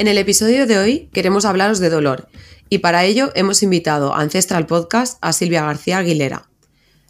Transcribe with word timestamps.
En 0.00 0.08
el 0.08 0.16
episodio 0.16 0.66
de 0.66 0.78
hoy 0.78 1.10
queremos 1.12 1.44
hablaros 1.44 1.78
de 1.78 1.90
dolor 1.90 2.30
y 2.70 2.78
para 2.78 3.04
ello 3.04 3.32
hemos 3.34 3.62
invitado 3.62 4.14
a 4.14 4.22
Ancestral 4.22 4.64
Podcast 4.64 5.18
a 5.20 5.34
Silvia 5.34 5.66
García 5.66 5.98
Aguilera. 5.98 6.48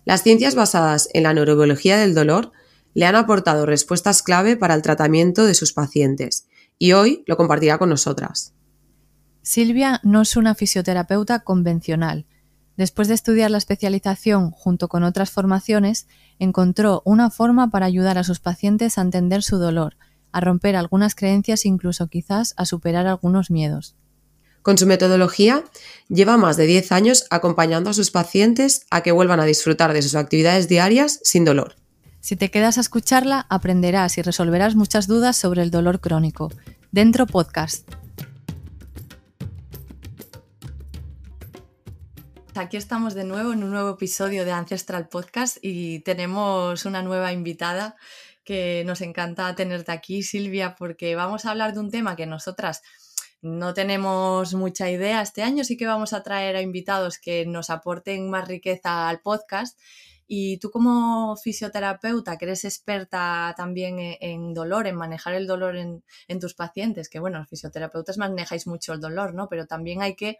Las 0.05 0.25
ciencias 0.25 0.57
basadas 0.57 1.09
en 1.13 1.23
la 1.23 1.33
neurobiología 1.33 1.97
del 1.99 2.17
dolor 2.17 2.51
le 2.95 3.07
han 3.07 3.15
aportado 3.15 3.65
respuestas 3.65 4.25
clave 4.25 4.57
para 4.57 4.75
el 4.75 4.83
tratamiento 4.83 5.45
de 5.45 5.55
sus 5.55 5.73
pacientes 5.73 6.49
y 6.81 6.91
hoy 6.91 7.23
lo 7.29 7.37
compartirá 7.37 7.79
con 7.79 7.91
nosotras. 7.91 8.55
Silvia 9.43 10.01
no 10.03 10.23
es 10.23 10.37
una 10.37 10.57
fisioterapeuta 10.57 11.45
convencional. 11.45 12.27
Después 12.77 13.07
de 13.07 13.15
estudiar 13.15 13.53
la 13.53 13.59
especialización 13.59 14.51
junto 14.51 14.89
con 14.89 15.05
otras 15.05 15.31
formaciones, 15.31 16.09
encontró 16.41 17.03
una 17.05 17.31
forma 17.31 17.71
para 17.71 17.87
ayudar 17.87 18.19
a 18.19 18.25
sus 18.25 18.41
pacientes 18.41 18.99
a 18.99 19.03
entender 19.03 19.45
su 19.45 19.59
dolor, 19.59 19.97
a 20.33 20.41
romper 20.41 20.77
algunas 20.77 21.15
creencias 21.15 21.65
e 21.65 21.69
incluso 21.69 22.09
quizás 22.09 22.55
a 22.57 22.65
superar 22.65 23.07
algunos 23.07 23.51
miedos. 23.51 23.97
Con 24.63 24.77
su 24.77 24.87
metodología, 24.87 25.65
lleva 26.09 26.37
más 26.37 26.57
de 26.57 26.67
10 26.67 26.93
años 26.93 27.27
acompañando 27.31 27.91
a 27.91 27.95
sus 27.95 28.11
pacientes 28.11 28.87
a 28.91 29.03
que 29.03 29.13
vuelvan 29.13 29.41
a 29.41 29.47
disfrutar 29.47 29.95
de 29.95 30.03
sus 30.03 30.15
actividades 30.15 30.69
diarias 30.69 31.21
sin 31.23 31.45
dolor. 31.45 31.77
Si 32.21 32.37
te 32.37 32.51
quedas 32.51 32.77
a 32.77 32.83
escucharla, 32.83 33.47
aprenderás 33.49 34.19
y 34.19 34.23
resolverás 34.23 34.75
muchas 34.75 35.07
dudas 35.07 35.39
sobre 35.39 35.63
el 35.63 35.71
dolor 35.71 36.01
crónico. 36.01 36.51
Dentro 36.93 37.27
Podcast. 37.27 37.89
Aquí 42.55 42.77
estamos 42.77 43.15
de 43.15 43.25
nuevo 43.25 43.55
en 43.55 43.65
un 43.65 43.71
nuevo 43.71 43.91
episodio 43.91 44.45
de 44.45 44.53
Ancestral 44.53 45.09
Podcast 45.09 45.57
y 45.63 46.01
tenemos 46.01 46.85
una 46.85 47.01
nueva 47.01 47.33
invitada 47.33 47.97
que 48.51 48.83
nos 48.85 49.01
encanta 49.01 49.55
tenerte 49.55 49.93
aquí, 49.93 50.25
Silvia, 50.25 50.75
porque 50.77 51.15
vamos 51.15 51.45
a 51.45 51.53
hablar 51.53 51.73
de 51.73 51.79
un 51.79 51.89
tema 51.89 52.17
que 52.17 52.27
nosotras 52.27 52.83
no 53.43 53.75
tenemos 53.75 54.55
mucha 54.55 54.91
idea 54.91 55.23
este 55.23 55.45
año, 55.45 55.63
sí 55.63 55.77
que 55.77 55.87
vamos 55.87 56.13
a 56.13 56.25
traer 56.25 56.57
a 56.57 56.61
invitados 56.61 57.21
que 57.21 57.47
nos 57.47 57.71
aporten 57.71 58.29
más 58.29 58.49
riqueza 58.49 59.09
al 59.09 59.21
podcast. 59.21 59.79
Y 60.27 60.59
tú 60.59 60.73
como 60.73 61.37
fisioterapeuta, 61.37 62.39
que 62.39 62.47
eres 62.47 62.65
experta 62.65 63.55
también 63.57 64.01
e-, 64.01 64.19
en, 64.21 64.53
dolor, 64.53 64.89
en 64.89 64.97
manejar 64.97 65.35
el 65.35 65.47
dolor 65.47 65.77
en, 65.77 66.41
tus 66.41 66.55
pacientes, 66.55 67.09
que 67.09 67.21
bueno, 67.21 67.39
los 67.39 67.49
fisioterapeutas 67.49 68.19
manejáis 68.19 68.67
mucho 68.67 68.95
el 68.95 69.01
dolor, 69.01 69.33
¿no? 69.33 69.49
Pero 69.49 69.67
también 69.67 70.03
hay 70.03 70.17
que 70.17 70.39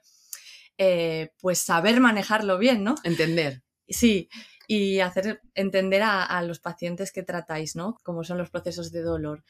eh, 0.79 1.31
pues 1.39 1.61
saber 1.61 2.01
manejarlo 2.01 2.59
bien, 2.59 2.83
¿no? 2.83 2.97
Entender. 3.05 3.63
Sí, 3.89 4.29
y 4.71 5.01
hacer 5.01 5.41
entender 5.57 6.01
a, 6.05 6.41
los 6.43 6.61
pacientes 6.61 7.11
que 7.11 7.25
tratáis, 7.25 7.75
¿no? 7.75 7.99
Cómo 8.05 8.23
son 8.23 8.39
los 8.39 8.51
procesos 8.51 8.93
de 8.93 9.03
dolor. 9.03 9.43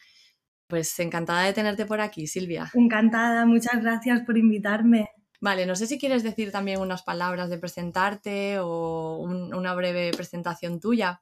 Pues 0.67 0.99
encantada 0.99 1.43
de 1.43 1.53
tenerte 1.53 1.85
por 1.85 2.01
aquí, 2.01 2.27
Silvia. 2.27 2.71
Encantada, 2.73 3.45
muchas 3.45 3.83
gracias 3.83 4.23
por 4.23 4.39
invitarme. 4.39 5.11
Vale, 5.39 5.67
no 5.67 5.77
sé 5.77 5.87
si 5.87 5.99
quieres 5.99 6.23
decir 6.23 6.51
también 6.51 6.81
unas 6.81 7.03
palabras 7.03 7.51
de 7.51 7.59
presentarte 7.59 8.61
o 8.61 9.19
una 9.19 9.75
breve 9.75 10.11
presentación 10.17 10.81
tuya. 10.81 11.21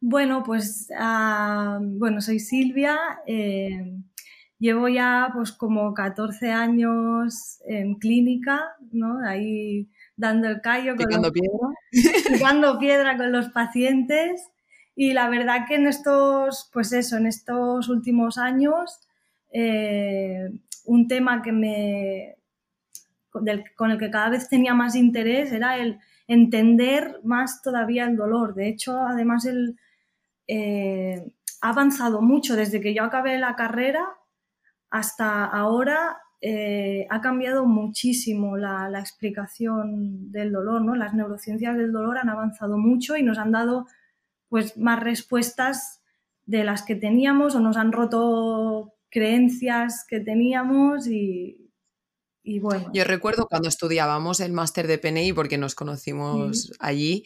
Bueno, 0.00 0.42
pues 0.42 0.88
ah, 0.98 1.78
bueno, 1.82 2.22
soy 2.22 2.38
Silvia. 2.38 2.98
Eh, 3.26 3.92
llevo 4.58 4.88
ya 4.88 5.28
pues 5.34 5.52
como 5.52 5.92
14 5.92 6.50
años 6.50 7.60
en 7.66 7.96
clínica, 7.96 8.62
¿no? 8.90 9.18
Ahí 9.22 9.90
dando 10.16 10.48
el 10.48 10.60
callo. 10.60 10.96
Picando 10.96 11.32
piedra. 11.32 11.68
Picando 12.32 12.78
piedra 12.78 13.16
con 13.16 13.32
los 13.32 13.50
pacientes. 13.50 14.48
Y 14.94 15.12
la 15.12 15.28
verdad 15.28 15.66
que 15.68 15.74
en 15.74 15.86
estos, 15.86 16.70
pues 16.72 16.92
eso, 16.92 17.18
en 17.18 17.26
estos 17.26 17.88
últimos 17.88 18.38
años, 18.38 18.98
eh, 19.52 20.48
un 20.86 21.06
tema 21.06 21.42
que 21.42 21.52
me, 21.52 22.36
con 23.30 23.90
el 23.90 23.98
que 23.98 24.10
cada 24.10 24.30
vez 24.30 24.48
tenía 24.48 24.72
más 24.72 24.94
interés 24.94 25.52
era 25.52 25.76
el 25.76 25.98
entender 26.26 27.20
más 27.22 27.60
todavía 27.60 28.04
el 28.04 28.16
dolor. 28.16 28.54
De 28.54 28.68
hecho, 28.68 28.98
además, 28.98 29.44
el, 29.44 29.78
eh, 30.48 31.30
ha 31.60 31.70
avanzado 31.70 32.22
mucho 32.22 32.56
desde 32.56 32.80
que 32.80 32.94
yo 32.94 33.02
acabé 33.04 33.38
la 33.38 33.56
carrera 33.56 34.06
hasta 34.90 35.44
ahora 35.44 36.18
eh, 36.48 37.08
ha 37.10 37.20
cambiado 37.20 37.66
muchísimo 37.66 38.56
la, 38.56 39.00
explicación 39.00 40.30
del 40.30 40.52
dolor, 40.52 40.80
¿no? 40.80 40.94
Las 40.94 41.12
neurociencias 41.12 41.76
del 41.76 41.90
dolor 41.90 42.18
han 42.18 42.28
avanzado 42.28 42.78
mucho 42.78 43.16
y 43.16 43.24
nos 43.24 43.38
han 43.38 43.50
dado 43.50 43.88
pues 44.48 44.76
más 44.76 45.00
respuestas 45.00 46.04
de 46.44 46.62
las 46.62 46.82
que 46.84 46.94
teníamos 46.94 47.56
o 47.56 47.60
nos 47.60 47.76
han 47.76 47.90
roto 47.90 48.94
creencias 49.10 50.04
que 50.08 50.20
teníamos 50.20 51.08
y, 51.08 51.72
bueno. 52.60 52.92
Yo 52.94 53.02
recuerdo 53.02 53.48
cuando 53.48 53.68
estudiábamos 53.68 54.38
el 54.38 54.52
máster 54.52 54.86
de 54.86 54.98
PNI, 54.98 55.32
porque 55.32 55.58
nos 55.58 55.74
conocimos 55.74 56.70
allí, 56.78 57.24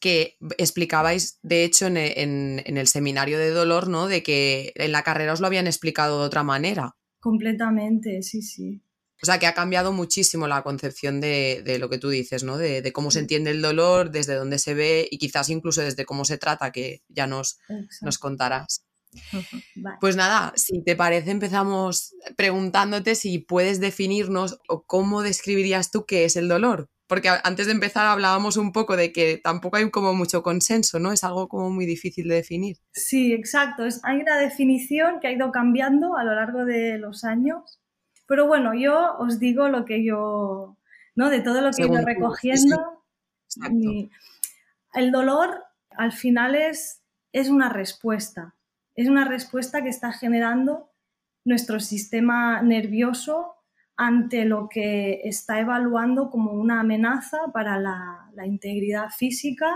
que 0.00 0.38
explicabais, 0.58 1.38
de 1.42 1.62
hecho, 1.62 1.86
en, 1.86 1.96
en, 1.96 2.76
el 2.76 2.88
seminario 2.88 3.38
de 3.38 3.50
dolor, 3.50 3.86
¿no? 3.86 4.08
De 4.08 4.24
que 4.24 4.72
en 4.74 4.90
la 4.90 5.04
carrera 5.04 5.34
os 5.34 5.40
lo 5.40 5.46
habían 5.46 5.68
explicado 5.68 6.18
de 6.18 6.26
otra 6.26 6.42
manera. 6.42 6.96
Completamente, 7.26 8.22
sí, 8.22 8.40
sí. 8.40 8.80
O 9.20 9.26
sea, 9.26 9.40
que 9.40 9.48
ha 9.48 9.52
cambiado 9.52 9.92
muchísimo 9.92 10.46
la 10.46 10.62
concepción 10.62 11.20
de, 11.20 11.76
lo 11.80 11.90
que 11.90 11.98
tú 11.98 12.08
dices, 12.08 12.44
¿no? 12.44 12.56
De, 12.56 12.92
cómo 12.92 13.10
se 13.10 13.18
entiende 13.18 13.50
el 13.50 13.60
dolor, 13.60 14.12
desde 14.12 14.36
dónde 14.36 14.60
se 14.60 14.74
ve 14.74 15.08
y 15.10 15.18
quizás 15.18 15.48
incluso 15.48 15.80
desde 15.80 16.04
cómo 16.04 16.24
se 16.24 16.38
trata, 16.38 16.70
que 16.70 17.02
ya 17.08 17.26
nos, 17.26 17.58
nos 18.00 18.18
contarás. 18.18 18.86
Pues 20.00 20.14
nada, 20.14 20.52
si 20.54 20.84
te 20.84 20.94
parece, 20.94 21.32
empezamos 21.32 22.14
preguntándote 22.36 23.16
si 23.16 23.40
puedes 23.40 23.80
definirnos 23.80 24.60
o 24.68 24.84
cómo 24.84 25.22
describirías 25.22 25.90
tú 25.90 26.06
qué 26.06 26.26
es 26.26 26.36
el 26.36 26.46
dolor 26.46 26.90
porque 27.06 27.28
antes 27.28 27.66
de 27.66 27.72
empezar 27.72 28.06
hablábamos 28.06 28.56
un 28.56 28.72
poco 28.72 28.96
de 28.96 29.12
que 29.12 29.38
tampoco 29.42 29.76
hay 29.76 29.90
como 29.90 30.14
mucho 30.14 30.42
consenso, 30.42 30.98
¿no? 30.98 31.12
Es 31.12 31.22
algo 31.22 31.48
como 31.48 31.70
muy 31.70 31.86
difícil 31.86 32.28
de 32.28 32.36
definir. 32.36 32.78
Sí, 32.92 33.32
exacto. 33.32 33.84
hay 34.02 34.18
una 34.18 34.38
definición 34.38 35.20
que 35.20 35.28
ha 35.28 35.32
ido 35.32 35.52
cambiando 35.52 36.16
a 36.16 36.24
lo 36.24 36.34
largo 36.34 36.64
de 36.64 36.98
los 36.98 37.24
años. 37.24 37.80
Pero 38.26 38.46
bueno, 38.46 38.74
yo 38.74 39.16
os 39.18 39.38
digo 39.38 39.68
lo 39.68 39.84
que 39.84 40.04
yo, 40.04 40.76
¿no? 41.14 41.30
De 41.30 41.40
todo 41.40 41.60
lo 41.60 41.70
que 41.70 41.82
he 41.82 41.86
ido 41.86 42.04
recogiendo. 42.04 43.04
el 44.94 45.12
dolor 45.12 45.64
al 45.90 46.12
final 46.12 46.56
es, 46.56 47.02
es 47.32 47.48
una 47.48 47.68
respuesta. 47.68 48.56
Es 48.96 49.08
una 49.08 49.24
respuesta 49.24 49.82
que 49.82 49.90
está 49.90 50.12
generando 50.12 50.90
nuestro 51.44 51.78
sistema 51.78 52.62
nervioso 52.62 53.55
ante 53.96 54.44
lo 54.44 54.68
que 54.68 55.22
está 55.24 55.58
evaluando 55.60 56.30
como 56.30 56.52
una 56.52 56.80
amenaza 56.80 57.38
para 57.52 57.78
la, 57.78 58.22
integridad 58.44 59.08
física 59.08 59.74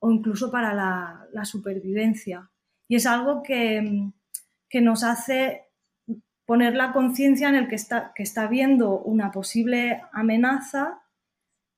o 0.00 0.10
incluso 0.10 0.50
para 0.50 0.74
la, 0.74 1.44
supervivencia. 1.44 2.50
Y 2.86 2.96
es 2.96 3.06
algo 3.06 3.42
que, 3.42 4.10
nos 4.80 5.02
hace 5.02 5.66
poner 6.44 6.74
la 6.74 6.92
conciencia 6.92 7.48
en 7.48 7.54
el 7.54 7.68
que 7.68 7.74
está, 7.74 8.12
que 8.14 8.22
está 8.22 8.46
viendo 8.46 8.98
una 9.00 9.30
posible 9.30 10.02
amenaza 10.12 11.02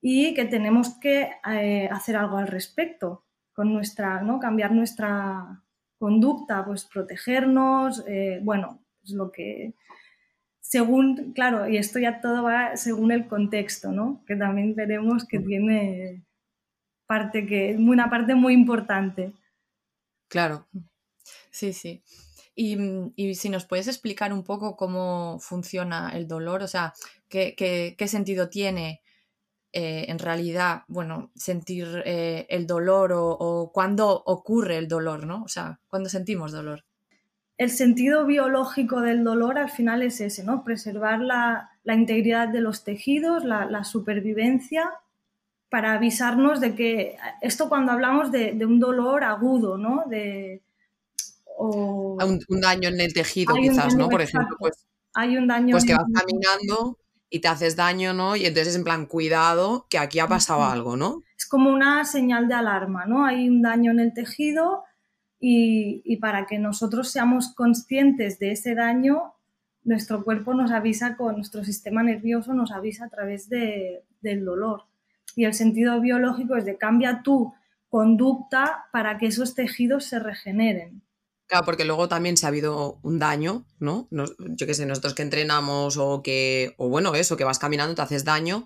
y 0.00 0.34
que 0.34 0.44
tenemos 0.44 0.98
que 0.98 1.30
eh, 1.50 1.88
hacer 1.90 2.16
algo 2.16 2.38
al 2.38 2.48
respecto, 2.48 3.24
con 3.52 3.72
nuestra, 3.72 4.22
¿no? 4.22 4.38
cambiar 4.38 4.72
nuestra 4.72 5.62
conducta, 5.98 6.64
pues 6.64 6.84
protegernos, 6.84 8.04
eh, 8.08 8.40
bueno, 8.42 8.80
es 9.04 9.12
lo 9.12 9.30
que 9.30 9.74
según, 10.70 11.32
claro, 11.32 11.68
y 11.68 11.78
esto 11.78 11.98
ya 11.98 12.20
todo 12.20 12.44
va 12.44 12.76
según 12.76 13.10
el 13.10 13.26
contexto, 13.26 13.90
¿no? 13.90 14.22
Que 14.24 14.36
también 14.36 14.76
veremos 14.76 15.26
que 15.26 15.40
tiene 15.40 16.22
parte 17.06 17.44
que, 17.44 17.74
una 17.76 18.08
parte 18.08 18.36
muy 18.36 18.54
importante. 18.54 19.32
Claro. 20.28 20.68
Sí, 21.50 21.72
sí. 21.72 22.04
Y, 22.54 23.34
si 23.34 23.48
nos 23.48 23.66
puedes 23.66 23.88
explicar 23.88 24.32
un 24.32 24.44
poco 24.44 24.76
cómo 24.76 25.40
funciona 25.40 26.12
el 26.14 26.28
dolor, 26.28 26.62
o 26.62 26.68
sea, 26.68 26.94
qué, 27.28 27.56
qué, 27.56 28.06
sentido 28.06 28.48
tiene 28.48 29.02
eh, 29.72 30.04
en 30.06 30.20
realidad, 30.20 30.84
bueno, 30.86 31.32
sentir 31.34 32.00
eh, 32.04 32.46
el 32.48 32.68
dolor 32.68 33.12
o, 33.12 33.28
o 33.28 33.72
cuándo 33.72 34.22
ocurre 34.24 34.78
el 34.78 34.86
dolor, 34.86 35.26
¿no? 35.26 35.42
O 35.42 35.48
sea, 35.48 35.80
cuándo 35.88 36.08
sentimos 36.08 36.52
dolor. 36.52 36.84
El 37.60 37.68
sentido 37.68 38.24
biológico 38.24 39.02
del 39.02 39.22
dolor 39.22 39.58
al 39.58 39.68
final 39.68 40.00
es 40.00 40.22
ese, 40.22 40.42
¿no? 40.44 40.64
Preservar 40.64 41.20
la, 41.20 41.68
integridad 41.84 42.48
de 42.48 42.62
los 42.62 42.84
tejidos, 42.84 43.44
la, 43.44 43.84
supervivencia, 43.84 44.90
para 45.68 45.92
avisarnos 45.92 46.62
de 46.62 46.74
que 46.74 47.18
esto 47.42 47.68
cuando 47.68 47.92
hablamos 47.92 48.32
de, 48.32 48.56
un 48.64 48.80
dolor 48.80 49.24
agudo, 49.24 49.76
¿no? 49.76 50.04
De, 50.08 50.62
o... 51.58 52.16
un, 52.48 52.60
daño 52.62 52.88
en 52.88 52.98
el 52.98 53.12
tejido 53.12 53.54
quizás, 53.54 53.94
¿no? 53.94 54.08
Por 54.08 54.22
ejemplo, 54.22 54.56
pues, 54.58 54.86
hay 55.12 55.36
un 55.36 55.46
daño 55.46 55.72
pues 55.72 55.84
que 55.84 55.92
vas 55.92 56.06
caminando 56.14 56.96
y 57.28 57.40
te 57.40 57.48
haces 57.48 57.76
daño, 57.76 58.14
¿no? 58.14 58.36
Y 58.36 58.46
entonces 58.46 58.68
es 58.68 58.76
en 58.76 58.84
plan, 58.84 59.04
cuidado, 59.04 59.86
que 59.90 59.98
aquí 59.98 60.18
ha 60.18 60.26
pasado 60.26 60.64
algo, 60.64 60.96
¿no? 60.96 61.22
Es 61.36 61.44
como 61.44 61.70
una 61.70 62.06
señal 62.06 62.48
de 62.48 62.54
alarma, 62.54 63.04
¿no? 63.04 63.26
Hay 63.26 63.50
un 63.50 63.60
daño 63.60 63.90
en 63.90 64.00
el 64.00 64.14
tejido 64.14 64.84
y, 65.40 66.16
para 66.18 66.46
que 66.46 66.58
nosotros 66.58 67.10
seamos 67.10 67.54
conscientes 67.54 68.38
de 68.38 68.52
ese 68.52 68.74
daño, 68.74 69.34
nuestro 69.82 70.22
cuerpo 70.22 70.52
nos 70.52 70.70
avisa 70.70 71.16
con 71.16 71.36
nuestro 71.36 71.64
sistema 71.64 72.02
nervioso, 72.02 72.52
nos 72.52 72.70
avisa 72.70 73.06
a 73.06 73.08
través 73.08 73.48
de, 73.48 74.04
del 74.20 74.44
dolor. 74.44 74.84
Y 75.34 75.44
el 75.44 75.54
sentido 75.54 75.98
biológico 76.00 76.56
es 76.56 76.66
de 76.66 76.76
cambia 76.76 77.22
tu 77.22 77.54
conducta 77.88 78.84
para 78.92 79.18
que 79.18 79.26
esos 79.26 79.54
tejidos 79.54 80.04
se 80.04 80.18
regeneren. 80.18 81.02
Claro, 81.46 81.64
porque 81.64 81.84
luego 81.84 82.06
también 82.08 82.36
se 82.36 82.46
ha 82.46 82.50
habido 82.50 83.00
un 83.02 83.18
daño, 83.18 83.64
¿no? 83.80 84.06
yo 84.10 84.66
qué 84.66 84.74
sé, 84.74 84.86
nosotros 84.86 85.14
que 85.14 85.22
entrenamos 85.22 85.96
o 85.96 86.22
que, 86.22 86.74
o 86.76 86.88
bueno, 86.88 87.14
eso, 87.16 87.36
que 87.36 87.42
vas 87.42 87.58
caminando, 87.58 87.94
te 87.94 88.02
haces 88.02 88.24
daño. 88.24 88.64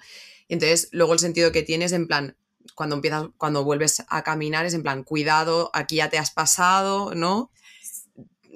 Entonces, 0.48 0.90
luego 0.92 1.14
el 1.14 1.18
sentido 1.18 1.50
que 1.50 1.62
tienes 1.62 1.92
en 1.92 2.06
plan, 2.06 2.36
cuando 2.74 2.96
empiezas, 2.96 3.26
cuando 3.36 3.64
vuelves 3.64 4.04
a 4.08 4.22
caminar 4.22 4.66
es 4.66 4.74
en 4.74 4.82
plan, 4.82 5.04
cuidado, 5.04 5.70
aquí 5.72 5.96
ya 5.96 6.08
te 6.08 6.18
has 6.18 6.30
pasado, 6.30 7.14
¿no? 7.14 7.50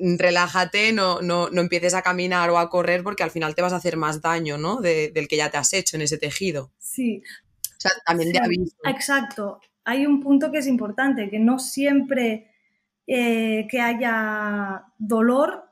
Relájate, 0.00 0.92
no, 0.92 1.20
no, 1.22 1.50
no 1.50 1.60
empieces 1.60 1.94
a 1.94 2.02
caminar 2.02 2.50
o 2.50 2.58
a 2.58 2.70
correr 2.70 3.02
porque 3.02 3.22
al 3.22 3.30
final 3.30 3.54
te 3.54 3.62
vas 3.62 3.72
a 3.72 3.76
hacer 3.76 3.96
más 3.96 4.22
daño, 4.22 4.56
¿no? 4.56 4.80
del 4.80 5.28
que 5.28 5.36
ya 5.36 5.50
te 5.50 5.56
has 5.56 5.72
hecho 5.72 5.96
en 5.96 6.02
ese 6.02 6.18
tejido. 6.18 6.70
Sí. 6.78 7.22
O 7.62 7.80
sea, 7.80 7.92
también 8.06 8.32
de 8.32 8.38
aviso. 8.38 8.76
Exacto. 8.84 9.60
Hay 9.84 10.06
un 10.06 10.20
punto 10.20 10.50
que 10.52 10.58
es 10.58 10.66
importante, 10.66 11.30
que 11.30 11.38
no 11.38 11.58
siempre 11.58 12.50
eh, 13.06 13.66
que 13.70 13.80
haya 13.80 14.84
dolor 14.98 15.64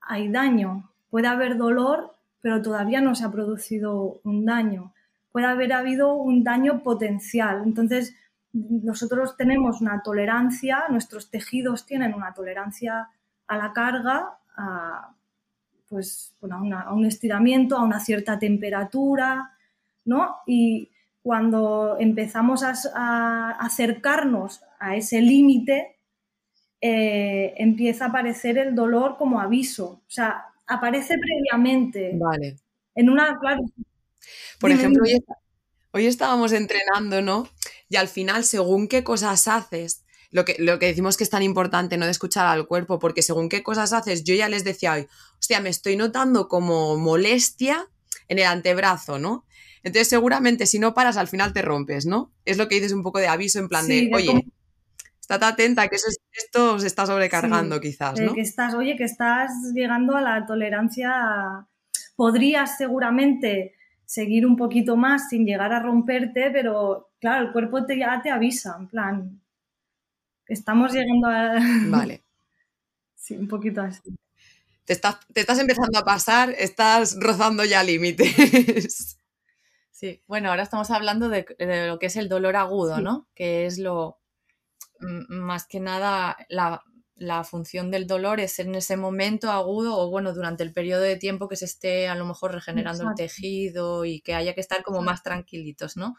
hay 0.00 0.28
daño. 0.28 0.92
Puede 1.08 1.28
haber 1.28 1.56
dolor, 1.56 2.12
pero 2.40 2.60
todavía 2.60 3.00
no 3.00 3.14
se 3.14 3.24
ha 3.24 3.30
producido 3.30 4.20
un 4.24 4.44
daño 4.44 4.93
puede 5.34 5.46
haber 5.46 5.72
habido 5.72 6.14
un 6.14 6.44
daño 6.44 6.84
potencial. 6.84 7.62
Entonces, 7.66 8.14
nosotros 8.52 9.36
tenemos 9.36 9.80
una 9.80 10.00
tolerancia, 10.00 10.84
nuestros 10.90 11.28
tejidos 11.28 11.86
tienen 11.86 12.14
una 12.14 12.32
tolerancia 12.32 13.08
a 13.48 13.56
la 13.56 13.72
carga, 13.72 14.38
a, 14.56 15.12
pues, 15.88 16.36
a, 16.48 16.94
un 16.94 17.04
estiramiento, 17.04 17.76
a 17.76 17.82
una 17.82 17.98
cierta 17.98 18.38
temperatura, 18.38 19.50
¿no? 20.04 20.36
Y 20.46 20.92
cuando 21.20 21.96
empezamos 21.98 22.62
a, 22.62 23.56
acercarnos 23.58 24.62
a 24.78 24.94
ese 24.94 25.20
límite, 25.20 25.96
eh, 26.80 27.54
empieza 27.56 28.04
a 28.04 28.08
aparecer 28.10 28.56
el 28.56 28.76
dolor 28.76 29.16
como 29.16 29.40
aviso. 29.40 30.02
O 30.06 30.10
sea, 30.10 30.44
aparece 30.64 31.18
previamente. 31.18 32.12
Vale. 32.14 32.54
En 32.94 33.10
una, 33.10 33.36
claro, 33.40 33.64
por 34.58 34.70
ejemplo, 34.70 35.02
hoy, 35.92 36.06
estábamos 36.06 36.52
entrenando, 36.52 37.22
¿no? 37.22 37.48
Y 37.88 37.96
al 37.96 38.08
final, 38.08 38.44
según 38.44 38.88
qué 38.88 39.04
cosas 39.04 39.46
haces, 39.48 40.04
lo 40.30 40.44
que, 40.44 40.56
lo 40.58 40.78
que 40.78 40.86
decimos 40.86 41.16
que 41.16 41.24
es 41.24 41.30
tan 41.30 41.42
importante, 41.42 41.96
¿no? 41.96 42.06
De 42.06 42.10
escuchar 42.10 42.46
al 42.46 42.66
cuerpo, 42.66 42.98
porque 42.98 43.22
según 43.22 43.48
qué 43.48 43.62
cosas 43.62 43.92
haces, 43.92 44.24
yo 44.24 44.34
ya 44.34 44.48
les 44.48 44.64
decía 44.64 44.94
hoy, 44.94 45.06
hostia, 45.38 45.60
me 45.60 45.68
estoy 45.68 45.96
notando 45.96 46.48
como 46.48 46.96
molestia 46.96 47.88
en 48.28 48.38
el 48.38 48.46
antebrazo, 48.46 49.18
¿no? 49.18 49.46
Entonces, 49.84 50.08
seguramente 50.08 50.66
si 50.66 50.78
no 50.78 50.94
paras, 50.94 51.16
al 51.16 51.28
final 51.28 51.52
te 51.52 51.62
rompes, 51.62 52.06
¿no? 52.06 52.32
Es 52.44 52.56
lo 52.56 52.68
que 52.68 52.76
dices 52.76 52.92
un 52.92 53.02
poco 53.02 53.18
de 53.18 53.28
aviso 53.28 53.58
en 53.58 53.68
plan 53.68 53.86
de, 53.86 54.10
oye, 54.14 54.44
estate 55.20 55.44
atenta, 55.44 55.88
que 55.88 55.96
esto 55.96 56.78
se 56.78 56.86
está 56.86 57.06
sobrecargando 57.06 57.80
quizás, 57.80 58.20
¿no? 58.20 58.34
que 58.34 58.40
estás, 58.40 58.74
oye, 58.74 58.96
que 58.96 59.04
estás 59.04 59.50
llegando 59.74 60.16
a 60.16 60.20
la 60.20 60.46
tolerancia, 60.46 61.66
podrías 62.16 62.76
seguramente 62.76 63.74
seguir 64.06 64.46
un 64.46 64.56
poquito 64.56 64.96
más 64.96 65.28
sin 65.28 65.46
llegar 65.46 65.72
a 65.72 65.80
romperte, 65.80 66.50
pero 66.50 67.10
claro, 67.20 67.46
el 67.46 67.52
cuerpo 67.52 67.84
te, 67.84 67.98
ya 67.98 68.20
te 68.22 68.30
avisa, 68.30 68.76
en 68.78 68.88
plan, 68.88 69.42
estamos 70.46 70.92
llegando 70.92 71.28
a... 71.28 71.54
Vale. 71.88 72.24
sí, 73.14 73.36
un 73.36 73.48
poquito 73.48 73.82
así. 73.82 74.14
Te 74.84 74.92
estás, 74.92 75.18
te 75.32 75.40
estás 75.40 75.58
empezando 75.58 75.98
a 75.98 76.04
pasar, 76.04 76.50
estás 76.58 77.16
rozando 77.18 77.64
ya 77.64 77.82
límites. 77.82 79.18
Sí, 79.90 80.22
bueno, 80.26 80.50
ahora 80.50 80.64
estamos 80.64 80.90
hablando 80.90 81.28
de, 81.28 81.46
de, 81.58 81.86
lo 81.86 81.98
que 81.98 82.06
es 82.06 82.16
el 82.16 82.28
dolor 82.28 82.56
agudo, 82.56 83.00
¿no? 83.00 83.28
Que 83.34 83.64
es 83.64 83.78
lo, 83.78 84.18
más 85.00 85.66
que 85.66 85.80
nada, 85.80 86.36
la, 86.48 86.82
la 87.16 87.44
función 87.44 87.90
del 87.90 88.06
dolor 88.06 88.40
es 88.40 88.58
en 88.58 88.74
ese 88.74 88.96
momento 88.96 89.50
agudo 89.50 89.96
o 89.98 90.10
bueno, 90.10 90.34
durante 90.34 90.62
el 90.64 90.72
periodo 90.72 91.02
de 91.02 91.16
tiempo 91.16 91.48
que 91.48 91.56
se 91.56 91.64
esté 91.64 92.08
a 92.08 92.14
lo 92.14 92.26
mejor 92.26 92.52
regenerando 92.52 93.08
el 93.08 93.14
tejido 93.14 94.04
y 94.04 94.20
que 94.20 94.34
haya 94.34 94.54
que 94.54 94.60
estar 94.60 94.82
como 94.82 95.00
más 95.00 95.22
tranquilitos, 95.22 95.96
¿no? 95.96 96.16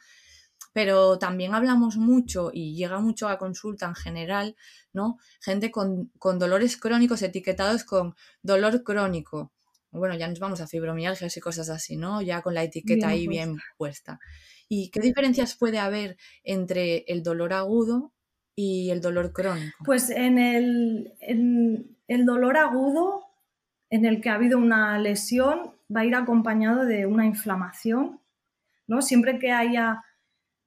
Pero 0.71 1.19
también 1.19 1.53
hablamos 1.53 1.97
mucho 1.97 2.49
y 2.53 2.75
llega 2.75 2.99
mucho 2.99 3.27
a 3.27 3.37
consulta 3.37 3.85
en 3.87 3.95
general, 3.95 4.55
¿no? 4.93 5.17
Gente 5.41 5.71
con, 5.71 6.11
dolores 6.21 6.77
crónicos 6.77 7.21
etiquetados 7.21 7.83
con 7.83 8.15
dolor 8.41 8.83
crónico. 8.83 9.51
Bueno, 9.91 10.15
ya 10.15 10.27
nos 10.27 10.39
vamos 10.39 10.59
a 10.59 10.67
fibromialgias 10.67 11.35
y 11.37 11.39
cosas 11.39 11.69
así, 11.69 11.95
¿no? 11.97 12.21
Ya 12.21 12.41
con 12.41 12.53
la 12.53 12.63
etiqueta 12.63 13.09
ahí 13.09 13.27
bien 13.27 13.57
puesta. 13.77 14.19
¿Y 14.67 14.89
qué 14.89 14.99
diferencias 14.99 15.55
puede 15.55 15.79
haber 15.79 16.17
entre 16.43 17.05
el 17.07 17.21
dolor 17.21 17.53
agudo 17.53 18.14
y 18.55 18.89
el 18.89 19.01
dolor 19.01 19.33
crónico? 19.33 19.83
Pues 19.83 20.09
en 20.09 20.37
el, 20.37 21.13
el 21.19 22.25
dolor 22.25 22.57
agudo, 22.57 23.25
en 23.89 24.05
el 24.05 24.21
que 24.21 24.29
ha 24.29 24.35
habido 24.35 24.57
una 24.57 24.97
lesión, 24.99 25.73
va 25.93 26.01
a 26.01 26.05
ir 26.05 26.15
acompañado 26.15 26.85
de 26.85 27.05
una 27.05 27.25
inflamación. 27.25 28.19
¿no? 28.87 29.01
Siempre 29.01 29.39
que 29.39 29.51
haya 29.51 30.03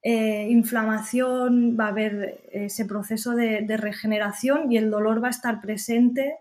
eh, 0.02 0.48
inflamación 0.50 1.76
va 1.78 1.86
a 1.86 1.88
haber 1.88 2.48
ese 2.52 2.84
proceso 2.84 3.34
de, 3.34 3.76
regeneración 3.76 4.70
y 4.70 4.76
el 4.76 4.90
dolor 4.90 5.22
va 5.22 5.28
a 5.28 5.30
estar 5.30 5.60
presente 5.60 6.36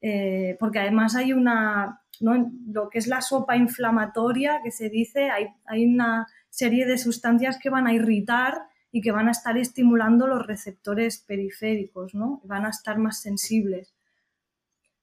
eh, 0.00 0.56
porque 0.60 0.78
además 0.78 1.16
hay 1.16 1.32
una, 1.32 2.02
¿no? 2.20 2.52
lo 2.66 2.88
que 2.90 2.98
es 2.98 3.06
la 3.06 3.22
sopa 3.22 3.56
inflamatoria 3.56 4.60
que 4.62 4.70
se 4.70 4.90
dice, 4.90 5.30
hay, 5.30 5.46
hay 5.64 5.86
una 5.86 6.26
serie 6.50 6.86
de 6.86 6.98
sustancias 6.98 7.58
que 7.58 7.70
van 7.70 7.86
a 7.86 7.94
irritar 7.94 8.68
y 8.96 9.02
que 9.02 9.12
van 9.12 9.28
a 9.28 9.32
estar 9.32 9.58
estimulando 9.58 10.26
los 10.26 10.46
receptores 10.46 11.18
periféricos, 11.18 12.14
¿no? 12.14 12.40
Van 12.44 12.64
a 12.64 12.70
estar 12.70 12.96
más 12.96 13.20
sensibles. 13.20 13.92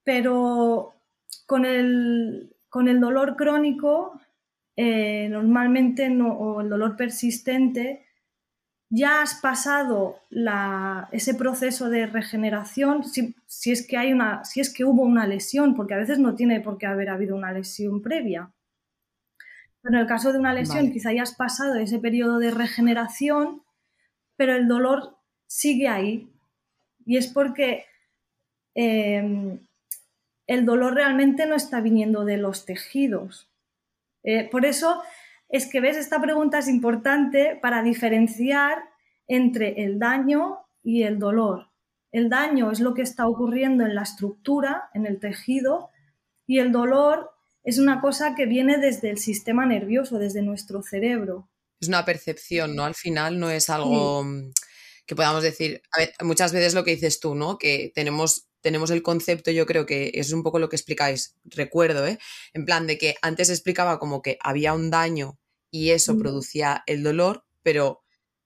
Pero 0.04 0.96
con 1.46 1.64
el, 1.64 2.56
con 2.70 2.88
el 2.88 3.00
dolor 3.00 3.36
crónico, 3.36 4.20
eh, 4.76 5.30
normalmente 5.30 6.10
no, 6.10 6.34
o 6.34 6.62
el 6.62 6.70
dolor 6.70 6.98
persistente, 6.98 8.08
ya 8.90 9.22
has 9.22 9.36
pasado 9.36 10.18
ese 11.12 11.36
proceso 11.36 11.92
de 11.92 12.08
regeneración 12.08 13.04
si, 13.04 13.72
es 13.72 13.86
que 13.86 13.98
hay 13.98 14.12
una, 14.12 14.44
si 14.44 14.60
es 14.60 14.74
que 14.74 14.86
hubo 14.86 15.04
una 15.04 15.28
lesión, 15.28 15.76
porque 15.76 15.94
a 15.94 15.98
veces 15.98 16.18
no 16.18 16.34
tiene 16.34 16.62
por 16.62 16.80
qué 16.80 16.88
haber 16.88 17.10
habido 17.10 17.36
una 17.36 17.52
lesión 17.52 18.02
previa. 18.02 18.52
Pero 19.84 19.96
en 19.98 20.02
el 20.02 20.08
caso 20.08 20.34
de 20.34 20.40
una 20.40 20.56
lesión, 20.56 20.92
quizá 20.92 21.14
ya 21.14 21.22
has 21.22 21.36
pasado 21.36 21.76
ese 21.76 22.00
periodo 22.00 22.40
de 22.40 22.50
regeneración 22.50 23.63
pero 24.36 24.56
el 24.56 24.68
dolor 24.68 25.18
sigue 25.48 25.88
ahí. 25.88 26.30
Y 27.06 27.18
es 27.18 27.28
porque 27.28 27.86
em, 28.76 29.60
el 30.48 30.66
dolor 30.66 30.96
realmente 30.96 31.46
no 31.46 31.56
está 31.56 31.82
viniendo 31.82 32.26
de 32.26 32.38
los 32.38 32.66
tejidos. 32.66 33.50
Eh, 34.24 34.50
por 34.50 34.66
eso 34.66 35.02
es 35.50 35.70
que 35.70 35.82
ves, 35.82 35.98
esta 35.98 36.22
pregunta 36.22 36.60
es 36.60 36.68
importante 36.68 37.58
para 37.62 37.84
diferenciar 37.84 38.78
entre 39.28 39.84
el 39.84 40.00
daño 40.00 40.60
y 40.82 41.04
el 41.04 41.20
dolor. 41.20 41.70
El 42.12 42.30
daño 42.30 42.72
es 42.72 42.80
lo 42.80 42.94
que 42.94 43.02
está 43.02 43.28
ocurriendo 43.28 43.86
en 43.86 43.96
la 43.96 44.04
estructura, 44.04 44.90
en 44.94 45.06
el 45.06 45.20
tejido, 45.20 45.90
y 46.46 46.60
el 46.60 46.72
dolor 46.72 47.32
es 47.64 47.80
una 47.80 48.02
cosa 48.02 48.36
que 48.36 48.46
viene 48.46 48.78
desde 48.78 49.10
el 49.10 49.18
sistema 49.18 49.66
nervioso, 49.66 50.20
desde 50.20 50.42
nuestro 50.42 50.84
cerebro 50.84 51.48
es 51.84 51.88
una 51.90 52.06
percepción, 52.06 52.76
¿no? 52.76 52.86
Al 52.86 52.96
final 52.96 53.40
no 53.40 53.50
es 53.50 53.70
algo 53.70 54.24
mm, 54.24 54.52
que 55.06 55.16
podamos 55.16 55.44
decir, 55.44 55.82
muchas 56.22 56.52
veces 56.52 56.74
lo 56.74 56.84
que 56.84 56.92
dices 56.92 57.20
tú, 57.20 57.36
¿no? 57.36 57.58
Que 57.58 57.92
tenemos, 57.94 58.48
tenemos 58.62 58.90
el 58.90 59.04
concepto, 59.04 59.52
yo 59.52 59.66
creo 59.66 59.86
que 59.86 60.12
es 60.16 60.32
un 60.32 60.44
poco 60.44 60.60
lo 60.60 60.70
que 60.70 60.76
explicáis, 60.76 61.36
recuerdo, 61.44 62.08
¿eh? 62.08 62.18
En 62.54 62.66
plan 62.66 62.88
de 62.88 62.98
que 62.98 63.16
antes 63.22 63.50
explicaba 63.50 64.00
como 64.00 64.22
que 64.22 64.38
había 64.42 64.74
un 64.74 64.90
daño 64.90 65.40
y 65.70 65.92
eso 65.92 66.18
producía 66.18 66.84
el 66.88 67.04
dolor, 67.04 67.46
pero 67.64 68.04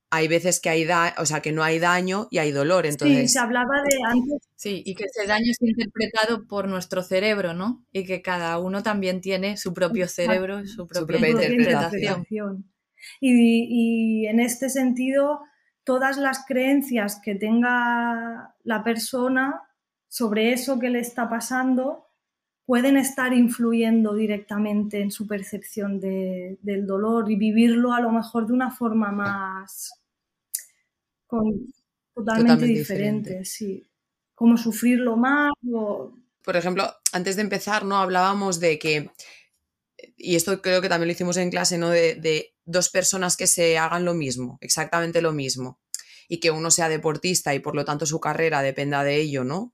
hay 0.10 0.27
veces 0.27 0.60
que 0.60 0.70
hay 0.70 0.86
da 0.86 1.13
o 1.17 1.25
sea, 1.25 1.41
que 1.41 1.51
no 1.51 1.63
hay 1.63 1.79
daño 1.79 2.27
y 2.32 2.38
hay 2.38 2.51
dolor. 2.51 2.86
Entonces... 2.86 3.20
Sí, 3.20 3.27
se 3.27 3.39
hablaba 3.39 3.82
de 3.84 3.98
antes. 4.06 4.48
Sí, 4.56 4.82
y 4.86 4.96
que 4.96 5.03
ese 5.03 5.27
daño 5.27 5.51
es 5.51 5.58
interpretado 5.62 6.48
por 6.48 6.67
nuestro 6.67 7.03
cerebro, 7.03 7.53
¿no? 7.53 7.86
Y 7.91 8.06
que 8.06 8.22
cada 8.22 8.58
uno 8.60 8.84
también 8.84 9.22
tiene 9.22 9.58
su 9.58 9.74
propio 9.74 10.08
cerebro 10.08 10.62
y 10.62 10.67
su 10.67 10.88
propia, 10.88 11.29
interpretación. 11.29 12.25
Y, 13.20 14.24
y 14.24 14.28
en 14.28 14.40
este 14.40 14.70
sentido, 14.70 15.42
todas 15.84 16.18
las 16.18 16.46
creencias 16.46 17.20
que 17.24 17.36
tenga 17.36 18.56
la 18.64 18.84
persona 18.84 19.62
sobre 20.08 20.52
eso 20.54 20.80
que 20.80 20.90
le 20.90 21.00
está 21.00 21.30
pasando 21.30 22.08
pueden 22.68 22.98
estar 22.98 23.32
influyendo 23.34 24.14
directamente 24.14 25.00
en 25.00 25.10
su 25.10 25.26
percepción 25.26 26.02
del 26.02 26.86
dolor 26.86 27.32
y 27.32 27.38
vivirlo 27.38 27.94
a 27.94 28.02
lo 28.02 28.12
mejor 28.12 28.46
de 28.46 28.52
una 28.52 28.70
forma 28.70 29.10
más 29.14 29.94
totalmente, 32.14 32.66
diferente, 32.66 33.46
sí. 33.46 33.90
Como 34.36 34.58
sufrirlo 34.58 35.16
más 35.16 35.54
Por 35.64 36.58
ejemplo, 36.58 36.94
antes 37.14 37.38
de 37.38 37.44
empezar, 37.44 37.86
¿no? 37.86 37.96
Hablábamos 37.96 38.60
de 38.60 38.78
que, 38.78 39.10
y 40.18 40.36
esto 40.36 40.62
creo 40.62 40.82
que 40.82 40.90
también 40.90 41.08
lo 41.08 41.14
hicimos 41.14 41.38
en 41.38 41.50
clase, 41.50 41.78
¿no? 41.78 41.90
De, 41.90 42.16
de 42.16 42.54
dos 42.68 42.90
personas 42.90 43.36
que 43.36 43.48
se 43.48 43.78
hagan 43.78 44.06
lo 44.06 44.14
mismo, 44.14 44.60
exactamente 44.62 45.22
lo 45.22 45.34
mismo, 45.34 45.80
y 46.28 46.40
que 46.40 46.52
uno 46.52 46.70
sea 46.70 46.90
deportista 46.90 47.56
y 47.56 47.60
por 47.60 47.76
lo 47.76 47.86
tanto 47.86 48.06
su 48.06 48.20
carrera 48.20 48.62
dependa 48.62 49.04
de 49.04 49.16
ello, 49.16 49.44
¿no? 49.44 49.74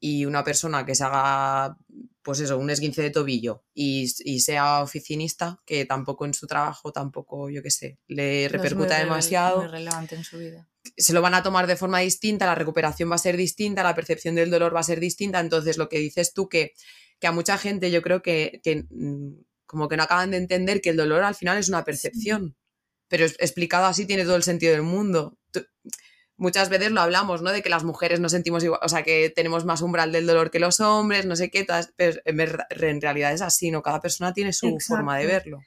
y 0.00 0.24
una 0.24 0.42
persona 0.42 0.84
que 0.86 0.94
se 0.94 1.04
haga, 1.04 1.76
pues 2.22 2.40
eso, 2.40 2.58
un 2.58 2.70
esguince 2.70 3.02
de 3.02 3.10
tobillo 3.10 3.64
y, 3.74 4.08
sea 4.40 4.82
oficinista, 4.82 5.60
que 5.66 5.84
tampoco 5.84 6.24
en 6.24 6.32
su 6.32 6.46
trabajo, 6.46 6.90
tampoco, 6.90 7.50
yo 7.50 7.62
qué 7.62 7.70
sé, 7.70 7.98
le 8.08 8.48
repercuta 8.48 8.98
demasiado. 8.98 9.68
relevante 9.68 10.16
en 10.16 10.24
su 10.24 10.38
vida. 10.38 10.66
Se 10.96 11.12
lo 11.12 11.20
van 11.20 11.34
a 11.34 11.42
tomar 11.42 11.66
de 11.66 11.76
forma 11.76 12.00
distinta, 12.00 12.46
la 12.46 12.54
recuperación 12.54 13.10
va 13.10 13.16
a 13.16 13.18
ser 13.18 13.36
distinta, 13.36 13.82
la 13.82 13.94
percepción 13.94 14.34
del 14.34 14.50
dolor 14.50 14.74
va 14.74 14.80
a 14.80 14.84
ser 14.84 14.98
distinta. 14.98 15.38
Entonces, 15.38 15.76
lo 15.76 15.90
que 15.90 15.98
dices 15.98 16.32
tú, 16.32 16.48
que, 16.48 16.72
que 17.20 17.26
a 17.26 17.32
mucha 17.32 17.58
gente 17.58 17.90
yo 17.90 18.00
creo 18.00 18.22
que, 18.22 18.62
que 18.64 18.86
mm, 18.88 19.32
como 19.70 19.88
que 19.88 19.96
no 19.96 20.02
acaban 20.02 20.32
de 20.32 20.38
entender 20.38 20.80
que 20.80 20.90
el 20.90 20.96
dolor 20.96 21.22
al 21.22 21.36
final 21.36 21.58
es 21.58 21.68
una 21.68 21.84
percepción. 21.84 22.56
Pero 23.08 23.24
explicado 23.24 23.86
así 23.86 24.04
tiene 24.04 24.24
todo 24.24 24.36
el 24.36 24.42
sentido 24.42 24.72
del 24.72 24.82
mundo 24.82 25.38
muchas 26.40 26.70
veces 26.70 26.90
lo 26.90 27.02
hablamos, 27.02 27.42
¿no? 27.42 27.52
De 27.52 27.62
que 27.62 27.68
las 27.68 27.84
mujeres 27.84 28.18
nos 28.18 28.32
sentimos 28.32 28.64
igual, 28.64 28.80
o 28.82 28.88
sea, 28.88 29.02
que 29.02 29.30
tenemos 29.30 29.64
más 29.64 29.82
umbral 29.82 30.10
del 30.10 30.26
dolor 30.26 30.50
que 30.50 30.58
los 30.58 30.80
hombres, 30.80 31.26
no 31.26 31.36
sé 31.36 31.50
qué, 31.50 31.66
pero 31.96 32.18
en 32.24 33.00
realidad 33.00 33.32
es 33.32 33.42
así, 33.42 33.70
¿no? 33.70 33.82
Cada 33.82 34.00
persona 34.00 34.32
tiene 34.32 34.52
su 34.52 34.78
forma 34.80 35.18
de 35.18 35.26
verlo. 35.26 35.60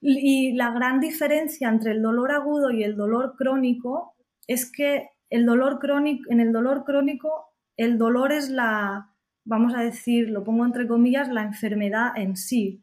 Y 0.00 0.52
la 0.54 0.72
gran 0.72 1.00
diferencia 1.00 1.68
entre 1.68 1.92
el 1.92 2.02
dolor 2.02 2.32
agudo 2.32 2.70
y 2.70 2.82
el 2.82 2.96
dolor 2.96 3.34
crónico 3.38 4.14
es 4.46 4.70
que 4.70 5.08
el 5.30 5.46
dolor 5.46 5.78
crónico, 5.78 6.24
en 6.30 6.40
el 6.40 6.52
dolor 6.52 6.84
crónico, 6.84 7.54
el 7.76 7.96
dolor 7.96 8.32
es 8.32 8.50
la, 8.50 9.14
vamos 9.44 9.74
a 9.74 9.80
decir, 9.80 10.28
lo 10.28 10.44
pongo 10.44 10.66
entre 10.66 10.88
comillas, 10.88 11.28
la 11.28 11.42
enfermedad 11.42 12.10
en 12.16 12.36
sí. 12.36 12.82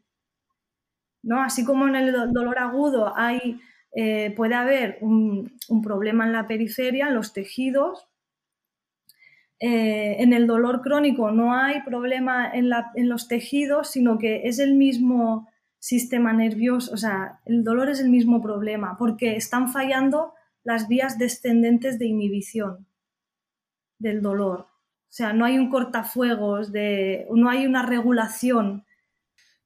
¿No? 1.24 1.42
Así 1.42 1.64
como 1.64 1.88
en 1.88 1.96
el 1.96 2.32
dolor 2.32 2.58
agudo 2.58 3.12
hay 3.16 3.58
eh, 3.96 4.32
puede 4.36 4.56
haber 4.56 4.98
un, 5.02 5.56
problema 5.82 6.26
en 6.26 6.32
la 6.32 6.48
periferia, 6.48 7.08
en 7.08 7.14
los 7.14 7.32
tejidos. 7.32 8.08
Eh, 9.60 10.16
en 10.18 10.32
el 10.32 10.48
dolor 10.48 10.82
crónico 10.82 11.30
no 11.30 11.54
hay 11.54 11.80
problema 11.82 12.50
en, 12.52 12.68
los 13.08 13.28
tejidos, 13.28 13.92
sino 13.92 14.18
que 14.18 14.48
es 14.48 14.58
el 14.58 14.74
mismo 14.74 15.48
sistema 15.78 16.32
nervioso, 16.32 16.92
o 16.92 16.96
sea, 16.96 17.40
el 17.44 17.62
dolor 17.62 17.88
es 17.88 18.00
el 18.00 18.08
mismo 18.08 18.42
problema, 18.42 18.96
porque 18.98 19.36
están 19.36 19.68
fallando 19.68 20.32
las 20.64 20.88
vías 20.88 21.18
descendentes 21.18 21.98
de 21.98 22.06
inhibición 22.06 22.86
del 23.98 24.22
dolor. 24.22 24.60
O 24.60 25.16
sea, 25.16 25.32
no 25.32 25.44
hay 25.44 25.58
un 25.58 25.70
cortafuegos, 25.70 26.72
no 26.72 27.48
hay 27.48 27.66
una 27.66 27.86
regulación. 27.86 28.84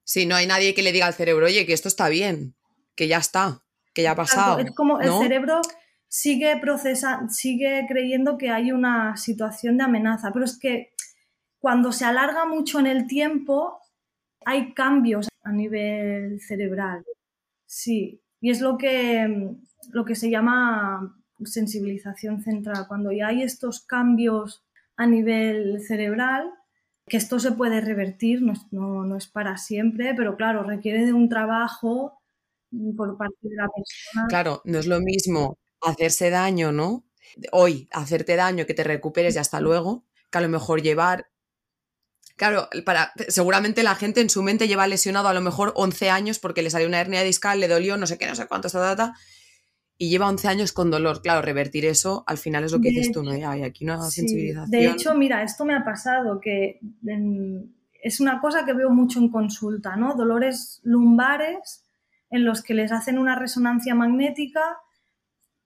Sí, 0.08 0.24
no 0.24 0.36
hay 0.36 0.46
nadie 0.46 0.72
que 0.72 0.82
le 0.82 0.92
diga 0.92 1.04
al 1.04 1.12
cerebro, 1.12 1.44
oye, 1.44 1.66
que 1.66 1.74
esto 1.74 1.88
está 1.88 2.08
bien, 2.08 2.54
que 2.96 3.08
ya 3.08 3.18
está 3.18 3.62
que 3.98 4.04
ya 4.04 4.12
ha 4.12 4.14
pasado. 4.14 4.60
Es 4.60 4.70
como 4.76 5.00
el 5.00 5.10
cerebro 5.10 5.60
sigue 6.06 6.56
procesando, 6.60 7.32
sigue 7.32 7.84
creyendo 7.88 8.38
que 8.38 8.48
hay 8.48 8.70
una 8.70 9.16
situación 9.16 9.76
de 9.76 9.82
amenaza, 9.82 10.30
pero 10.32 10.44
es 10.44 10.56
que 10.56 10.92
cuando 11.58 11.90
se 11.90 12.04
alarga 12.04 12.46
mucho 12.46 12.78
en 12.78 12.86
el 12.86 13.08
tiempo 13.08 13.80
hay 14.44 14.72
cambios 14.72 15.28
a 15.42 15.50
nivel 15.50 16.40
cerebral. 16.40 17.04
Sí, 17.66 18.22
y 18.40 18.50
es 18.50 18.60
lo 18.60 18.78
que, 18.78 19.56
lo 19.90 20.04
que 20.04 20.14
se 20.14 20.30
llama 20.30 21.20
sensibilización 21.44 22.40
central. 22.40 22.86
Cuando 22.86 23.10
ya 23.10 23.26
hay 23.26 23.42
estos 23.42 23.84
cambios 23.84 24.64
a 24.96 25.06
nivel 25.06 25.80
cerebral, 25.80 26.52
que 27.08 27.16
esto 27.16 27.38
se 27.38 27.52
puede 27.52 27.80
revertir, 27.80 28.42
no, 28.42 28.54
no 29.04 29.16
es 29.16 29.26
para 29.26 29.56
siempre, 29.56 30.14
pero 30.14 30.36
claro, 30.36 30.62
requiere 30.62 31.04
de 31.06 31.12
un 31.12 31.28
trabajo 31.28 32.20
por 32.96 33.16
parte 33.16 33.36
de 33.42 33.56
la 33.56 33.68
persona. 33.68 34.26
Claro, 34.28 34.62
no 34.64 34.78
es 34.78 34.86
lo 34.86 35.00
mismo 35.00 35.58
hacerse 35.80 36.30
daño, 36.30 36.72
¿no? 36.72 37.04
Hoy, 37.52 37.88
hacerte 37.92 38.36
daño, 38.36 38.66
que 38.66 38.74
te 38.74 38.84
recuperes 38.84 39.36
y 39.36 39.38
hasta 39.38 39.60
luego, 39.60 40.04
que 40.30 40.38
a 40.38 40.40
lo 40.42 40.48
mejor 40.48 40.82
llevar 40.82 41.28
Claro, 42.38 42.68
para, 42.84 43.12
seguramente 43.26 43.82
la 43.82 43.96
gente 43.96 44.20
en 44.20 44.30
su 44.30 44.44
mente 44.44 44.68
lleva 44.68 44.86
lesionado 44.86 45.26
a 45.26 45.34
lo 45.34 45.40
mejor 45.40 45.72
11 45.74 46.08
años 46.08 46.38
porque 46.38 46.62
le 46.62 46.70
salió 46.70 46.86
una 46.86 47.00
hernia 47.00 47.24
discal, 47.24 47.58
le 47.58 47.66
dolió, 47.66 47.96
no 47.96 48.06
sé 48.06 48.16
qué, 48.16 48.28
no 48.28 48.36
sé 48.36 48.46
cuánto, 48.46 48.68
esta 48.68 48.78
data, 48.78 49.14
y 49.98 50.08
lleva 50.08 50.28
11 50.28 50.48
años 50.48 50.72
con 50.72 50.90
dolor. 50.90 51.20
Claro, 51.20 51.42
revertir 51.42 51.84
eso 51.84 52.22
al 52.26 52.38
final 52.38 52.64
es 52.64 52.72
lo 52.72 52.80
que 52.80 52.90
dices 52.90 53.10
tú, 53.12 53.24
¿no? 53.24 53.32
Hay 53.32 53.64
aquí 53.64 53.84
una 53.84 54.00
sensibilización. 54.02 54.70
De 54.70 54.86
hecho, 54.86 55.14
mira, 55.14 55.42
esto 55.42 55.64
me 55.64 55.74
ha 55.74 55.84
pasado, 55.84 56.40
que 56.40 56.78
es 58.00 58.20
una 58.20 58.40
cosa 58.40 58.64
que 58.64 58.72
veo 58.72 58.90
mucho 58.90 59.18
en 59.18 59.28
consulta, 59.28 59.96
¿no? 59.96 60.14
Dolores 60.14 60.80
lumbares 60.84 61.84
en 62.30 62.44
los 62.44 62.62
que 62.62 62.74
les 62.74 62.92
hacen 62.92 63.18
una 63.18 63.34
resonancia 63.34 63.94
magnética, 63.96 64.78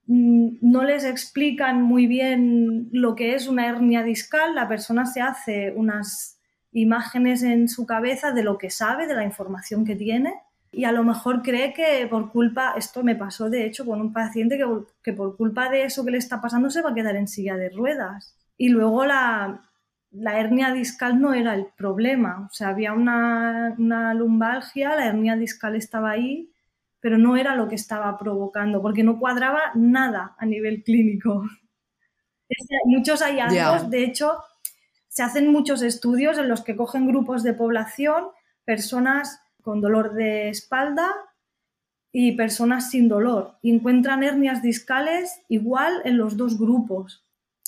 mm, 0.06 0.58
no 0.62 0.82
les 0.82 1.04
explican 1.04 1.82
muy 1.82 2.06
bien 2.06 2.88
lo 2.92 3.14
que 3.14 3.34
es 3.34 3.48
una 3.48 3.66
hernia 3.66 4.02
discal, 4.02 4.54
la 4.54 4.68
persona 4.68 5.04
se 5.04 5.20
hace 5.20 5.72
unas 5.76 6.38
imágenes 6.72 7.42
en 7.42 7.68
su 7.68 7.84
cabeza 7.84 8.32
de 8.32 8.44
lo 8.44 8.56
que 8.56 8.70
sabe, 8.70 9.06
de 9.06 9.14
la 9.14 9.24
información 9.24 9.84
que 9.84 9.96
tiene, 9.96 10.32
y 10.72 10.84
a 10.84 10.92
lo 10.92 11.04
mejor 11.04 11.42
cree 11.42 11.72
que 11.72 12.06
por 12.08 12.32
culpa, 12.32 12.74
esto 12.76 13.04
me 13.04 13.14
pasó 13.14 13.50
de 13.50 13.66
hecho 13.66 13.84
con 13.86 14.00
un 14.00 14.12
paciente 14.12 14.58
que, 15.02 15.12
por 15.12 15.36
culpa 15.36 15.68
de 15.68 15.84
eso 15.84 16.04
que 16.04 16.10
le 16.10 16.18
está 16.18 16.40
pasando 16.40 16.70
se 16.70 16.82
va 16.82 16.90
a 16.90 16.94
quedar 16.94 17.14
en 17.14 17.28
silla 17.28 17.56
de 17.56 17.70
ruedas. 17.70 18.34
Y 18.56 18.70
luego 18.70 19.04
la, 19.04 19.68
la 20.10 20.40
hernia 20.40 20.72
discal 20.72 21.20
no 21.20 21.34
era 21.34 21.54
el 21.54 21.66
problema, 21.76 22.48
o 22.50 22.52
sea, 22.52 22.68
había 22.68 22.92
una, 22.92 23.74
una 23.78 24.14
lumbalgia, 24.14 24.96
la 24.96 25.06
hernia 25.06 25.36
discal 25.36 25.76
estaba 25.76 26.10
ahí 26.10 26.52
pero 27.02 27.18
no 27.18 27.36
era 27.36 27.56
lo 27.56 27.66
que 27.66 27.74
estaba 27.74 28.16
provocando, 28.16 28.80
porque 28.80 29.02
no 29.02 29.18
cuadraba 29.18 29.72
nada 29.74 30.36
a 30.38 30.46
nivel 30.46 30.84
clínico. 30.84 31.42
muchos 32.84 33.22
hallazgos, 33.22 33.90
de 33.90 34.04
hecho, 34.04 34.38
se 35.08 35.24
hacen 35.24 35.50
muchos 35.50 35.82
estudios 35.82 36.38
en 36.38 36.48
los 36.48 36.62
que 36.62 36.76
cogen 36.76 37.08
grupos 37.08 37.42
de 37.42 37.54
población, 37.54 38.26
personas 38.64 39.41
con 39.62 39.80
dolor 39.80 40.14
de 40.14 40.48
espalda 40.48 41.12
y 42.12 42.32
personas 42.32 42.90
sin 42.90 43.08
dolor, 43.08 43.56
y 43.62 43.74
encuentran 43.74 44.22
hernias 44.22 44.62
discales 44.62 45.40
igual 45.48 46.02
en 46.04 46.18
los 46.18 46.36
dos 46.36 46.58
grupos. 46.58 47.24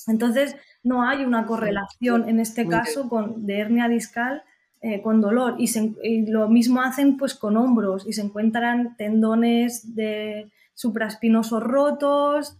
Entonces, 0.07 0.55
no 0.83 1.07
hay 1.07 1.25
una 1.25 1.47
correlación 1.47 2.29
en 2.29 2.39
este 2.39 2.67
caso 2.67 3.09
con, 3.09 3.47
de 3.47 3.57
hernia 3.57 3.87
discal 3.87 4.43
eh, 4.81 5.01
con 5.01 5.19
dolor. 5.19 5.55
Y, 5.57 6.27
lo 6.27 6.47
mismo 6.47 6.81
hacen 6.81 7.17
pues 7.17 7.33
con 7.33 7.57
hombros. 7.57 8.05
Y 8.07 8.13
se 8.13 8.21
encuentran 8.21 8.95
tendones 8.97 9.95
de 9.95 10.51
supraespinosos 10.75 11.63
rotos 11.63 12.55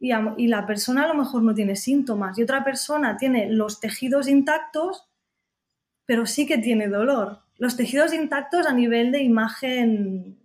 y, 0.00 0.12
y, 0.38 0.46
la 0.46 0.66
persona 0.66 1.04
a 1.04 1.08
lo 1.08 1.14
mejor 1.14 1.42
no 1.42 1.54
tiene 1.54 1.76
síntomas. 1.76 2.38
Y 2.38 2.42
otra 2.42 2.64
persona 2.64 3.18
tiene 3.18 3.50
los 3.50 3.80
tejidos 3.80 4.28
intactos 4.28 5.08
pero 6.08 6.24
sí 6.24 6.46
que 6.46 6.56
tiene 6.56 6.88
dolor. 6.88 7.42
Los 7.58 7.76
tejidos 7.76 8.14
intactos 8.14 8.66
a 8.66 8.72
nivel 8.72 9.12
de 9.12 9.22
imagen, 9.22 10.38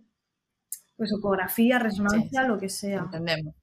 pues 0.96 1.10
ecografía, 1.16 1.78
resonancia, 1.78 2.42
lo 2.42 2.58
que 2.58 2.68
sea. 2.68 3.00
Entendemos. 3.00 3.54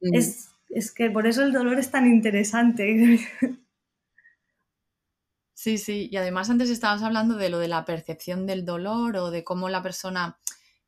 Es, 0.00 0.50
es 0.70 0.92
que 0.92 1.10
por 1.10 1.26
eso 1.26 1.42
el 1.42 1.52
dolor 1.52 1.78
es 1.78 1.90
tan 1.90 2.06
interesante. 2.06 3.20
Sí, 5.58 5.78
sí, 5.78 6.08
y 6.12 6.16
además 6.18 6.50
antes 6.50 6.68
estabas 6.68 7.02
hablando 7.02 7.34
de 7.36 7.48
lo 7.48 7.58
de 7.58 7.66
la 7.66 7.86
percepción 7.86 8.46
del 8.46 8.66
dolor 8.66 9.16
o 9.16 9.30
de 9.30 9.42
cómo 9.42 9.70
la 9.70 9.82
persona 9.82 10.38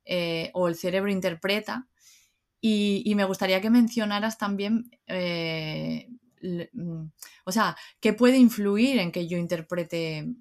eh, 0.05 0.51
o 0.55 0.69
el 0.69 0.77
cerebro 0.77 1.11
interpreta. 1.11 1.89
Y, 2.61 3.13
me 3.17 3.25
gustaría 3.25 3.61
que 3.61 3.71
mencionaras 3.71 4.37
también, 4.39 4.91
eh, 5.07 6.09
mm, 6.43 7.07
o 7.45 7.53
sea, 7.53 7.77
qué 8.01 8.13
puede 8.13 8.37
influir 8.37 8.99
en 8.99 9.11
que 9.11 9.27
yo 9.27 9.39
interprete 9.39 10.35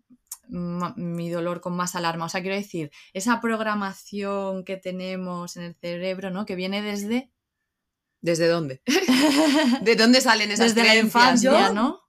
mi 0.49 1.29
dolor 1.29 1.61
con 1.61 1.75
más 1.75 1.95
alarma. 1.95 2.25
O 2.25 2.29
sea, 2.29 2.41
quiero 2.41 2.55
decir, 2.55 2.91
esa 3.13 3.41
programación 3.41 4.63
que 4.63 4.77
tenemos 4.77 5.57
en 5.57 5.63
el 5.63 5.75
cerebro, 5.75 6.31
¿no? 6.31 6.45
Que 6.45 6.55
viene 6.55 6.81
desde 6.81 7.31
¿Desde 8.21 8.47
dónde? 8.47 8.81
¿De 9.83 9.95
dónde 9.95 10.21
salen 10.21 10.51
esas 10.51 10.73
Desde 10.73 10.87
la 10.87 10.95
infancia, 10.95 11.71
¿no? 11.71 12.01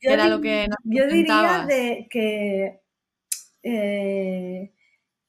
Yo, 0.00 0.10
Era 0.10 0.26
lo 0.26 0.40
que 0.40 0.66
nos 0.68 0.78
yo 0.84 1.06
diría 1.06 1.64
de 1.68 2.08
que 2.10 2.80
eh, 3.62 4.72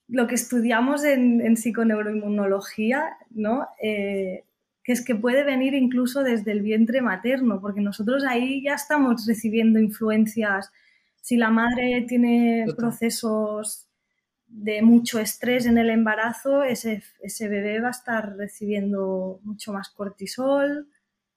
lo 0.07 0.27
que 0.27 0.36
estudiamos 0.36 1.03
en, 1.03 1.41
en 1.41 1.55
psiconeuroinmunología, 1.55 3.17
¿no? 3.29 3.67
Eh, 3.81 4.45
que 4.83 4.91
es 4.91 5.05
que 5.05 5.15
puede 5.15 5.43
venir 5.43 5.75
incluso 5.75 6.24
desde 6.24 6.51
el 6.51 6.62
vientre 6.62 7.01
materno, 7.01 7.62
porque 7.62 7.81
nosotros 7.81 8.24
ahí 8.27 8.63
ya 8.63 8.74
estamos 8.74 9.25
recibiendo 9.27 9.79
influencias. 9.79 10.72
Si 11.24 11.38
la 11.38 11.50
madre 11.51 12.06
tiene 12.08 12.65
Total. 12.65 12.75
procesos 12.77 13.88
de 14.48 14.82
mucho 14.84 15.20
estrés 15.20 15.65
en 15.65 15.77
el 15.80 15.89
embarazo, 15.89 16.63
ese, 16.63 17.03
ese 17.22 17.48
bebé 17.50 17.80
va 17.82 17.89
a 17.89 17.92
estar 17.92 18.36
recibiendo 18.38 19.39
mucho 19.44 19.74
más 19.74 19.89
cortisol 19.89 20.89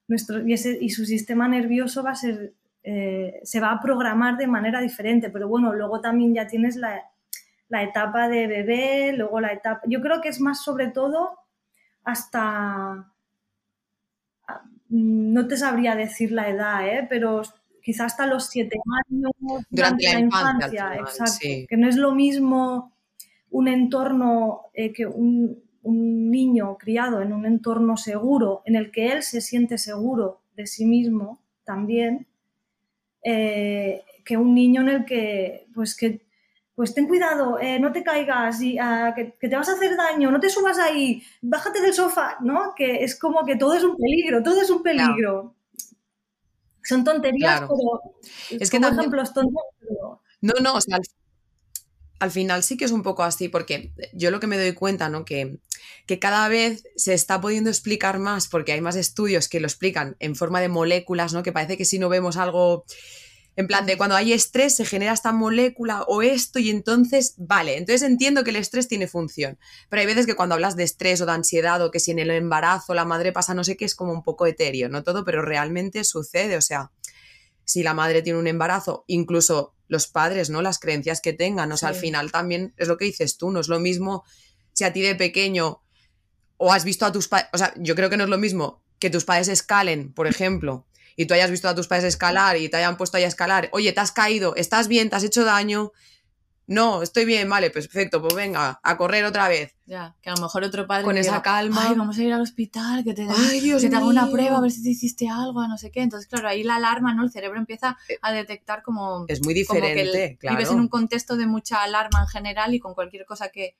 nuestro, 0.08 0.46
y, 0.46 0.52
ese- 0.54 0.78
y 0.80 0.90
su 0.90 1.04
sistema 1.06 1.48
nervioso 1.48 2.02
va 2.04 2.12
a 2.12 2.16
ser, 2.16 2.54
eh, 2.84 3.40
se 3.44 3.60
va 3.60 3.72
a 3.72 3.80
programar 3.80 4.36
de 4.38 4.48
manera 4.48 4.80
diferente. 4.80 5.30
Pero 5.30 5.48
bueno, 5.48 5.74
luego 5.74 6.00
también 6.00 6.34
ya 6.34 6.46
tienes 6.48 6.76
la, 6.76 7.02
la 7.68 7.82
etapa 7.84 8.28
de 8.28 8.46
bebé, 8.48 9.14
luego 9.16 9.40
la 9.40 9.52
etapa... 9.52 9.82
Yo 9.88 10.00
creo 10.02 10.20
que 10.20 10.30
es 10.30 10.40
más 10.40 10.62
sobre 10.64 10.88
todo 10.88 11.38
hasta... 12.04 13.12
ah, 14.48 14.62
No 14.88 15.46
te 15.48 15.56
sabría 15.56 15.94
decir 15.96 16.32
la 16.32 16.48
edad, 16.48 16.86
¿eh? 16.88 17.06
pero 17.08 17.42
quizás 17.86 18.14
hasta 18.14 18.26
los 18.26 18.48
siete 18.48 18.76
años, 19.08 19.30
Durante 19.70 20.12
la 20.12 20.18
infancia, 20.18 20.68
final, 20.90 20.98
exacto. 20.98 21.32
sí. 21.40 21.66
Que 21.68 21.76
no 21.76 21.88
es 21.88 21.94
lo 21.94 22.16
mismo 22.16 22.92
un 23.50 23.68
entorno 23.68 24.62
eh, 24.74 24.92
que 24.92 25.06
un, 25.06 25.62
un 25.82 26.28
niño 26.32 26.76
criado 26.78 27.22
en 27.22 27.32
un 27.32 27.46
entorno 27.46 27.96
seguro, 27.96 28.62
en 28.64 28.74
el 28.74 28.90
que 28.90 29.12
él 29.12 29.22
se 29.22 29.40
siente 29.40 29.78
seguro 29.78 30.40
de 30.56 30.66
sí 30.66 30.84
mismo 30.84 31.40
también, 31.64 32.26
eh, 33.22 34.02
que 34.24 34.36
un 34.36 34.52
niño 34.52 34.80
en 34.80 34.88
el 34.88 35.04
que, 35.04 35.68
pues 35.72 35.96
que, 35.96 36.22
pues 36.74 36.92
ten 36.92 37.06
cuidado, 37.06 37.60
eh, 37.60 37.78
no 37.78 37.92
te 37.92 38.02
caigas, 38.02 38.60
y, 38.62 38.78
ah, 38.80 39.12
que, 39.14 39.34
que 39.40 39.48
te 39.48 39.54
vas 39.54 39.68
a 39.68 39.74
hacer 39.74 39.96
daño, 39.96 40.32
no 40.32 40.40
te 40.40 40.50
subas 40.50 40.80
ahí, 40.80 41.22
bájate 41.40 41.80
del 41.80 41.94
sofá, 41.94 42.38
¿no? 42.40 42.74
Que 42.76 43.04
es 43.04 43.16
como 43.16 43.44
que 43.44 43.54
todo 43.54 43.74
es 43.74 43.84
un 43.84 43.96
peligro, 43.96 44.42
todo 44.42 44.60
es 44.60 44.70
un 44.70 44.82
peligro. 44.82 45.55
Son 46.88 47.04
tonterías, 47.04 47.58
Claro. 47.60 47.68
pero 48.48 48.58
Es 48.60 48.70
que 48.70 48.78
también- 48.80 49.00
ejemplos 49.00 49.32
tontos, 49.34 49.62
pero 49.80 50.20
No, 50.40 50.52
no, 50.62 50.74
o 50.74 50.80
sea, 50.80 50.96
al, 50.96 51.02
al 52.18 52.30
final 52.30 52.62
sí 52.62 52.76
que 52.76 52.84
es 52.84 52.92
un 52.92 53.02
poco 53.02 53.22
así, 53.24 53.48
porque 53.48 53.92
yo 54.12 54.30
lo 54.30 54.40
que 54.40 54.46
me 54.46 54.56
doy 54.58 54.72
cuenta, 54.72 55.08
¿no? 55.08 55.24
Que, 55.24 55.58
que 56.06 56.18
cada 56.18 56.48
vez 56.48 56.84
se 56.96 57.12
está 57.14 57.40
pudiendo 57.40 57.68
explicar 57.70 58.18
más, 58.18 58.48
porque 58.48 58.72
hay 58.72 58.80
más 58.80 58.96
estudios 58.96 59.48
que 59.48 59.60
lo 59.60 59.66
explican 59.66 60.16
en 60.20 60.34
forma 60.36 60.60
de 60.60 60.68
moléculas, 60.68 61.32
¿no? 61.32 61.42
Que 61.42 61.52
parece 61.52 61.76
que 61.76 61.84
si 61.84 61.98
no 61.98 62.08
vemos 62.08 62.36
algo, 62.36 62.84
en 63.56 63.66
plan 63.66 63.86
de 63.86 63.96
cuando 63.96 64.14
hay 64.14 64.34
estrés 64.34 64.76
se 64.76 64.84
genera 64.84 65.14
esta 65.14 65.32
molécula 65.32 66.02
o 66.02 66.20
esto 66.20 66.58
y 66.58 66.68
entonces, 66.68 67.34
vale, 67.38 67.78
entonces 67.78 68.02
entiendo 68.02 68.44
que 68.44 68.50
el 68.50 68.56
estrés 68.56 68.86
tiene 68.86 69.08
función, 69.08 69.58
pero 69.88 70.00
hay 70.00 70.06
veces 70.06 70.26
que 70.26 70.34
cuando 70.34 70.54
hablas 70.54 70.76
de 70.76 70.84
estrés 70.84 71.22
o 71.22 71.26
de 71.26 71.32
ansiedad 71.32 71.82
o 71.82 71.90
que 71.90 71.98
si 71.98 72.10
en 72.10 72.18
el 72.18 72.30
embarazo 72.30 72.92
la 72.92 73.06
madre 73.06 73.32
pasa 73.32 73.54
no 73.54 73.64
sé 73.64 73.76
qué, 73.76 73.86
es 73.86 73.94
como 73.94 74.12
un 74.12 74.22
poco 74.22 74.46
etéreo, 74.46 74.90
¿no? 74.90 75.02
Todo, 75.02 75.24
pero 75.24 75.40
realmente 75.40 76.04
sucede, 76.04 76.56
o 76.56 76.60
sea, 76.60 76.92
si 77.64 77.82
la 77.82 77.94
madre 77.94 78.20
tiene 78.20 78.38
un 78.38 78.46
embarazo, 78.46 79.04
incluso 79.06 79.74
los 79.88 80.06
padres, 80.06 80.50
¿no? 80.50 80.60
Las 80.60 80.78
creencias 80.78 81.22
que 81.22 81.32
tengan, 81.32 81.72
o 81.72 81.76
sea, 81.78 81.88
al 81.88 81.94
final 81.94 82.30
también 82.30 82.74
es 82.76 82.88
lo 82.88 82.98
que 82.98 83.06
dices 83.06 83.38
tú, 83.38 83.50
no 83.50 83.60
es 83.60 83.68
lo 83.68 83.80
mismo 83.80 84.24
si 84.74 84.84
a 84.84 84.92
ti 84.92 85.00
de 85.00 85.14
pequeño 85.14 85.82
o 86.58 86.72
has 86.72 86.84
visto 86.84 87.06
a 87.06 87.12
tus 87.12 87.28
padres, 87.28 87.48
o 87.54 87.58
sea, 87.58 87.72
yo 87.78 87.94
creo 87.94 88.10
que 88.10 88.18
no 88.18 88.24
es 88.24 88.30
lo 88.30 88.38
mismo 88.38 88.82
que 88.98 89.08
tus 89.08 89.24
padres 89.24 89.48
escalen, 89.48 90.12
por 90.12 90.26
ejemplo, 90.26 90.86
y 91.16 91.26
tú 91.26 91.34
hayas 91.34 91.50
visto 91.50 91.68
a 91.68 91.74
tus 91.74 91.88
padres 91.88 92.04
escalar 92.04 92.56
y 92.58 92.68
te 92.68 92.76
hayan 92.76 92.96
puesto 92.96 93.16
ahí 93.16 93.24
a 93.24 93.28
escalar, 93.28 93.68
oye, 93.72 93.92
te 93.92 94.00
has 94.00 94.12
caído, 94.12 94.54
estás 94.54 94.86
bien, 94.86 95.08
te 95.10 95.16
has 95.16 95.24
hecho 95.24 95.44
daño, 95.44 95.92
no, 96.68 97.02
estoy 97.02 97.24
bien, 97.24 97.48
vale, 97.48 97.70
pues 97.70 97.86
perfecto, 97.86 98.20
pues 98.20 98.34
venga, 98.34 98.80
a 98.82 98.96
correr 98.96 99.24
otra 99.24 99.48
vez. 99.48 99.76
Ya, 99.86 100.16
que 100.20 100.30
a 100.30 100.34
lo 100.34 100.42
mejor 100.42 100.64
otro 100.64 100.84
padre 100.88 101.04
Con 101.04 101.16
esa 101.16 101.30
diga, 101.30 101.42
calma. 101.42 101.88
Ay, 101.88 101.94
vamos 101.96 102.18
a 102.18 102.22
ir 102.24 102.32
al 102.32 102.40
hospital, 102.40 103.04
que 103.04 103.14
te, 103.14 103.24
Ay, 103.30 103.60
Dios 103.60 103.80
que 103.80 103.88
te 103.88 103.94
haga 103.94 104.06
una 104.06 104.28
prueba, 104.28 104.58
a 104.58 104.60
ver 104.60 104.72
si 104.72 104.82
te 104.82 104.88
hiciste 104.90 105.28
algo, 105.28 105.66
no 105.68 105.78
sé 105.78 105.92
qué. 105.92 106.02
Entonces, 106.02 106.28
claro, 106.28 106.48
ahí 106.48 106.64
la 106.64 106.74
alarma, 106.76 107.14
¿no? 107.14 107.22
El 107.22 107.30
cerebro 107.30 107.58
empieza 107.60 107.96
a 108.20 108.32
detectar 108.32 108.82
como, 108.82 109.26
Es 109.28 109.40
muy 109.44 109.64
como 109.64 109.80
que 109.80 109.86
diferente, 109.94 110.24
el- 110.32 110.38
claro. 110.38 110.56
vives 110.56 110.72
en 110.72 110.80
un 110.80 110.88
contexto 110.88 111.36
de 111.36 111.46
mucha 111.46 111.84
alarma 111.84 112.22
en 112.22 112.26
general 112.26 112.74
y 112.74 112.80
con 112.80 112.94
cualquier 112.94 113.24
cosa 113.26 113.50
que, 113.50 113.76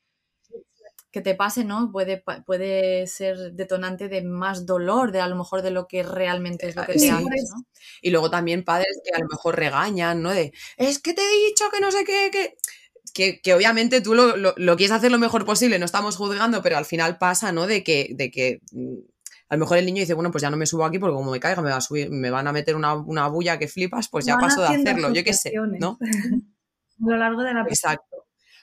que 1.16 1.22
te 1.22 1.34
pase, 1.34 1.64
¿no? 1.64 1.90
Puede, 1.90 2.22
puede 2.44 3.06
ser 3.06 3.52
detonante 3.54 4.08
de 4.10 4.20
más 4.22 4.66
dolor, 4.66 5.12
de 5.12 5.20
a 5.22 5.28
lo 5.28 5.34
mejor 5.36 5.62
de 5.62 5.70
lo 5.70 5.86
que 5.88 6.02
realmente 6.02 6.68
es 6.68 6.76
lo 6.76 6.84
que 6.84 6.92
te 6.92 6.98
Sí. 6.98 7.08
haces, 7.08 7.50
¿no? 7.56 7.64
Y 8.02 8.10
luego 8.10 8.28
también 8.28 8.64
padres 8.64 9.00
que 9.02 9.16
a 9.16 9.18
lo 9.20 9.26
mejor 9.30 9.56
regañan, 9.56 10.20
¿no? 10.20 10.30
De, 10.30 10.52
es 10.76 10.98
que 10.98 11.14
te 11.14 11.22
he 11.22 11.46
dicho 11.48 11.64
que 11.72 11.80
no 11.80 11.90
sé 11.90 12.04
qué, 12.04 12.28
que... 12.30 12.54
Que, 13.14 13.40
que 13.40 13.54
obviamente 13.54 14.02
tú 14.02 14.14
lo, 14.14 14.36
lo- 14.36 14.52
lo 14.58 14.76
quieres 14.76 14.94
hacer 14.94 15.10
lo 15.10 15.18
mejor 15.18 15.46
posible, 15.46 15.78
no 15.78 15.86
estamos 15.86 16.16
juzgando, 16.18 16.60
pero 16.62 16.76
al 16.76 16.84
final 16.84 17.16
pasa, 17.16 17.50
¿no? 17.50 17.66
De 17.66 17.82
que, 17.82 18.08
de 18.10 18.30
que 18.30 18.60
mm, 18.72 18.96
a 19.48 19.54
lo 19.56 19.60
mejor 19.60 19.78
el 19.78 19.86
niño 19.86 20.00
dice, 20.00 20.12
bueno, 20.12 20.30
pues 20.30 20.42
ya 20.42 20.50
no 20.50 20.58
me 20.58 20.66
subo 20.66 20.84
aquí 20.84 20.98
porque 20.98 21.14
como 21.14 21.30
me 21.30 21.40
caiga 21.40 21.62
me, 21.62 21.70
va 21.70 21.76
a 21.76 21.80
subir, 21.80 22.10
me 22.10 22.28
van 22.28 22.46
a 22.46 22.52
meter 22.52 22.76
una, 22.76 22.94
una 22.94 23.26
bulla 23.28 23.58
que 23.58 23.68
flipas, 23.68 24.08
pues 24.10 24.26
ya 24.26 24.34
van 24.34 24.42
paso 24.48 24.60
de 24.60 24.68
hacerlo, 24.68 25.14
yo 25.14 25.24
qué 25.24 25.32
sé, 25.32 25.50
¿no? 25.80 25.96
A 27.00 27.10
lo 27.10 27.16
largo 27.16 27.42
de 27.42 27.54
la 27.54 27.62
Exacto. 27.62 28.15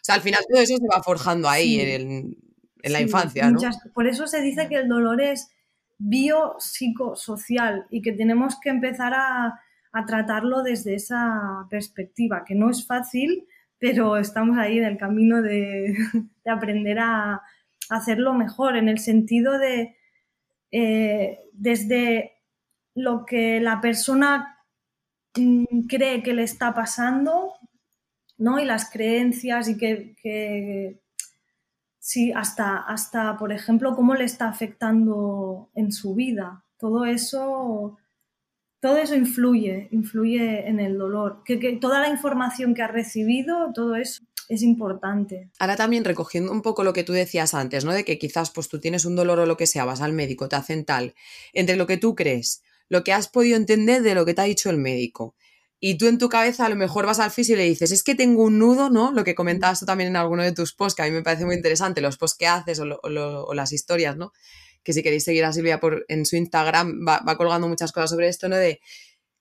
O 0.04 0.06
sea, 0.06 0.16
al 0.16 0.22
final 0.22 0.44
todo 0.50 0.62
eso 0.62 0.76
se 0.78 0.88
va 0.94 1.02
forjando 1.02 1.48
ahí 1.50 1.76
Sí. 1.80 1.82
en, 1.92 2.38
en 2.84 2.92
la 2.94 3.00
infancia, 3.02 3.46
¿no? 3.46 3.54
muchas- 3.54 3.80
por 3.94 4.06
eso 4.08 4.28
se 4.28 4.42
dice 4.42 4.68
que 4.68 4.76
el 4.76 4.90
dolor 4.90 5.22
es 5.22 5.50
biopsicosocial 5.98 7.86
y 7.90 8.02
que 8.02 8.12
tenemos 8.12 8.60
que 8.60 8.70
empezar 8.70 9.14
a, 9.14 9.60
a 9.94 10.06
tratarlo 10.06 10.64
desde 10.64 10.96
esa 10.96 11.66
perspectiva, 11.70 12.44
que 12.46 12.56
no 12.56 12.70
es 12.70 12.86
fácil, 12.86 13.48
pero 13.80 14.18
estamos 14.18 14.58
ahí 14.58 14.78
en 14.78 14.86
el 14.86 14.98
camino 14.98 15.42
de, 15.42 15.96
de 16.46 16.52
aprender 16.52 17.00
a, 17.00 17.34
a 17.36 17.42
hacerlo 17.90 18.34
mejor, 18.34 18.76
en 18.78 18.90
el 18.90 19.00
sentido 19.00 19.58
de 19.58 19.96
eh, 20.72 21.40
desde 21.54 22.34
lo 22.96 23.26
que 23.26 23.60
la 23.62 23.80
persona 23.82 24.58
mm, 25.36 25.86
cree 25.88 26.24
que 26.24 26.34
le 26.34 26.44
está 26.44 26.74
pasando, 26.74 27.54
¿no? 28.44 28.60
Y 28.60 28.66
las 28.66 28.90
creencias 28.92 29.70
y 29.70 29.78
que, 29.78 30.16
que 30.22 31.00
sí, 31.98 32.34
hasta, 32.34 32.78
hasta, 32.78 33.38
por 33.38 33.54
ejemplo, 33.54 33.96
cómo 33.96 34.16
le 34.16 34.26
está 34.26 34.50
afectando 34.50 35.72
en 35.76 35.94
su 35.94 36.14
vida. 36.14 36.66
Todo 36.78 37.06
eso, 37.06 37.98
todo 38.82 38.98
eso 38.98 39.16
influye, 39.16 39.88
influye 39.92 40.68
en 40.68 40.82
el 40.82 40.98
dolor. 40.98 41.42
Que, 41.46 41.58
que 41.58 41.78
toda 41.78 42.02
la 42.02 42.10
información 42.10 42.74
que 42.74 42.82
ha 42.82 42.90
recibido, 42.90 43.72
todo 43.74 43.96
eso 43.96 44.24
es 44.50 44.62
importante. 44.62 45.50
Ahora 45.58 45.78
también 45.78 46.04
recogiendo 46.04 46.52
un 46.52 46.62
poco 46.62 46.84
lo 46.84 46.92
que 46.92 47.06
tú 47.06 47.14
decías 47.14 47.54
antes, 47.54 47.86
¿no? 47.86 47.94
De 47.94 48.04
que 48.04 48.20
quizás 48.20 48.52
pues 48.52 48.68
tú 48.68 48.82
tienes 48.82 49.06
un 49.06 49.16
dolor 49.16 49.40
o 49.40 49.46
lo 49.46 49.56
que 49.56 49.68
sea, 49.68 49.86
vas 49.86 50.02
al 50.02 50.12
médico, 50.12 50.50
te 50.50 50.58
hacen 50.58 50.84
tal, 50.84 51.16
entre 51.54 51.78
lo 51.78 51.88
que 51.88 51.96
tú 51.96 52.14
crees, 52.14 52.62
lo 52.90 53.06
que 53.06 53.14
has 53.14 53.30
podido 53.30 53.56
entender 53.56 54.02
de 54.02 54.16
lo 54.16 54.26
que 54.26 54.34
te 54.34 54.42
ha 54.42 54.46
dicho 54.46 54.70
el 54.70 54.80
médico. 54.80 55.34
Y 55.86 55.98
tú 55.98 56.08
en 56.08 56.18
tu 56.18 56.30
cabeza 56.30 56.66
a 56.66 56.70
lo 56.70 56.78
mejor 56.78 57.06
vas 57.06 57.20
al 57.20 57.30
fisio 57.30 57.56
y 57.56 57.58
le 57.58 57.66
dices, 57.66 57.92
es 57.92 58.04
que 58.04 58.16
tengo 58.16 58.44
un 58.44 58.58
nudo, 58.58 58.90
¿no? 58.90 59.12
Lo 59.12 59.26
que 59.26 59.36
comentabas 59.36 59.82
tú 59.82 59.86
también 59.86 60.08
en 60.12 60.16
alguno 60.16 60.42
de 60.42 60.54
tus 60.54 60.74
posts, 60.74 60.96
que 60.96 61.02
a 61.02 61.06
mí 61.06 61.12
me 61.12 61.24
parece 61.24 61.44
muy 61.46 61.56
interesante, 61.56 62.00
los 62.00 62.18
posts 62.18 62.38
que 62.38 62.48
haces 62.48 62.80
o, 62.80 62.86
lo- 62.86 63.02
o 63.04 63.10
lo- 63.10 63.44
o 63.44 63.54
las 63.54 63.74
historias, 63.74 64.16
¿no? 64.16 64.32
Que 64.84 64.94
si 64.94 65.04
queréis 65.04 65.26
seguir 65.26 65.44
a 65.44 65.52
Silvia 65.52 65.82
por, 65.82 66.06
en 66.08 66.26
su 66.26 66.38
Instagram, 66.38 67.06
va, 67.06 67.20
va 67.28 67.36
colgando 67.36 67.68
muchas 67.68 67.92
cosas 67.92 68.12
sobre 68.12 68.30
esto, 68.30 68.48
¿no? 68.48 68.56
De, 68.56 68.80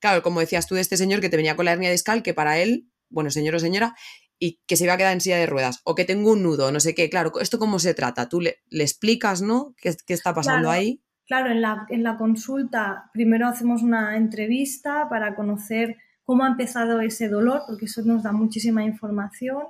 claro, 0.00 0.22
como 0.24 0.40
decías 0.40 0.66
tú 0.66 0.74
de 0.74 0.80
este 0.80 0.96
señor 0.96 1.20
que 1.20 1.28
te 1.28 1.36
venía 1.36 1.54
con 1.54 1.64
la 1.64 1.72
hernia 1.74 1.92
discal, 1.92 2.24
que 2.24 2.34
para 2.34 2.58
él, 2.58 2.88
bueno, 3.08 3.30
señor 3.30 3.54
o 3.54 3.60
señora, 3.60 3.94
y 4.40 4.60
que 4.66 4.76
se 4.76 4.82
iba 4.82 4.94
a 4.94 4.96
quedar 4.96 5.12
en 5.12 5.20
silla 5.20 5.36
de 5.36 5.46
ruedas, 5.46 5.80
o 5.84 5.94
que 5.94 6.04
tengo 6.04 6.32
un 6.32 6.42
nudo, 6.42 6.72
no 6.72 6.80
sé 6.80 6.96
qué, 6.96 7.08
claro, 7.08 7.30
¿esto 7.40 7.60
cómo 7.60 7.78
se 7.78 7.94
trata? 7.94 8.28
Tú 8.28 8.40
le, 8.40 8.56
le 8.68 8.82
explicas, 8.82 9.42
¿no? 9.42 9.76
¿Qué, 9.80 9.94
qué 10.04 10.14
está 10.14 10.34
pasando 10.34 10.62
Claro. 10.66 10.70
ahí? 10.72 11.00
Claro, 11.24 11.52
en 11.52 11.62
la, 11.62 11.86
en 11.88 12.02
la 12.02 12.16
consulta 12.18 13.10
primero 13.12 13.46
hacemos 13.46 13.82
una 13.82 14.16
entrevista 14.16 15.08
para 15.08 15.36
conocer 15.36 15.98
cómo 16.24 16.44
ha 16.44 16.48
empezado 16.48 17.00
ese 17.00 17.28
dolor, 17.28 17.62
porque 17.66 17.86
eso 17.86 18.02
nos 18.02 18.22
da 18.22 18.32
muchísima 18.32 18.84
información. 18.84 19.64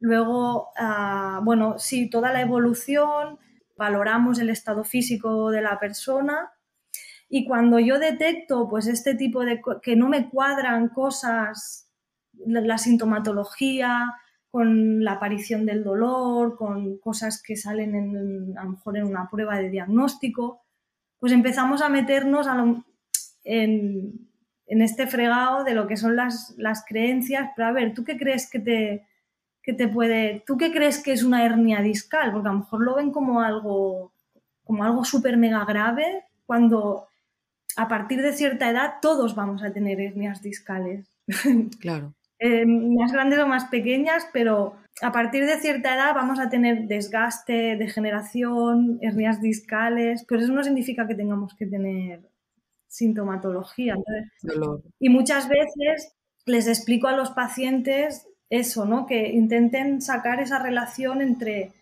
Luego, 0.00 0.70
ah, 0.76 1.40
bueno, 1.42 1.78
sí, 1.78 2.10
toda 2.10 2.32
la 2.32 2.40
evolución, 2.40 3.38
valoramos 3.76 4.38
el 4.38 4.50
estado 4.50 4.84
físico 4.84 5.50
de 5.50 5.62
la 5.62 5.78
persona 5.78 6.52
y 7.34 7.46
cuando 7.46 7.78
yo 7.78 7.98
detecto 7.98 8.68
pues 8.68 8.86
este 8.86 9.14
tipo 9.14 9.42
de 9.42 9.62
que 9.80 9.96
no 9.96 10.08
me 10.08 10.28
cuadran 10.28 10.88
cosas, 10.88 11.88
la, 12.46 12.76
sintomatología 12.76 14.12
con 14.50 15.02
la 15.02 15.12
aparición 15.12 15.64
del 15.64 15.82
dolor, 15.82 16.56
con 16.56 16.98
cosas 16.98 17.42
que 17.42 17.56
salen 17.56 17.94
en, 17.94 18.58
a 18.58 18.64
lo 18.64 18.72
mejor 18.72 18.98
en 18.98 19.04
una 19.04 19.30
prueba 19.30 19.56
de 19.56 19.70
diagnóstico, 19.70 20.62
pues 21.18 21.32
empezamos 21.32 21.80
a 21.80 21.88
meternos 21.88 22.46
a 22.46 22.62
en, 23.44 24.28
en 24.66 24.82
este 24.82 25.06
fregado 25.06 25.64
de 25.64 25.74
lo 25.74 25.86
que 25.86 25.96
son 25.96 26.16
las, 26.16 26.54
las 26.56 26.84
creencias. 26.86 27.50
Pero 27.56 27.68
a 27.68 27.72
ver, 27.72 27.94
¿tú 27.94 28.04
qué 28.04 28.16
crees 28.16 28.48
que 28.50 28.58
te, 28.58 29.06
que 29.62 29.72
te 29.72 29.88
puede... 29.88 30.42
¿Tú 30.46 30.56
qué 30.56 30.72
crees 30.72 31.02
que 31.02 31.12
es 31.12 31.22
una 31.22 31.44
hernia 31.44 31.80
discal? 31.82 32.32
Porque 32.32 32.48
a 32.48 32.52
lo 32.52 32.58
mejor 32.60 32.82
lo 32.82 32.94
ven 32.94 33.10
como 33.10 33.40
algo, 33.40 34.12
como 34.64 34.84
algo 34.84 35.04
súper 35.04 35.36
mega 35.36 35.64
grave 35.64 36.24
cuando 36.46 37.08
a 37.76 37.88
partir 37.88 38.22
de 38.22 38.32
cierta 38.32 38.68
edad 38.68 38.94
todos 39.00 39.34
vamos 39.34 39.62
a 39.62 39.72
tener 39.72 40.00
hernias 40.00 40.42
discales. 40.42 41.08
Claro. 41.80 42.14
Eh, 42.38 42.66
más 42.66 43.12
grandes 43.12 43.38
o 43.38 43.46
más 43.46 43.66
pequeñas, 43.66 44.26
pero 44.32 44.74
a 45.00 45.12
partir 45.12 45.46
de 45.46 45.58
cierta 45.58 45.94
edad 45.94 46.12
vamos 46.12 46.40
a 46.40 46.50
tener 46.50 46.88
desgaste, 46.88 47.76
degeneración, 47.76 48.98
hernias 49.00 49.40
discales, 49.40 50.24
pero 50.28 50.40
eso 50.40 50.52
no 50.52 50.64
significa 50.64 51.06
que 51.06 51.14
tengamos 51.14 51.54
que 51.54 51.66
tener 51.66 52.28
sintomatología. 52.92 53.96
Y 54.98 55.08
muchas 55.08 55.48
veces 55.48 56.14
les 56.44 56.68
explico 56.68 57.08
a 57.08 57.16
los 57.16 57.30
pacientes 57.30 58.26
eso, 58.50 58.84
¿no? 58.84 59.06
Que 59.06 59.30
intenten 59.30 60.02
sacar 60.02 60.40
esa 60.40 60.58
relación 60.58 61.22
entre 61.22 61.72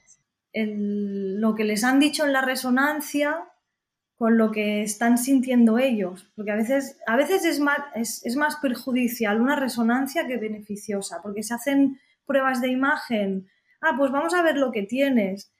lo 0.52 1.54
que 1.54 1.64
les 1.64 1.82
han 1.84 1.98
dicho 1.98 2.24
en 2.24 2.32
la 2.32 2.42
resonancia 2.42 3.44
con 4.16 4.36
lo 4.38 4.52
que 4.52 4.82
están 4.82 5.16
sintiendo 5.18 5.78
ellos, 5.78 6.30
porque 6.36 6.50
a 6.50 6.56
veces, 6.56 6.98
a 7.06 7.16
veces 7.16 7.44
es, 7.44 7.58
más, 7.58 7.78
es, 7.94 8.36
más 8.36 8.56
perjudicial 8.56 9.40
una 9.40 9.56
resonancia 9.56 10.26
que 10.26 10.36
beneficiosa, 10.36 11.22
porque 11.22 11.42
se 11.42 11.54
hacen 11.54 11.98
pruebas 12.26 12.60
de 12.60 12.68
imagen, 12.68 13.48
ah, 13.80 13.94
pues 13.96 14.12
vamos 14.12 14.34
a 14.34 14.42
ver 14.42 14.58
lo 14.58 14.72
que 14.72 14.82
tienes, 14.82 15.54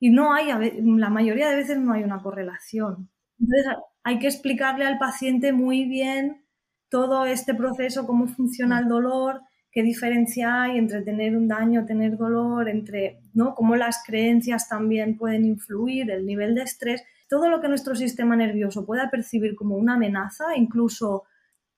y 0.00 0.08
no 0.08 0.32
hay, 0.32 0.48
la 0.80 1.10
mayoría 1.10 1.50
de 1.50 1.56
veces 1.56 1.78
no 1.78 1.92
hay 1.92 2.02
una 2.02 2.22
correlación. 2.22 3.10
Entonces 3.38 3.66
hay 4.08 4.18
que 4.18 4.26
explicarle 4.26 4.86
al 4.86 4.96
paciente 4.96 5.52
muy 5.52 5.84
bien 5.84 6.42
todo 6.88 7.26
este 7.26 7.54
proceso, 7.54 8.06
cómo 8.06 8.26
funciona 8.26 8.78
el 8.78 8.88
dolor, 8.88 9.42
qué 9.70 9.82
diferencia 9.82 10.62
hay 10.62 10.78
entre 10.78 11.02
tener 11.02 11.36
un 11.36 11.46
daño, 11.46 11.84
tener 11.84 12.16
dolor, 12.16 12.70
entre 12.70 13.20
¿no? 13.34 13.54
cómo 13.54 13.76
las 13.76 14.02
creencias 14.06 14.66
también 14.66 15.18
pueden 15.18 15.44
influir, 15.44 16.10
el 16.10 16.24
nivel 16.24 16.54
de 16.54 16.62
estrés 16.62 17.04
todo 17.28 17.50
lo 17.50 17.60
que 17.60 17.68
nuestro 17.68 17.94
sistema 17.94 18.34
nervioso 18.34 18.86
pueda 18.86 19.10
percibir 19.10 19.54
como 19.54 19.76
una 19.76 19.96
amenaza, 19.96 20.56
incluso 20.56 21.24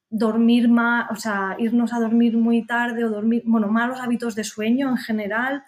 dormir 0.09 0.69
más, 0.69 1.11
o 1.11 1.17
sea, 1.17 1.57
irnos 1.59 1.93
a 1.93 1.99
dormir 1.99 2.37
muy 2.37 2.65
tarde 2.65 3.05
o 3.05 3.11
dormir, 3.11 3.43
bueno, 3.45 3.67
malos 3.67 3.99
hábitos 4.01 4.37
de 4.37 4.45
sueño 4.45 4.89
en 4.89 4.99
general, 4.99 5.65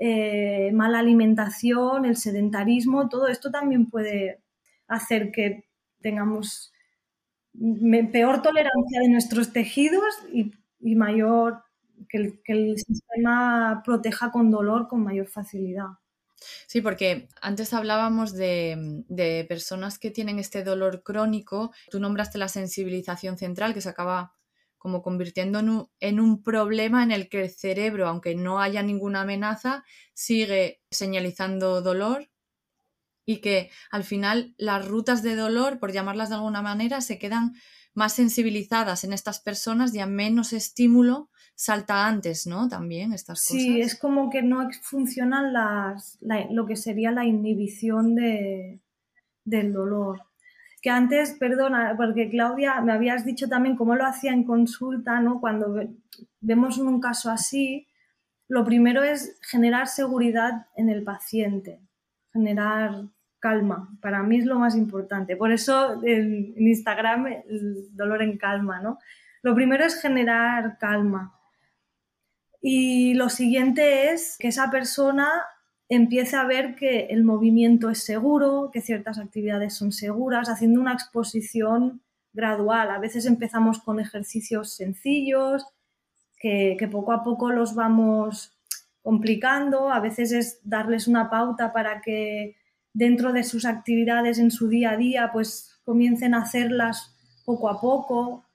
eh, 0.00 0.70
mala 0.72 1.00
alimentación, 1.00 2.06
el 2.06 2.16
sedentarismo, 2.16 3.10
todo 3.10 3.28
esto 3.28 3.50
también 3.50 3.90
puede 3.90 4.42
hacer 4.88 5.30
que 5.30 5.66
tengamos 6.00 6.72
peor 8.12 8.42
tolerancia 8.42 9.00
de 9.00 9.08
nuestros 9.08 9.52
tejidos 9.52 10.14
y, 10.32 10.52
mayor, 10.94 11.62
que 12.08 12.34
el 12.46 12.78
sistema 12.78 13.82
proteja 13.84 14.30
con 14.30 14.50
dolor 14.50 14.88
con 14.88 15.02
mayor 15.02 15.26
facilidad. 15.26 15.86
Sí, 16.66 16.80
porque 16.80 17.28
antes 17.40 17.72
hablábamos 17.72 18.34
de, 18.34 19.46
personas 19.48 19.98
que 19.98 20.10
tienen 20.10 20.38
este 20.38 20.64
dolor 20.64 21.02
crónico. 21.02 21.72
Tú 21.90 22.00
nombraste 22.00 22.38
la 22.38 22.48
sensibilización 22.48 23.38
central 23.38 23.74
que 23.74 23.80
se 23.80 23.88
acaba 23.88 24.34
como 24.78 25.02
convirtiendo 25.02 25.58
en 25.58 25.70
un, 25.70 25.88
en 26.00 26.20
un, 26.20 26.42
problema 26.42 27.02
en 27.02 27.10
el 27.10 27.28
que 27.28 27.42
el 27.42 27.50
cerebro, 27.50 28.06
aunque 28.06 28.34
no 28.36 28.60
haya 28.60 28.82
ninguna 28.82 29.22
amenaza, 29.22 29.84
sigue 30.14 30.80
señalizando 30.90 31.82
dolor 31.82 32.28
y 33.26 33.38
que 33.38 33.70
al 33.90 34.04
final 34.04 34.54
las 34.56 34.86
rutas 34.88 35.22
de 35.22 35.34
dolor, 35.34 35.78
por 35.78 35.92
llamarlas 35.92 36.30
de 36.30 36.36
alguna 36.36 36.62
manera, 36.62 37.02
se 37.02 37.18
quedan 37.18 37.54
más 37.92 38.14
sensibilizadas 38.14 39.04
en 39.04 39.12
estas 39.12 39.40
personas 39.40 39.94
y 39.94 39.98
a 40.00 40.06
menos 40.06 40.52
estímulo 40.52 41.30
salta 41.54 42.06
antes, 42.06 42.46
¿no? 42.46 42.68
También 42.68 43.12
estas 43.12 43.40
cosas. 43.40 43.62
Sí, 43.62 43.80
es 43.80 43.98
como 43.98 44.30
que 44.30 44.42
no 44.42 44.68
funcionan 44.82 45.52
las, 45.52 46.18
lo 46.50 46.66
que 46.66 46.76
sería 46.76 47.10
la 47.10 47.24
inhibición 47.24 48.14
de, 48.14 48.80
del 49.44 49.72
dolor. 49.72 50.22
Que 50.82 50.90
antes, 50.90 51.32
perdona, 51.32 51.94
porque 51.96 52.28
Claudia, 52.28 52.80
me 52.82 52.92
habías 52.92 53.24
dicho 53.24 53.48
también 53.48 53.76
cómo 53.76 53.96
lo 53.96 54.04
hacía 54.04 54.32
en 54.32 54.44
consulta, 54.44 55.20
¿no? 55.20 55.40
Cuando 55.40 55.74
vemos 56.40 56.78
un 56.78 57.00
caso 57.00 57.30
así, 57.30 57.88
lo 58.46 58.64
primero 58.64 59.02
es 59.02 59.40
generar 59.42 59.88
seguridad 59.88 60.66
en 60.76 60.90
el 60.90 61.02
paciente, 61.02 61.80
generar 62.32 63.08
calma. 63.38 63.96
Para 64.00 64.22
mí 64.22 64.38
es 64.38 64.44
lo 64.44 64.58
más 64.58 64.76
importante. 64.76 65.36
Por 65.36 65.52
eso 65.52 66.02
en, 66.04 66.54
Instagram 66.56 67.26
el 67.26 67.88
dolor 67.96 68.22
en 68.22 68.38
calma, 68.38 68.80
¿no? 68.80 68.98
Lo 69.42 69.54
primero 69.54 69.84
es 69.84 70.00
generar 70.00 70.78
calma. 70.78 71.38
Y 72.60 73.14
lo 73.14 73.28
siguiente 73.28 74.12
es 74.12 74.36
que 74.38 74.48
esa 74.48 74.70
persona 74.70 75.30
empiece 75.88 76.36
a 76.36 76.44
ver 76.44 76.74
que 76.74 77.06
el 77.06 77.22
movimiento 77.22 77.90
es 77.90 78.02
seguro, 78.02 78.70
que 78.72 78.80
ciertas 78.80 79.18
actividades 79.18 79.74
son 79.74 79.92
seguras, 79.92 80.48
haciendo 80.48 80.80
una 80.80 80.92
exposición 80.92 82.02
gradual. 82.32 82.90
A 82.90 82.98
veces 82.98 83.26
empezamos 83.26 83.78
con 83.78 84.00
ejercicios 84.00 84.74
sencillos, 84.74 85.64
que, 86.38 86.88
poco 86.90 87.12
a 87.12 87.22
poco 87.22 87.50
los 87.50 87.74
vamos 87.74 88.52
complicando, 89.02 89.90
a 89.90 90.00
veces 90.00 90.32
es 90.32 90.60
darles 90.64 91.08
una 91.08 91.30
pauta 91.30 91.72
para 91.72 92.00
que 92.00 92.56
dentro 92.96 93.34
de 93.34 93.44
sus 93.44 93.66
actividades 93.66 94.38
en 94.38 94.50
su 94.50 94.68
día 94.68 94.92
a 94.92 94.96
día 94.96 95.30
pues 95.30 95.78
comiencen 95.84 96.32
a 96.32 96.42
hacerlas 96.42 97.14
poco 97.44 97.68
a 97.68 97.78
poco, 97.78 98.46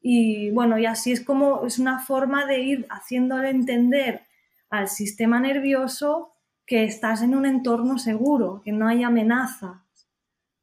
y 0.00 0.50
bueno, 0.50 0.78
y 0.78 0.86
así 0.86 1.12
es 1.12 1.24
como 1.24 1.64
es 1.64 1.78
una 1.78 1.98
forma 1.98 2.44
de 2.46 2.60
ir 2.60 2.86
haciéndole 2.90 3.50
entender 3.50 4.22
al 4.70 4.88
sistema 4.88 5.40
nervioso 5.40 6.34
que 6.66 6.84
estás 6.84 7.22
en 7.22 7.34
un 7.34 7.46
entorno 7.46 7.98
seguro, 7.98 8.60
que 8.64 8.72
no 8.72 8.86
hay 8.86 9.02
amenaza. 9.02 9.84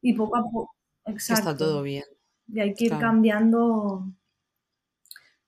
Y 0.01 0.13
poco 0.13 0.37
a 0.37 0.43
poco, 0.43 0.75
exacto. 1.05 1.49
Está 1.51 1.57
todo 1.57 1.81
bien. 1.81 2.03
Y 2.47 2.59
hay 2.59 2.75
que 2.75 2.85
ir 2.85 2.97
cambiando, 2.99 4.05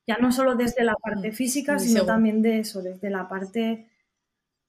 ya 0.08 0.18
no 0.18 0.32
solo 0.32 0.56
desde 0.56 0.84
la 0.84 0.96
parte 0.96 1.30
mm, 1.30 1.34
física, 1.34 1.78
sino 1.78 2.06
también 2.06 2.42
de 2.42 2.60
eso, 2.60 2.82
desde 2.82 3.10
la 3.12 3.30
parte 3.30 3.90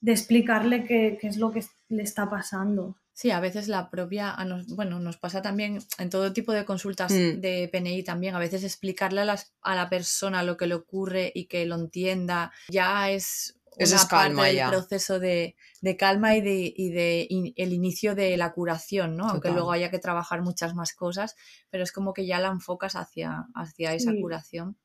de 0.01 0.13
explicarle 0.13 0.85
qué, 0.85 1.17
qué 1.19 1.29
es 1.29 1.39
lo 1.39 1.53
que 1.53 1.63
le 1.89 2.03
está 2.03 2.29
pasando. 2.29 2.97
Sí, 3.13 3.31
a 3.31 3.41
veces 3.41 3.67
la 3.67 3.91
propia, 3.91 4.37
bueno, 4.69 5.01
nos 5.01 5.17
pasa 5.17 5.43
también 5.43 5.79
en 5.99 6.11
todo 6.11 6.33
tipo 6.33 6.53
de 6.53 6.65
consultas 6.65 7.11
mm. 7.11 7.41
de 7.41 7.69
PNI 7.73 8.05
también, 8.05 8.37
a 8.37 8.39
veces 8.39 8.63
explicarle 8.63 9.23
a, 9.23 9.37
a, 9.63 9.75
la 9.75 9.89
persona 9.89 10.45
lo 10.45 10.57
que 10.57 10.69
le 10.69 10.75
ocurre 10.75 11.33
y 11.35 11.47
que 11.47 11.67
lo 11.67 11.75
entienda, 11.75 12.53
ya 12.69 13.11
es 13.11 13.59
una 13.79 14.09
parte 14.09 14.43
del 14.43 14.69
proceso 14.69 15.19
de, 15.19 15.57
calma 15.99 16.37
y 16.37 16.41
de, 16.41 16.73
y 16.77 16.91
de 16.91 17.29
el 17.57 17.73
inicio 17.73 18.15
de 18.15 18.37
la 18.37 18.53
curación, 18.53 19.17
¿no? 19.17 19.29
Aunque 19.29 19.51
luego 19.51 19.73
haya 19.73 19.91
que 19.91 19.99
trabajar 19.99 20.43
muchas 20.43 20.75
más 20.75 20.93
cosas, 20.95 21.37
pero 21.71 21.85
es 21.85 21.93
como 21.93 22.13
que 22.13 22.27
ya 22.27 22.41
la 22.41 22.49
enfocas 22.49 22.97
hacia, 22.97 23.47
hacia 23.55 23.95
esa 23.95 24.13
curación. 24.21 24.77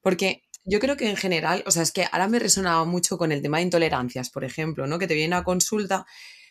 Porque 0.00 0.47
yo 0.68 0.80
creo 0.80 0.96
que 0.96 1.08
en 1.08 1.16
general, 1.16 1.62
o 1.66 1.70
sea, 1.70 1.82
es 1.82 1.92
que 1.92 2.06
ahora 2.10 2.28
me 2.28 2.38
resonaba 2.38 2.84
mucho 2.84 3.18
con 3.18 3.32
el 3.32 3.42
tema 3.42 3.58
de 3.58 3.64
intolerancias, 3.64 4.30
por 4.30 4.44
ejemplo, 4.44 4.86
¿no? 4.86 4.98
Que 4.98 5.06
te 5.06 5.14
viene 5.14 5.34
a 5.34 5.44
consulta 5.44 6.06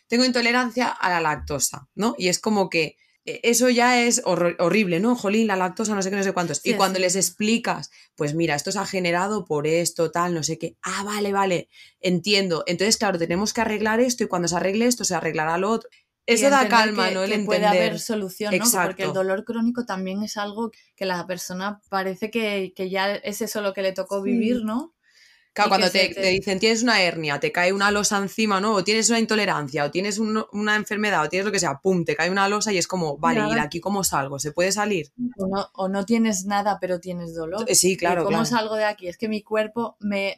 tengo 0.08 0.24
intolerancia 0.24 0.88
a 0.88 1.10
la 1.10 1.20
lactosa, 1.20 1.88
¿no? 1.94 2.14
Y 2.18 2.28
es 2.28 2.40
como 2.40 2.68
que 2.68 2.96
eh, 3.24 3.40
eso 3.42 3.68
ya 3.68 4.02
es 4.02 4.22
horrible, 4.24 5.00
¿no? 5.00 5.14
Jolín, 5.14 5.46
la 5.46 5.56
lactosa, 5.56 5.94
no 5.94 6.02
sé 6.02 6.10
qué, 6.10 6.16
no 6.16 6.22
sé 6.22 6.32
cuántos. 6.32 6.64
y 6.64 6.74
cuando 6.74 6.98
les 6.98 7.14
explicas, 7.14 7.90
pues 8.16 8.34
mira, 8.34 8.54
esto 8.54 8.72
se 8.72 8.78
ha 8.78 8.86
generado 8.86 9.44
por 9.44 9.66
esto, 9.66 10.10
tal, 10.10 10.34
no 10.34 10.42
sé 10.42 10.58
qué. 10.58 10.76
Ah, 10.82 11.04
vale, 11.04 11.32
vale, 11.32 11.68
entiendo. 12.00 12.64
Entonces, 12.66 12.96
claro, 12.96 13.18
tenemos 13.18 13.52
que 13.52 13.60
arreglar 13.60 14.00
esto 14.00 14.24
y 14.24 14.28
cuando 14.28 14.48
se 14.48 14.56
arregle 14.56 14.86
esto, 14.86 15.04
se 15.04 15.14
arreglará 15.14 15.58
lo 15.58 15.70
otro. 15.70 15.90
Eso 16.28 16.50
da 16.50 16.68
calma, 16.68 17.10
¿no? 17.10 17.22
El 17.22 17.30
que 17.30 17.38
puede 17.40 17.66
haber 17.66 17.98
solución, 17.98 18.54
¿no? 18.56 18.64
Porque 18.84 19.04
el 19.04 19.14
dolor 19.14 19.44
crónico 19.44 19.86
también 19.86 20.22
es 20.22 20.36
algo 20.36 20.70
que 20.94 21.06
la 21.06 21.26
persona 21.26 21.80
parece 21.88 22.30
que, 22.30 22.74
que 22.76 22.90
ya 22.90 23.14
es 23.14 23.40
eso 23.40 23.62
lo 23.62 23.72
que 23.72 23.80
le 23.80 23.92
tocó 23.92 24.20
vivir, 24.20 24.62
¿no? 24.62 24.94
Claro, 25.54 25.70
cuando 25.70 25.90
te, 25.90 26.14
dicen 26.30 26.60
tienes 26.60 26.82
una 26.82 27.02
hernia, 27.02 27.40
te 27.40 27.50
cae 27.50 27.72
una 27.72 27.90
losa 27.90 28.18
encima, 28.18 28.60
¿no? 28.60 28.74
O 28.74 28.84
tienes 28.84 29.08
una 29.08 29.18
intolerancia, 29.18 29.84
o 29.86 29.90
tienes 29.90 30.18
una 30.18 30.76
enfermedad, 30.76 31.24
o 31.24 31.28
tienes 31.28 31.46
lo 31.46 31.50
que 31.52 31.58
sea, 31.58 31.80
pum, 31.80 32.04
te 32.04 32.14
cae 32.14 32.30
una 32.30 32.46
losa 32.48 32.72
y 32.72 32.78
es 32.78 32.86
como, 32.86 33.16
vale, 33.16 33.40
¿y 33.48 33.54
de 33.54 33.60
aquí 33.60 33.80
cómo 33.80 34.04
salgo? 34.04 34.38
¿Se 34.38 34.52
puede 34.52 34.70
salir? 34.70 35.10
O 35.72 35.88
no, 35.88 36.04
tienes 36.04 36.44
nada, 36.44 36.78
pero 36.78 37.00
tienes 37.00 37.34
dolor. 37.34 37.66
Sí, 37.74 37.96
claro. 37.96 38.24
¿Cómo 38.24 38.44
salgo 38.44 38.76
de 38.76 38.84
aquí? 38.84 39.08
Es 39.08 39.16
que 39.16 39.28
mi 39.28 39.42
cuerpo 39.42 39.96
me. 39.98 40.36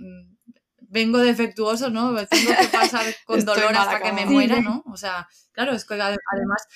Vengo 0.91 1.19
defectuoso, 1.19 1.89
¿no? 1.89 2.15
Tengo 2.27 2.53
que 2.61 2.69
pasar 2.69 3.07
con 3.25 3.45
dolor 3.45 3.75
hasta 3.75 4.01
que 4.01 4.13
me 4.13 4.27
muera, 4.27 4.61
¿no? 4.61 4.83
O 4.87 4.97
sea, 4.97 5.29
claro, 5.53 5.73
es 5.73 5.85
que 5.85 5.95
además 5.95 6.67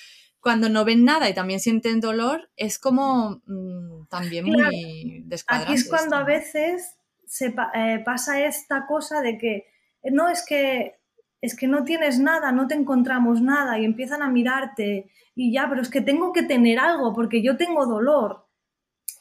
cuando 0.45 0.69
no 0.69 0.85
ven 0.85 1.03
nada 1.03 1.27
y 1.27 1.33
también 1.33 1.59
sienten 1.59 1.99
dolor, 1.99 2.51
es 2.55 2.77
como 2.77 3.41
mm, 3.47 4.05
también 4.09 4.45
muy 4.45 5.23
descuadrado. 5.25 5.71
Aquí 5.71 5.81
es 5.81 5.89
cuando 5.89 6.15
a 6.15 6.23
veces 6.23 6.97
se 7.25 7.55
eh, 7.73 8.03
pasa 8.05 8.45
esta 8.45 8.85
cosa 8.85 9.21
de 9.21 9.39
que 9.39 9.55
eh, 10.03 10.11
no 10.11 10.29
es 10.29 10.45
que 10.45 10.99
es 11.41 11.55
que 11.57 11.67
no 11.67 11.83
tienes 11.83 12.19
nada, 12.19 12.51
no 12.51 12.67
te 12.67 12.75
encontramos 12.75 13.41
nada 13.41 13.79
y 13.79 13.85
empiezan 13.85 14.21
a 14.21 14.29
mirarte 14.29 15.11
y 15.33 15.51
ya, 15.51 15.67
pero 15.67 15.81
es 15.81 15.89
que 15.89 16.01
tengo 16.01 16.31
que 16.31 16.43
tener 16.43 16.79
algo 16.79 17.13
porque 17.13 17.43
yo 17.43 17.57
tengo 17.57 17.85
dolor. 17.87 18.44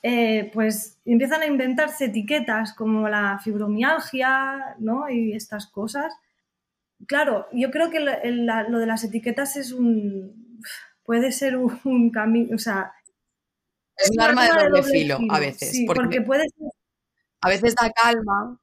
Eh, 0.06 0.50
pues 0.52 0.98
empiezan 1.06 1.40
a 1.40 1.46
inventarse 1.46 2.04
etiquetas 2.04 2.74
como 2.74 3.08
la 3.08 3.40
fibromialgia, 3.42 4.76
¿no? 4.78 5.08
Y 5.08 5.32
estas 5.32 5.66
cosas. 5.66 6.12
Claro, 7.06 7.48
yo 7.52 7.70
creo 7.70 7.90
que 7.90 8.00
lo 8.00 8.78
de 8.78 8.86
las 8.86 9.02
etiquetas 9.02 9.56
es 9.56 9.72
un... 9.72 10.60
puede 11.04 11.32
ser 11.32 11.56
un, 11.56 12.10
camino, 12.10 12.54
o 12.54 12.58
sea... 12.58 12.92
Es 13.96 14.10
un 14.10 14.20
arma 14.20 14.44
de 14.44 14.68
doble, 14.68 14.82
filo, 14.82 15.18
a 15.30 15.40
veces. 15.40 15.70
Sí, 15.70 15.86
porque, 15.86 16.20
puede 16.20 16.42
ser... 16.50 16.68
A 17.40 17.48
veces 17.48 17.74
da 17.74 17.90
calma, 17.90 18.60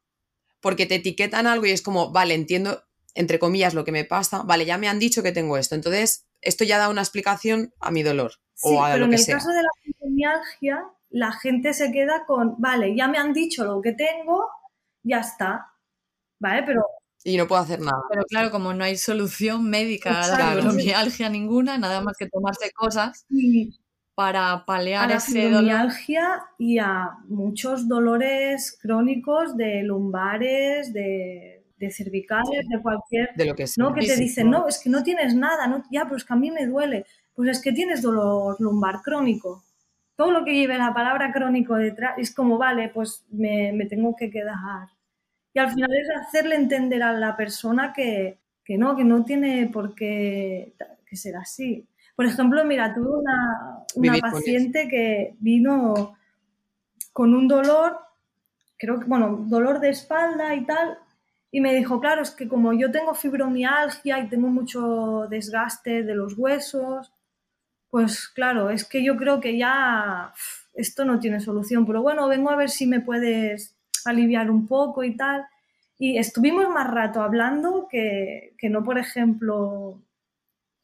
porque 0.59 0.85
te 0.85 0.95
etiquetan 0.95 1.47
algo 1.47 1.65
y 1.65 1.71
es 1.71 1.81
como, 1.81 2.11
vale, 2.11 2.35
entiendo, 2.35 2.83
entre 3.15 3.39
comillas, 3.39 3.73
lo 3.73 3.83
que 3.83 3.91
me 3.91 4.05
pasa, 4.05 4.43
vale, 4.43 4.65
ya 4.65 4.77
me 4.77 4.89
han 4.89 4.99
dicho 4.99 5.23
que 5.23 5.31
tengo 5.31 5.57
esto, 5.57 5.73
entonces 5.73 6.27
esto 6.41 6.65
ya 6.65 6.77
da 6.77 6.89
una 6.89 7.01
explicación 7.01 7.73
a 7.79 7.89
mi 7.89 8.03
dolor. 8.03 8.33
Sí, 8.53 8.69
o 8.69 8.83
a 8.83 8.91
pero 8.91 8.99
lo 8.99 9.05
en 9.05 9.11
que 9.11 9.17
el 9.17 9.27
caso 9.27 9.49
de 9.49 9.63
la 9.63 9.69
fibromialgia, 9.81 10.85
la 11.11 11.31
gente 11.33 11.73
se 11.73 11.91
queda 11.91 12.25
con, 12.25 12.55
vale, 12.57 12.95
ya 12.95 13.07
me 13.07 13.17
han 13.17 13.33
dicho 13.33 13.65
lo 13.65 13.81
que 13.81 13.93
tengo, 13.93 14.47
ya 15.03 15.19
está, 15.19 15.67
¿vale? 16.39 16.63
Pero... 16.65 16.85
Y 17.23 17.37
no 17.37 17.47
puedo 17.47 17.61
hacer 17.61 17.79
nada. 17.79 18.01
Pero 18.09 18.23
claro, 18.23 18.49
como 18.49 18.73
no 18.73 18.83
hay 18.83 18.97
solución 18.97 19.69
médica 19.69 20.21
a 20.21 20.27
la 20.27 20.53
fibromialgia 20.53 21.29
ninguna, 21.29 21.77
nada 21.77 22.01
más 22.01 22.17
que 22.17 22.27
tomarse 22.27 22.71
cosas 22.71 23.27
para 24.15 24.65
paliar 24.65 25.05
a 25.05 25.07
la 25.07 25.15
ese 25.15 25.33
fibromialgia 25.33 26.41
y 26.57 26.79
a 26.79 27.11
muchos 27.27 27.87
dolores 27.87 28.77
crónicos 28.81 29.55
de 29.55 29.83
lumbares, 29.83 30.93
de, 30.93 31.65
de 31.77 31.91
cervicales, 31.91 32.67
de 32.67 32.81
cualquier... 32.81 33.29
De 33.35 33.45
lo 33.45 33.55
que 33.55 33.67
sea. 33.67 33.83
¿no? 33.83 33.93
Que 33.93 34.07
te 34.07 34.15
dicen, 34.15 34.49
no, 34.49 34.67
es 34.67 34.79
que 34.79 34.89
no 34.89 35.03
tienes 35.03 35.35
nada, 35.35 35.67
no, 35.67 35.83
ya, 35.91 36.05
pero 36.05 36.17
es 36.17 36.25
que 36.25 36.33
a 36.33 36.37
mí 36.37 36.49
me 36.49 36.65
duele. 36.65 37.05
Pues 37.35 37.49
es 37.49 37.61
que 37.61 37.71
tienes 37.71 38.01
dolor 38.01 38.55
lumbar 38.59 39.01
crónico 39.03 39.63
todo 40.15 40.31
lo 40.31 40.45
que 40.45 40.53
lleve 40.53 40.77
la 40.77 40.93
palabra 40.93 41.31
crónico 41.31 41.75
detrás 41.75 42.15
es 42.17 42.33
como, 42.33 42.57
vale, 42.57 42.89
pues 42.89 43.25
me, 43.31 43.73
tengo 43.89 44.15
que 44.15 44.29
quedar. 44.29 44.89
Y 45.53 45.59
al 45.59 45.71
final 45.71 45.89
es 45.93 46.09
hacerle 46.09 46.55
entender 46.55 47.03
a 47.03 47.13
la 47.13 47.35
persona 47.35 47.91
que, 47.93 48.39
no, 48.77 48.95
que 48.95 49.03
no 49.03 49.23
tiene 49.25 49.67
por 49.67 49.95
qué 49.95 50.73
que 51.11 51.17
ser 51.17 51.35
así. 51.35 51.85
Por 52.15 52.25
ejemplo, 52.25 52.63
mira, 52.63 52.93
tuve 52.93 53.19
una, 53.19 53.85
una 53.95 54.17
paciente 54.19 54.87
que 54.87 55.35
vino 55.39 56.15
con 57.11 57.35
un 57.35 57.47
dolor, 57.49 57.99
creo 58.77 58.97
que, 58.97 59.05
bueno, 59.05 59.43
dolor 59.47 59.81
de 59.81 59.89
espalda 59.89 60.55
y 60.55 60.65
tal, 60.65 60.97
y 61.51 61.59
me 61.59 61.75
dijo, 61.75 61.99
claro, 61.99 62.21
es 62.21 62.31
que 62.31 62.47
como 62.47 62.71
yo 62.71 62.91
tengo 62.91 63.13
fibromialgia 63.13 64.19
y 64.19 64.29
tengo 64.29 64.47
mucho 64.47 65.27
desgaste 65.29 66.03
de 66.03 66.15
los 66.15 66.37
huesos, 66.37 67.11
pues 67.91 68.29
claro, 68.29 68.69
es 68.69 68.85
que 68.85 69.03
yo 69.03 69.17
creo 69.17 69.41
que 69.41 69.57
ya 69.57 70.33
esto 70.73 71.03
no 71.03 71.19
tiene 71.19 71.41
solución, 71.41 71.85
pero 71.85 72.01
bueno, 72.01 72.27
vengo 72.29 72.49
a 72.49 72.55
ver 72.55 72.69
si 72.69 72.87
me 72.87 73.01
puedes 73.01 73.75
aliviar 74.05 74.49
un 74.49 74.65
poco 74.65 75.03
y 75.03 75.15
tal. 75.15 75.45
Y 75.99 76.17
estuvimos 76.17 76.69
más 76.69 76.89
rato 76.89 77.21
hablando 77.21 77.87
que, 77.91 78.55
no, 78.69 78.83
por 78.83 78.97
ejemplo, 78.97 80.01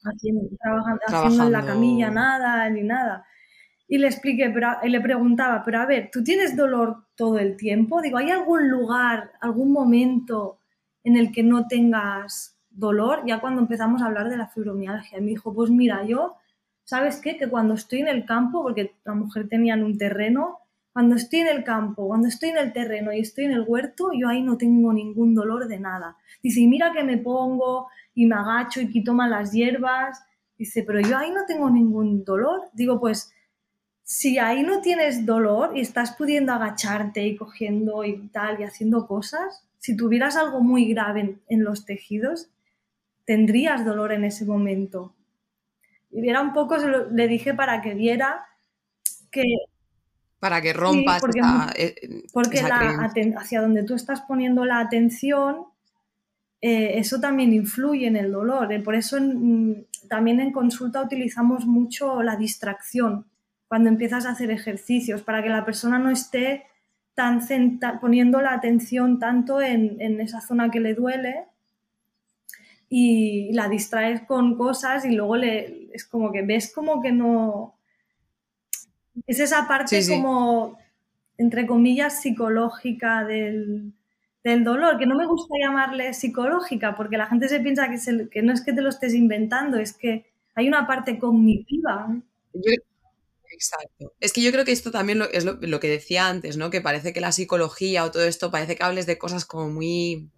haciendo, 0.03 0.49
trabajando, 0.61 1.45
en 1.45 1.51
la 1.51 1.65
camilla 1.65 2.11
nada, 2.11 2.69
ni 2.69 2.83
nada. 2.83 3.25
Y 3.87 3.97
le 3.99 4.07
expliqué, 4.07 4.49
pero, 4.49 4.67
y 4.83 4.89
le 4.89 4.99
preguntaba, 4.99 5.63
pero 5.63 5.79
a 5.79 5.85
ver, 5.85 6.09
¿tú 6.11 6.21
tienes 6.23 6.57
dolor 6.57 7.05
todo 7.15 7.39
el 7.39 7.55
tiempo? 7.55 8.01
Digo, 8.01 8.17
¿hay 8.17 8.31
algún 8.31 8.69
lugar, 8.69 9.31
algún 9.39 9.71
momento 9.71 10.59
en 11.05 11.15
el 11.15 11.31
que 11.31 11.41
no 11.41 11.67
tengas 11.67 12.59
dolor? 12.69 13.23
Ya 13.25 13.39
cuando 13.39 13.61
empezamos 13.61 14.01
a 14.01 14.07
hablar 14.07 14.27
de 14.27 14.35
la 14.35 14.47
fibromialgia, 14.47 15.21
me 15.21 15.27
dijo, 15.27 15.53
pues 15.53 15.71
mira, 15.71 16.03
yo 16.03 16.35
¿sabes 16.87 17.17
qué? 17.17 17.35
Que 17.35 17.49
cuando 17.49 17.73
estoy 17.73 17.99
en 17.99 18.07
el 18.07 18.25
campo, 18.25 18.63
porque 18.63 18.95
la 19.03 19.13
mujer 19.13 19.49
tenía 19.49 19.75
un 19.75 19.97
terreno, 19.97 20.59
cuando 20.93 21.15
estoy 21.15 21.41
en 21.41 21.47
el 21.47 21.65
campo, 21.65 22.07
cuando 22.07 22.29
estoy 22.29 22.49
en 22.49 22.57
el 22.57 22.71
terreno 22.71 23.11
y 23.11 23.19
estoy 23.19 23.43
en 23.43 23.51
el 23.51 23.65
huerto, 23.67 24.11
yo 24.17 24.29
ahí 24.29 24.41
no 24.41 24.57
tengo 24.57 24.93
ningún 24.93 25.35
dolor 25.35 25.67
de 25.67 25.79
nada. 25.79 26.15
Dice, 26.41 26.61
y 26.61 26.67
mira 26.67 26.93
que 26.93 27.03
me 27.03 27.17
pongo 27.17 27.87
y 28.15 28.25
me 28.25 28.35
agacho 28.35 28.79
y 28.79 28.89
quito 28.89 29.13
las 29.13 29.51
hierbas. 29.51 30.23
Dice, 30.57 30.83
pero 30.83 31.01
yo 31.01 31.17
ahí 31.17 31.29
no 31.29 31.45
tengo 31.45 31.69
ningún 31.69 32.23
dolor. 32.23 32.69
Digo, 32.71 33.01
pues 33.01 33.33
si 34.03 34.39
ahí 34.39 34.63
no 34.63 34.79
tienes 34.79 35.25
dolor 35.25 35.75
y 35.75 35.81
estás 35.81 36.15
pudiendo 36.15 36.53
agacharte 36.53 37.27
y 37.27 37.35
cogiendo 37.35 38.05
y 38.05 38.29
tal 38.29 38.61
y 38.61 38.63
haciendo 38.63 39.07
cosas, 39.07 39.67
si 39.77 39.97
tuvieras 39.97 40.37
algo 40.37 40.61
muy 40.61 40.85
grave 40.85 41.37
en 41.49 41.63
los 41.65 41.85
tejidos, 41.85 42.49
tendrías 43.25 43.85
dolor 43.85 44.13
en 44.13 44.23
ese 44.23 44.45
momento 44.45 45.16
y 46.17 46.21
viera 46.21 46.41
un 46.41 46.51
poco, 46.51 46.77
le 46.77 47.27
dije 47.27 47.53
para 47.53 47.79
que 47.79 47.93
viera 47.93 48.43
que... 49.29 49.43
Para 50.39 50.61
que 50.61 50.73
rompas 50.73 51.21
porque, 51.21 51.41
eh, 51.75 52.23
porque 52.33 52.59
hacia 52.59 53.61
donde 53.61 53.83
tú 53.83 53.93
estás 53.93 54.21
poniendo 54.21 54.65
la 54.65 54.79
atención, 54.79 55.65
eh, 56.59 56.97
eso 56.97 57.19
también 57.19 57.53
influye 57.53 58.07
en 58.07 58.15
el 58.15 58.31
dolor. 58.31 58.73
Eh, 58.73 58.79
por 58.79 58.95
eso 58.95 59.17
también 60.09 60.39
en 60.39 60.51
consulta 60.51 61.03
utilizamos 61.03 61.67
mucho 61.67 62.23
la 62.23 62.35
distracción 62.35 63.27
cuando 63.67 63.89
empiezas 63.89 64.25
a 64.25 64.31
hacer 64.31 64.49
ejercicios, 64.49 65.21
para 65.21 65.43
que 65.43 65.49
la 65.49 65.65
persona 65.65 65.99
no 65.99 66.09
esté 66.09 66.63
tan 67.13 67.41
poniendo 68.01 68.41
la 68.41 68.53
atención 68.53 69.19
tanto 69.19 69.61
en, 69.61 70.01
en 70.01 70.19
esa 70.19 70.41
zona 70.41 70.71
que 70.71 70.79
le 70.79 70.95
duele, 70.95 71.45
y 72.89 73.51
la 73.53 73.67
distraes 73.67 74.21
con 74.21 74.57
cosas 74.57 75.03
y 75.05 75.11
luego 75.11 75.35
le, 75.35 75.89
es 75.93 76.05
como 76.05 76.31
que 76.31 76.41
ves 76.41 76.71
como 76.73 77.01
que 77.01 77.11
no... 77.11 77.75
Es 79.25 79.39
esa 79.39 79.67
parte 79.67 79.99
como, 80.07 80.77
entre 81.37 81.65
comillas, 81.65 82.21
psicológica 82.21 83.25
del, 83.25 83.93
dolor, 84.43 84.97
que 84.97 85.07
no 85.07 85.17
me 85.17 85.25
gusta 85.25 85.55
llamarle 85.59 86.13
psicológica, 86.13 86.95
porque 86.95 87.17
la 87.17 87.25
gente 87.25 87.49
se 87.49 87.59
piensa 87.59 87.89
que, 87.89 88.29
que, 88.29 88.41
no 88.43 88.53
es 88.53 88.61
que 88.61 88.71
te 88.71 88.81
lo 88.81 88.89
estés 88.89 89.13
inventando, 89.13 89.77
es 89.77 89.91
que 89.91 90.31
hay 90.55 90.67
una 90.67 90.87
parte 90.87 91.19
cognitiva. 91.19 92.15
exacto. 93.51 94.13
Es 94.21 94.31
que 94.31 94.41
yo 94.41 94.51
creo 94.51 94.63
que 94.63 94.71
esto 94.71 94.91
también 94.91 95.21
es 95.33 95.43
lo, 95.43 95.57
lo, 95.59 95.79
que 95.79 95.89
decía 95.89 96.29
antes, 96.29 96.55
¿no? 96.55 96.69
Que 96.69 96.79
parece 96.79 97.11
que 97.11 97.19
la 97.19 97.33
psicología 97.33 98.05
o 98.05 98.11
todo 98.11 98.23
esto 98.23 98.51
parece 98.51 98.75
que 98.75 98.83
hables 98.83 99.07
de 99.07 99.17
cosas 99.17 99.45
como 99.45 99.67
muy 99.69 100.29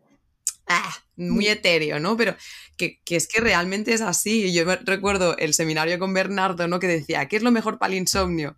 ah, 0.68 0.90
muy 1.20 1.46
mm. 1.46 1.52
etéreo, 1.52 2.00
¿no? 2.00 2.18
Pero 2.18 2.36
que, 2.78 3.00
es 3.10 3.28
que 3.28 3.42
realmente 3.42 3.94
es 3.94 4.02
así. 4.02 4.52
Yo 4.54 4.64
recuerdo 4.84 5.38
el 5.38 5.54
seminario 5.54 6.00
con 6.00 6.14
Bernardo, 6.14 6.68
¿no? 6.68 6.80
Que 6.80 6.88
decía, 6.88 7.28
¿qué 7.28 7.38
es 7.38 7.44
lo 7.44 7.52
mejor 7.52 7.78
para 7.78 7.94
el 7.94 8.00
insomnio? 8.00 8.58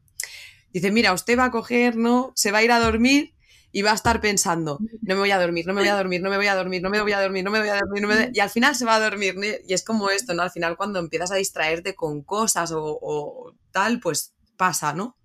Dice, 0.71 0.91
mira, 0.91 1.13
usted 1.13 1.37
va 1.37 1.45
a 1.45 1.51
coger, 1.51 1.97
¿no? 1.97 2.31
Se 2.35 2.51
va 2.51 2.59
a 2.59 2.63
ir 2.63 2.71
a 2.71 2.79
dormir 2.79 3.33
y 3.73 3.81
va 3.81 3.91
a 3.91 3.95
estar 3.95 4.19
pensando, 4.19 4.79
no 5.01 5.15
me 5.15 5.21
voy 5.21 5.31
a 5.31 5.39
dormir, 5.39 5.65
no 5.65 5.73
me 5.73 5.81
voy 5.81 5.89
a 5.89 5.95
dormir, 5.95 6.21
no 6.21 6.29
me 6.29 6.35
voy 6.35 6.47
a 6.47 6.55
dormir, 6.55 6.81
no 6.81 6.89
me 6.89 7.01
voy 7.01 7.13
a 7.13 7.21
dormir, 7.21 7.43
no 7.43 7.51
me 7.51 7.59
voy 7.59 7.69
a 7.69 7.75
dormir, 7.75 8.01
no 8.01 8.07
me 8.09 8.29
y 8.33 8.39
al 8.39 8.49
final 8.49 8.75
se 8.75 8.83
va 8.83 8.95
a 8.95 8.99
dormir. 8.99 9.35
Y 9.65 9.73
es 9.73 9.83
como 9.83 10.09
esto, 10.09 10.33
¿no? 10.33 10.43
Al 10.43 10.51
final 10.51 10.75
cuando 10.75 10.99
empiezas 10.99 11.31
a 11.31 11.35
distraerte 11.35 11.95
con 11.95 12.21
cosas 12.21 12.71
o, 12.71 12.99
o 13.01 13.55
tal, 13.71 13.99
pues 13.99 14.33
pasa, 14.57 14.93
¿no? 14.93 15.17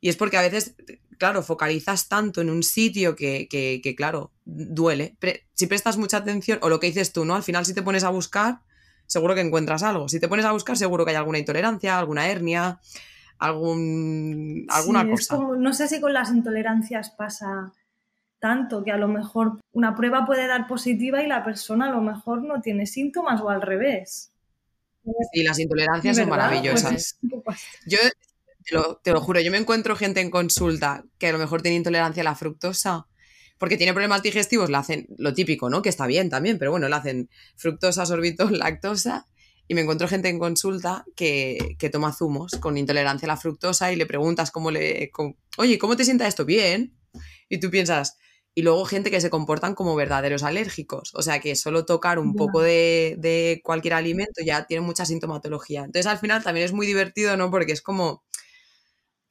Y 0.00 0.10
es 0.10 0.16
porque 0.16 0.36
a 0.36 0.42
veces 0.42 0.74
claro, 1.18 1.42
focalizas 1.42 2.08
tanto 2.08 2.40
en 2.40 2.50
un 2.50 2.62
sitio 2.62 3.16
que, 3.16 3.48
que, 3.48 3.94
claro, 3.96 4.32
duele. 4.44 5.16
si 5.54 5.66
prestas 5.66 5.96
mucha 5.96 6.18
atención, 6.18 6.58
o 6.62 6.68
lo 6.68 6.80
que 6.80 6.86
dices 6.88 7.12
tú, 7.12 7.24
¿no? 7.24 7.34
Al 7.34 7.42
final, 7.42 7.64
si 7.64 7.74
te 7.74 7.82
pones 7.82 8.04
a 8.04 8.10
buscar, 8.10 8.60
seguro 9.06 9.34
que 9.34 9.40
encuentras 9.40 9.82
algo. 9.82 10.08
Si 10.08 10.20
te 10.20 10.28
pones 10.28 10.44
a 10.44 10.52
buscar, 10.52 10.76
seguro 10.76 11.04
que 11.04 11.12
hay 11.12 11.16
alguna 11.16 11.38
intolerancia, 11.38 11.98
alguna 11.98 12.28
hernia, 12.28 12.80
algún, 13.38 14.66
alguna 14.68 15.08
cosa. 15.08 15.38
no 15.58 15.72
sé 15.72 15.88
si 15.88 16.00
con 16.00 16.12
las 16.12 16.30
intolerancias 16.30 17.10
pasa 17.10 17.72
tanto, 18.38 18.84
que 18.84 18.92
a 18.92 18.96
lo 18.96 19.08
mejor 19.08 19.60
una 19.72 19.94
prueba 19.94 20.26
puede 20.26 20.46
dar 20.46 20.66
positiva 20.66 21.22
y 21.22 21.26
la 21.26 21.44
persona 21.44 21.88
a 21.88 21.90
lo 21.90 22.00
mejor 22.00 22.42
no 22.42 22.60
tiene 22.60 22.86
síntomas 22.86 23.40
o 23.40 23.48
al 23.48 23.62
revés. 23.62 24.32
Sí, 25.32 25.42
las 25.42 25.58
intolerancias 25.58 26.16
son 26.16 26.28
maravillosas. 26.28 27.18
Pues 27.44 27.60
Yo 27.86 27.98
te 29.02 29.12
lo, 29.12 29.20
juro, 29.20 29.40
yo 29.40 29.50
me 29.50 29.58
encuentro 29.58 29.94
gente 29.94 30.20
en 30.20 30.30
consulta 30.30 31.04
que 31.18 31.28
a 31.28 31.32
lo 31.32 31.38
mejor 31.38 31.62
tiene 31.62 31.76
intolerancia 31.76 32.22
a 32.22 32.24
la 32.24 32.34
fructosa 32.34 33.06
porque 33.58 33.76
tiene 33.76 33.92
problemas 33.92 34.22
digestivos, 34.22 34.68
le 34.70 34.76
hacen 34.76 35.06
lo 35.16 35.32
típico, 35.32 35.70
¿no? 35.70 35.82
Que 35.82 35.88
está 35.88 36.06
bien 36.06 36.28
también, 36.28 36.58
pero 36.58 36.72
bueno, 36.72 36.88
le 36.88 36.96
hacen 36.96 37.30
fructosa, 37.56 38.04
sorbitol, 38.04 38.58
lactosa. 38.58 39.26
Y 39.68 39.74
me 39.74 39.80
encuentro 39.80 40.06
gente 40.06 40.28
en 40.28 40.38
consulta 40.38 41.04
que, 41.16 41.76
toma 41.90 42.12
zumos 42.12 42.52
con 42.60 42.76
intolerancia 42.76 43.26
a 43.26 43.30
la 43.34 43.36
fructosa 43.36 43.92
y 43.92 43.96
le 43.96 44.06
preguntas 44.06 44.50
cómo 44.52 44.70
le. 44.70 45.10
Oye, 45.56 45.78
¿cómo 45.78 45.96
te 45.96 46.04
sienta 46.04 46.28
esto? 46.28 46.44
Bien. 46.44 46.94
Y 47.48 47.58
tú 47.58 47.70
piensas. 47.70 48.16
Y 48.54 48.62
luego 48.62 48.84
gente 48.84 49.10
que 49.10 49.20
se 49.20 49.28
comportan 49.28 49.74
como 49.74 49.96
verdaderos 49.96 50.44
alérgicos. 50.44 51.12
O 51.14 51.22
sea 51.22 51.40
que 51.40 51.56
solo 51.56 51.84
tocar 51.84 52.18
un 52.18 52.34
poco 52.36 52.62
de, 52.62 53.16
de 53.18 53.60
cualquier 53.64 53.94
alimento 53.94 54.42
ya 54.44 54.66
tiene 54.66 54.82
mucha 54.82 55.04
sintomatología. 55.04 55.80
Entonces 55.80 56.06
al 56.06 56.18
final 56.18 56.44
también 56.44 56.64
es 56.64 56.72
muy 56.72 56.86
divertido, 56.86 57.36
¿no? 57.36 57.50
Porque 57.50 57.72
es 57.72 57.82
como 57.82 58.22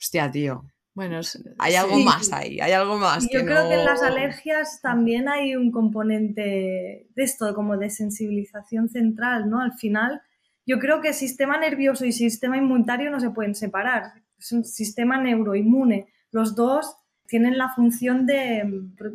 Hostia, 0.05 0.29
tío. 0.29 0.63
Bueno, 0.93 1.19
hay 1.57 1.73
algo 1.73 1.97
más 1.97 2.31
ahí, 2.31 2.59
hay 2.61 2.71
algo 2.71 2.97
más. 2.97 3.27
yo 3.33 3.43
creo 3.43 3.67
que 3.67 3.73
en 3.73 3.85
las 3.85 4.03
alergias 4.03 4.79
también 4.81 5.27
hay 5.27 5.55
un 5.55 5.71
componente 5.71 7.07
de 7.13 7.23
esto, 7.23 7.55
como 7.55 7.75
de 7.75 7.89
sensibilización 7.89 8.87
central, 8.87 9.49
¿no? 9.49 9.59
Al 9.59 9.73
final, 9.73 10.21
yo 10.65 10.77
creo 10.77 11.01
que 11.01 11.11
sistema 11.13 11.57
nervioso 11.57 12.05
y 12.05 12.11
sistema 12.11 12.55
inmunitario 12.57 13.09
no 13.09 13.19
se 13.19 13.31
pueden 13.31 13.55
separar. 13.55 14.13
Es 14.37 14.51
un 14.51 14.63
sistema 14.63 15.17
neuroinmune. 15.17 16.07
Los 16.31 16.55
dos 16.55 16.95
tienen 17.25 17.57
la 17.57 17.69
función 17.69 18.27
de, 18.27 18.63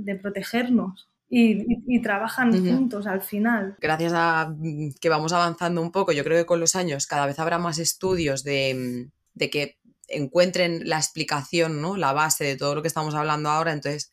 de 0.00 0.16
protegernos. 0.16 1.09
y, 1.29 2.03
trabajan 2.03 2.50
juntos 2.53 3.07
al 3.07 3.22
final. 3.22 3.76
Gracias 3.81 4.12
a 4.12 4.53
mm, 4.59 4.94
que 5.00 5.09
vamos 5.09 5.33
avanzando 5.33 5.81
un 5.81 5.92
poco, 5.92 6.11
yo 6.11 6.24
creo 6.24 6.37
que 6.37 6.46
con 6.46 6.59
los 6.59 6.74
años 6.74 7.07
cada 7.07 7.26
vez 7.26 7.38
habrá 7.38 7.59
más 7.59 7.79
estudios 7.79 8.42
de, 8.42 8.74
mm, 8.74 9.11
de 9.35 9.50
que 9.50 9.80
encuentren 10.11 10.88
la 10.88 10.99
explicación, 10.99 11.81
¿no? 11.81 11.96
la 11.96 12.12
base 12.12 12.44
de 12.44 12.57
todo 12.57 12.75
lo 12.75 12.83
que 12.83 12.88
estamos 12.88 13.14
hablando 13.14 13.49
ahora, 13.49 13.73
entonces 13.73 14.11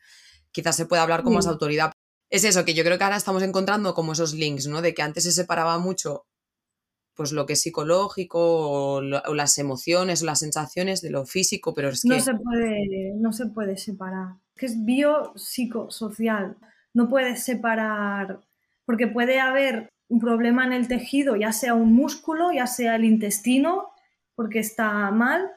quizás 0.52 0.76
se 0.76 0.86
pueda 0.86 1.04
hablar 1.04 1.24
con 1.24 1.34
más 1.34 1.48
autoridad. 1.48 1.92
Es 2.30 2.44
eso, 2.44 2.66
que 2.66 2.74
yo 2.74 2.84
creo 2.84 2.98
que 2.98 3.04
ahora 3.04 3.18
estamos 3.18 3.44
encontrando 3.44 3.94
como 3.94 4.14
esos 4.14 4.34
links, 4.34 4.68
¿no? 4.68 4.82
De 4.82 4.94
que 4.94 5.02
antes 5.02 5.24
se 5.24 5.32
separaba 5.32 5.78
mucho 5.80 6.26
pues 7.18 7.32
lo 7.32 7.48
que 7.48 7.54
es 7.54 7.62
psicológico 7.62 8.40
o, 8.40 9.02
las 9.02 9.58
emociones 9.58 10.22
o 10.22 10.26
las 10.26 10.40
sensaciones 10.40 11.02
de 11.02 11.10
lo 11.10 11.26
físico, 11.26 11.74
pero 11.74 11.90
es 11.90 12.04
que... 12.04 12.10
No 12.10 12.20
se 12.20 12.36
puede, 12.36 13.14
no 13.16 13.34
se 13.34 13.48
puede 13.48 13.76
separar. 13.78 14.36
Que 14.56 14.68
es 14.68 14.86
biopsicosocial. 14.86 16.58
No 16.94 17.10
puedes 17.10 17.44
separar, 17.44 18.42
porque 18.86 19.08
puede 19.08 19.40
haber 19.40 19.90
un 20.10 20.20
problema 20.20 20.66
en 20.66 20.74
el 20.74 20.88
tejido, 20.88 21.36
ya 21.36 21.52
sea 21.54 21.74
un 21.74 21.92
músculo, 21.94 22.52
ya 22.52 22.68
sea 22.68 22.96
el 22.96 23.04
intestino, 23.04 23.90
porque 24.36 24.60
está 24.60 25.10
mal, 25.10 25.52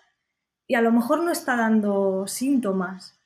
y 0.71 0.77
a 0.77 0.81
lo 0.81 0.93
mejor 0.93 1.25
no 1.25 1.33
está 1.33 1.57
dando 1.57 2.29
síntomas. 2.29 3.19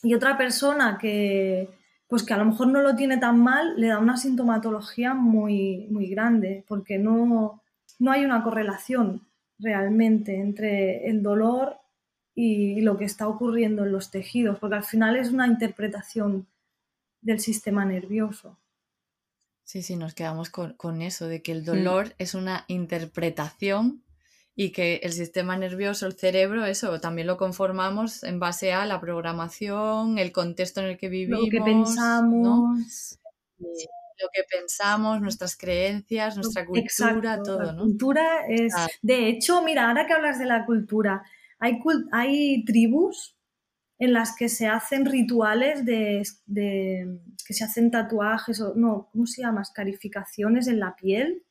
Y 0.00 0.14
otra 0.14 0.38
persona 0.38 0.96
que, 0.96 1.68
pues 2.06 2.22
que 2.22 2.34
a 2.34 2.36
lo 2.36 2.44
mejor 2.44 2.68
no 2.68 2.80
lo 2.80 2.94
tiene 2.94 3.18
tan 3.18 3.40
mal, 3.42 3.74
le 3.76 3.88
da 3.88 3.98
una 3.98 4.16
sintomatología 4.16 5.12
muy, 5.12 5.88
muy 5.90 6.06
grande, 6.06 6.64
porque 6.68 6.98
no, 7.00 7.60
no 7.98 8.12
hay 8.12 8.24
una 8.24 8.44
correlación 8.44 9.26
realmente 9.58 10.36
entre 10.36 11.08
el 11.10 11.20
dolor 11.20 11.80
y 12.32 12.80
lo 12.82 12.96
que 12.96 13.06
está 13.06 13.26
ocurriendo 13.26 13.84
en 13.84 13.90
los 13.90 14.12
tejidos, 14.12 14.60
porque 14.60 14.76
al 14.76 14.84
final 14.84 15.16
es 15.16 15.32
una 15.32 15.48
interpretación 15.48 16.46
del 17.20 17.40
sistema 17.40 17.84
nervioso. 17.84 18.56
Sí, 19.64 19.82
sí, 19.82 19.96
nos 19.96 20.14
quedamos 20.14 20.48
con, 20.48 21.02
eso, 21.02 21.26
de 21.26 21.42
que 21.42 21.50
el 21.50 21.64
dolor 21.64 22.14
es 22.18 22.34
una 22.34 22.66
interpretación 22.68 24.04
y 24.54 24.70
que 24.70 24.96
el 25.02 25.12
sistema 25.12 25.56
nervioso, 25.56 26.06
el 26.06 26.14
cerebro, 26.14 26.66
eso 26.66 27.00
también 27.00 27.26
lo 27.26 27.38
conformamos 27.38 28.22
en 28.22 28.38
base 28.38 28.72
a 28.72 28.84
la 28.84 29.00
programación, 29.00 30.18
el 30.18 30.30
contexto 30.30 30.80
en 30.80 30.88
el 30.88 30.98
que 30.98 31.08
vivimos. 31.08 31.44
Lo 31.44 31.50
que 31.50 31.60
pensamos. 31.62 33.18
Lo 33.58 34.28
que 34.32 34.42
pensamos, 34.48 35.20
nuestras 35.20 35.56
creencias, 35.56 36.36
nuestra 36.36 36.66
cultura, 36.66 37.42
todo, 37.42 37.62
la 37.62 37.76
cultura 37.76 38.46
es... 38.46 38.72
De 39.00 39.28
hecho, 39.28 39.62
mira, 39.62 39.88
ahora 39.88 40.06
que 40.06 40.12
hablas 40.12 40.38
de 40.38 40.44
la 40.44 40.66
cultura, 40.66 41.24
hay, 41.58 41.80
hay 42.12 42.64
tribus 42.64 43.34
en 43.98 44.12
las 44.12 44.36
que 44.36 44.48
se 44.48 44.66
hacen 44.66 45.06
rituales 45.06 45.84
de, 45.84 46.22
que 47.46 47.54
se 47.54 47.64
hacen 47.64 47.90
tatuajes 47.90 48.60
o 48.60 48.74
no, 48.74 49.08
¿cómo 49.12 49.26
se 49.26 49.42
llama? 49.42 49.62
Escarificaciones 49.62 50.68
en 50.68 50.78
la 50.78 50.94
piel. 50.94 51.44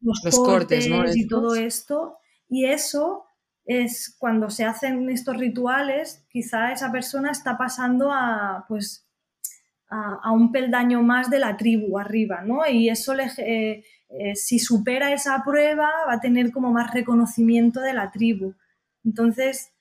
Los, 0.00 0.20
cortes, 0.34 0.88
y 1.14 1.28
todo 1.28 1.54
esto 1.54 2.18
y 2.52 2.66
eso 2.66 3.24
es 3.64 4.14
cuando 4.18 4.50
se 4.50 4.66
hacen 4.66 5.08
estos 5.08 5.38
rituales, 5.38 6.26
quizá 6.28 6.70
esa 6.70 6.92
persona 6.92 7.30
está 7.30 7.56
pasando 7.56 8.12
a, 8.12 8.66
pues, 8.68 9.08
a, 9.88 10.30
un 10.32 10.52
peldaño 10.52 11.02
más 11.02 11.30
de 11.30 11.38
la 11.38 11.56
tribu 11.56 11.98
arriba, 11.98 12.42
¿no? 12.42 12.66
Y 12.68 12.90
eso, 12.90 13.14
le, 13.14 13.24
eh, 13.38 13.84
eh, 14.10 14.36
si 14.36 14.58
supera 14.58 15.14
esa 15.14 15.42
prueba, 15.42 15.88
va 16.06 16.12
a 16.12 16.20
tener 16.20 16.52
como 16.52 16.70
más 16.70 16.92
reconocimiento 16.92 17.80
de 17.80 17.94
la 17.94 18.10
tribu. 18.10 18.52
Entonces, 19.02 19.72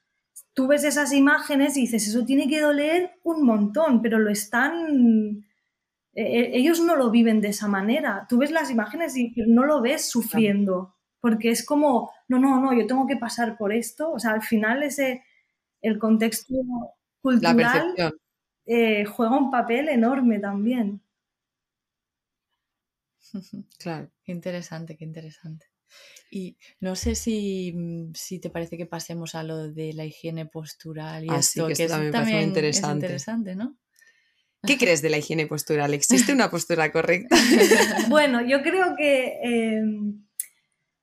tú 0.54 0.68
ves 0.68 0.86
esas 0.86 1.12
imágenes 1.12 1.76
y 1.76 1.82
dices, 1.82 2.08
eso 2.08 2.24
tiene 2.24 2.48
que 2.48 2.62
doler 2.62 3.20
un 3.24 3.46
montón, 3.46 4.02
pero 4.02 4.18
lo 4.18 4.32
están... 4.32 5.46
Eh, 6.14 6.52
ellos 6.54 6.80
no 6.80 6.96
lo 6.96 7.12
viven 7.12 7.42
de 7.42 7.50
esa 7.50 7.68
manera. 7.68 8.26
Tú 8.30 8.38
ves 8.38 8.52
las 8.52 8.72
imágenes 8.72 9.18
y 9.18 9.34
no 9.46 9.66
lo 9.66 9.82
ves 9.82 10.10
sufriendo 10.10 10.96
porque 11.22 11.52
es 11.52 11.64
como, 11.64 12.12
no, 12.28 12.40
no, 12.40 12.60
no, 12.60 12.74
yo 12.74 12.86
tengo 12.88 13.08
que 13.08 13.16
pasar 13.16 13.58
por 13.58 13.72
esto. 13.72 14.12
O 14.12 14.20
sea, 14.20 14.32
al 14.32 14.42
final 14.42 14.84
ese, 14.84 15.24
el 15.82 16.00
contexto 16.00 16.56
cultural 17.22 17.96
eh, 18.66 19.06
juega 19.06 19.38
un 19.38 19.52
papel 19.52 19.90
enorme 19.90 20.40
también. 20.40 21.02
Claro, 23.80 24.12
qué 24.26 24.34
interesante, 24.34 24.98
qué 24.98 25.06
interesante. 25.06 25.68
Y 26.30 26.58
no 26.80 26.96
sé 26.96 27.16
si, 27.16 27.74
te 28.42 28.50
parece 28.50 28.78
que 28.78 28.86
pasemos 28.86 29.36
a 29.36 29.44
lo 29.44 29.70
de 29.70 29.94
la 29.94 30.06
higiene 30.06 30.46
postural 30.46 31.26
y 31.26 31.30
ah, 31.30 31.38
esto, 31.38 31.68
que, 31.68 31.88
también, 31.88 32.54
es 32.56 32.82
interesante. 32.82 33.56
¿no? 33.56 33.78
¿Qué 34.64 34.78
crees 34.78 35.02
de 35.02 35.10
la 35.10 35.18
higiene 35.18 35.48
postural? 35.48 35.94
¿Existe 35.94 36.32
una 36.32 36.50
postura 36.50 36.92
correcta? 36.92 37.36
bueno, 38.10 38.46
yo 38.46 38.62
creo 38.62 38.96
que 38.96 39.82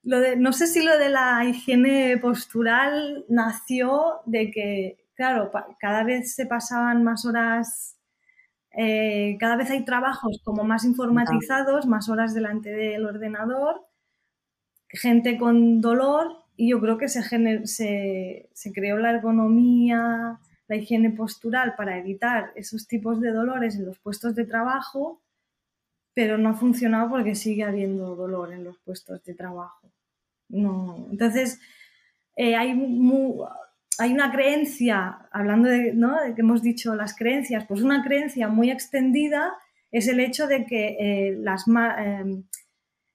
no 0.09 0.53
sé 0.53 0.66
si 0.66 0.83
lo 0.83 0.99
de 0.99 1.11
la 1.11 1.44
higiene 1.44 2.16
postural 2.18 3.25
nació 3.29 4.21
de 4.25 4.51
que, 4.51 5.05
claro, 5.14 5.51
cada 5.79 6.03
vez 6.05 6.35
se 6.35 6.47
pasaban 6.47 7.05
más 7.05 7.27
horas, 7.27 7.99
eh, 8.71 9.37
cada 9.38 9.57
vez 9.57 9.71
hay 9.71 9.85
trabajos 9.85 10.40
como 10.44 10.64
más 10.64 10.85
informatizados, 10.85 11.87
más 11.87 12.09
horas 12.09 12.35
delante 12.35 12.71
del 12.71 13.05
ordenador, 13.05 13.87
gente 14.88 15.37
con 15.37 15.81
dolor 15.81 16.44
y 16.57 16.71
yo 16.71 16.81
creo 16.81 16.97
que 16.97 17.09
se, 17.09 18.49
se 18.53 18.73
creó 18.73 18.97
la 18.97 19.11
ergonomía, 19.11 20.40
la 20.68 20.77
higiene 20.77 21.11
postural 21.11 21.75
para 21.77 21.99
evitar 21.99 22.53
esos 22.55 22.87
tipos 22.87 23.21
de 23.21 23.33
dolores 23.33 23.77
en 23.77 23.87
los 23.87 23.99
puestos 23.99 24.35
de 24.35 24.44
trabajo, 24.44 25.21
pero 26.14 26.38
no 26.38 26.51
ha 26.51 26.55
funcionado 26.55 27.11
porque 27.11 27.35
sigue 27.35 27.64
habiendo 27.64 28.16
dolor 28.16 28.53
en 28.53 28.64
los 28.64 28.79
puestos 28.79 29.23
de 29.25 29.35
trabajo. 29.35 29.92
No. 30.49 31.09
Entonces, 31.11 31.61
eh, 32.37 32.57
hay, 32.57 32.71
hay 33.99 34.13
una 34.13 34.31
creencia, 34.31 35.29
hablando 35.33 35.69
de, 35.69 35.93
que 36.35 36.41
hemos 36.41 36.63
dicho 36.63 36.95
las 36.95 37.17
creencias, 37.17 37.67
pues 37.67 37.83
una 37.83 38.03
creencia 38.05 38.49
muy 38.49 38.71
extendida 38.71 39.55
es 39.91 40.07
el 40.09 40.21
hecho 40.21 40.47
de 40.47 40.67
que 40.67 40.97
eh, 41.01 41.39
em, 41.99 42.45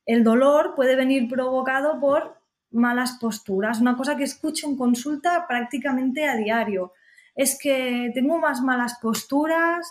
el 0.05 0.23
dolor 0.23 0.73
puede 0.75 0.95
venir 0.95 1.29
provocado 1.29 1.99
por 1.99 2.37
malas 2.71 3.17
posturas, 3.19 3.79
una 3.79 3.95
cosa 3.95 4.17
que 4.17 4.23
escucho 4.23 4.67
en 4.67 4.75
consulta 4.75 5.45
prácticamente 5.47 6.27
a 6.27 6.35
diario. 6.35 6.93
Es 7.35 7.57
que 7.57 8.11
tengo 8.13 8.37
más 8.39 8.61
malas 8.61 8.97
posturas. 9.01 9.87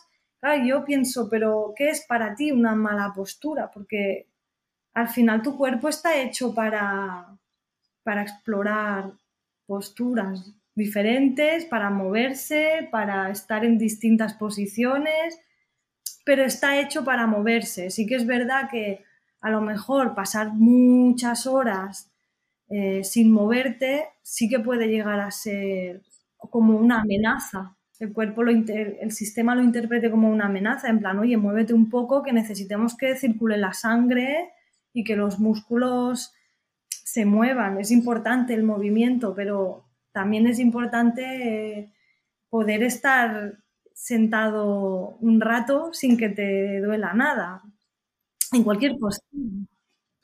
yo 0.66 0.84
pienso, 0.84 1.28
pero 1.30 1.72
¿qué 1.76 1.90
es 1.90 2.04
para 2.06 2.34
ti 2.34 2.52
una 2.52 2.74
mala 2.74 3.12
postura? 3.14 3.70
Porque 3.72 4.31
al 4.94 5.08
final 5.08 5.42
tu 5.42 5.56
cuerpo 5.56 5.88
está 5.88 6.20
hecho 6.20 6.54
para, 6.54 7.38
para 8.02 8.22
explorar 8.22 9.12
posturas 9.66 10.52
diferentes, 10.74 11.64
para 11.66 11.90
moverse, 11.90 12.88
para 12.90 13.30
estar 13.30 13.64
en 13.64 13.78
distintas 13.78 14.34
posiciones, 14.34 15.38
pero 16.24 16.44
está 16.44 16.80
hecho 16.80 17.04
para 17.04 17.26
moverse. 17.26 17.90
Sí 17.90 18.06
que 18.06 18.16
es 18.16 18.26
verdad 18.26 18.68
que 18.70 19.04
a 19.40 19.50
lo 19.50 19.60
mejor 19.60 20.14
pasar 20.14 20.52
muchas 20.52 21.46
horas 21.46 22.10
eh, 22.68 23.04
sin 23.04 23.30
moverte 23.32 24.04
sí 24.22 24.48
que 24.48 24.60
puede 24.60 24.88
llegar 24.88 25.20
a 25.20 25.30
ser 25.30 26.02
como 26.36 26.76
una 26.76 27.00
amenaza. 27.00 27.76
El 27.98 28.12
cuerpo, 28.12 28.42
lo 28.42 28.50
el 28.50 29.12
sistema 29.12 29.54
lo 29.54 29.62
interprete 29.62 30.10
como 30.10 30.28
una 30.28 30.46
amenaza, 30.46 30.88
en 30.88 30.98
plan, 30.98 31.18
oye, 31.18 31.36
muévete 31.36 31.72
un 31.72 31.88
poco, 31.88 32.22
que 32.22 32.32
necesitemos 32.32 32.96
que 32.96 33.16
circule 33.16 33.56
la 33.58 33.72
sangre 33.72 34.50
y 34.92 35.04
que 35.04 35.16
los 35.16 35.38
músculos 35.38 36.32
se 36.88 37.24
muevan. 37.24 37.78
Es 37.80 37.90
importante 37.90 38.54
el 38.54 38.62
movimiento, 38.62 39.34
pero 39.34 39.84
también 40.12 40.46
es 40.46 40.58
importante 40.58 41.78
eh, 41.78 41.92
poder 42.48 42.82
estar 42.82 43.58
sentado 43.94 45.16
un 45.20 45.40
rato 45.40 45.90
sin 45.92 46.16
que 46.16 46.28
te 46.28 46.80
duela 46.80 47.14
nada, 47.14 47.62
en 48.52 48.62
cualquier 48.64 48.98
postura. 48.98 49.66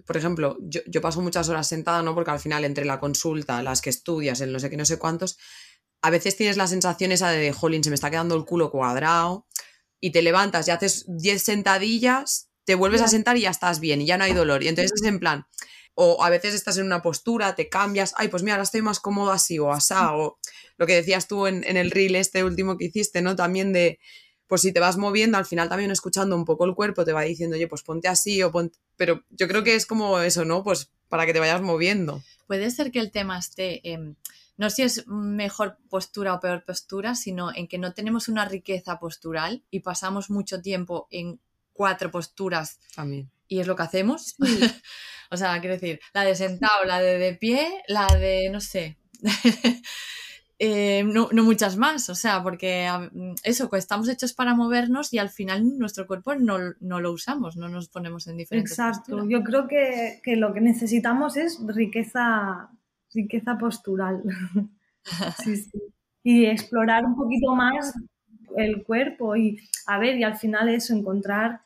Por 0.07 0.17
ejemplo, 0.17 0.57
yo, 0.61 1.01
paso 1.03 1.21
muchas 1.21 1.49
horas 1.49 1.67
sentada, 1.67 2.03
¿no? 2.03 2.15
Porque 2.15 2.31
al 2.31 2.41
final, 2.41 2.65
entre 2.65 2.85
la 2.85 2.99
consulta, 2.99 3.63
las 3.63 3.83
que 3.83 3.91
estudias, 3.91 4.41
el 4.41 4.53
no 4.53 4.59
sé 4.59 4.71
qué, 4.71 4.77
no 4.77 4.87
sé 4.87 4.99
cuántos, 4.99 5.39
a 6.01 6.11
veces 6.11 6.37
tienes 6.37 6.57
la 6.57 6.67
sensación 6.67 7.13
esa 7.13 7.31
de, 7.31 7.53
jolín, 7.53 7.85
se 7.85 7.91
me 7.91 7.95
está 7.95 8.11
quedando 8.11 8.35
el 8.35 8.45
culo 8.45 8.71
cuadrado, 8.71 9.47
y 10.01 10.13
te 10.13 10.23
levantas 10.23 10.67
y 10.69 10.71
haces 10.71 11.05
10 11.09 11.43
sentadillas, 11.43 12.48
te 12.69 12.75
vuelves 12.75 13.01
a 13.01 13.09
sentar 13.09 13.39
y 13.39 13.41
ya 13.41 13.51
estás 13.51 13.81
bien, 13.81 14.03
y 14.03 14.05
ya 14.05 14.19
no 14.19 14.25
hay 14.25 14.35
dolor. 14.35 14.63
Y 14.63 14.69
entonces 14.69 14.93
es 14.95 15.03
en 15.09 15.19
plan, 15.19 15.47
o 15.95 16.23
a 16.23 16.29
veces 16.29 16.53
estás 16.53 16.77
en 16.77 16.85
una 16.85 17.01
postura, 17.01 17.55
te 17.55 17.71
cambias, 17.71 18.13
ay, 18.19 18.29
pues 18.29 18.43
mira, 18.43 18.57
ahora 18.57 18.65
estoy 18.65 18.83
más 18.83 19.01
cómodo 19.01 19.31
así 19.31 19.59
o 19.59 19.73
asá, 19.73 20.15
o 20.15 20.39
lo 20.77 20.87
que 20.87 20.95
decías 20.95 21.29
tú 21.29 21.47
en, 21.47 21.65
el 21.65 21.91
reel 21.91 22.15
este 22.15 22.45
último 22.45 22.77
que 22.77 22.85
hiciste, 22.85 23.23
¿no? 23.23 23.35
También 23.37 23.73
de, 23.73 23.99
pues 24.47 24.61
si 24.61 24.71
te 24.71 24.81
vas 24.81 24.99
moviendo, 24.99 25.39
al 25.39 25.47
final 25.47 25.71
también 25.71 25.91
escuchando 25.91 26.37
un 26.37 26.45
poco 26.45 26.67
el 26.67 26.75
cuerpo, 26.75 27.07
te 27.07 27.15
va 27.15 27.23
diciendo, 27.23 27.57
oye, 27.57 27.69
pues 27.69 27.83
ponte 27.83 28.07
así 28.07 28.43
o 28.43 28.53
ponte... 28.53 28.79
Pero 28.97 29.25
yo 29.31 29.49
creo 29.49 29.65
que 29.65 29.75
es 29.75 29.87
como 29.87 30.21
eso, 30.21 30.45
¿no? 30.45 30.63
Pues 30.63 30.91
para 31.09 31.25
que 31.25 31.33
te 31.33 31.41
vayas 31.41 31.63
moviendo. 31.63 32.23
Puede 32.47 32.71
ser 32.71 32.91
que 32.91 32.99
el 32.99 33.11
tema 33.13 33.39
esté 33.39 33.81
no 34.59 34.69
si 34.71 34.83
es 34.83 35.07
mejor 35.07 35.79
postura 35.89 36.35
o 36.35 36.41
peor 36.41 36.65
postura, 36.65 37.15
sino 37.15 37.55
en 37.55 37.69
que 37.69 37.79
no 37.79 37.95
tenemos 37.95 38.29
una 38.29 38.45
riqueza 38.45 38.99
postural 38.99 39.63
y 39.71 39.81
pasamos 39.81 40.31
mucho 40.31 40.61
tiempo 40.61 41.07
en 41.11 41.41
cuatro 41.79 42.11
posturas. 42.11 42.81
También. 42.95 43.31
Y 43.47 43.61
es 43.61 43.69
lo 43.69 43.77
que 43.77 43.85
hacemos. 43.85 44.35
o 45.31 45.37
sea, 45.37 45.61
quiero 45.61 45.75
decir, 45.75 46.01
la 46.13 46.25
de 46.25 46.35
sentado, 46.35 46.85
la 46.85 47.01
de 47.01 47.19
de 47.19 47.35
pie, 47.35 47.83
la 47.87 48.07
de, 48.09 48.51
no 48.51 48.61
sé. 48.61 48.99
Eh, 50.61 51.05
no, 51.05 51.29
muchas 51.45 51.77
más, 51.77 52.11
o 52.11 52.17
sea, 52.17 52.43
porque 52.43 52.89
eso, 53.45 53.71
pues 53.71 53.85
estamos 53.85 54.09
hechos 54.09 54.33
para 54.33 54.57
movernos 54.57 55.15
y 55.15 55.19
al 55.19 55.31
final 55.31 55.79
nuestro 55.79 56.09
cuerpo 56.09 56.35
no, 56.35 56.59
lo 56.81 57.13
usamos, 57.13 57.57
no 57.57 57.69
nos 57.69 57.89
ponemos 57.89 58.27
en 58.27 58.39
diferentes 58.39 58.73
Exacto, 58.73 59.25
yo 59.29 59.45
creo 59.45 59.69
que, 59.69 60.21
que, 60.25 60.35
lo 60.35 60.53
que 60.53 60.61
necesitamos 60.61 61.37
es 61.37 61.61
riqueza, 61.65 62.71
riqueza 63.15 63.57
postural. 63.57 64.21
sí, 65.45 65.59
sí. 65.59 65.79
Y 66.25 66.47
explorar 66.47 67.05
un 67.05 67.15
poquito 67.15 67.55
más 67.55 67.95
el 68.57 68.83
cuerpo 68.83 69.37
y, 69.37 69.59
a 69.87 69.99
ver, 69.99 70.17
y 70.17 70.25
al 70.25 70.37
final 70.39 70.69
eso, 70.69 70.93
encontrar 70.93 71.61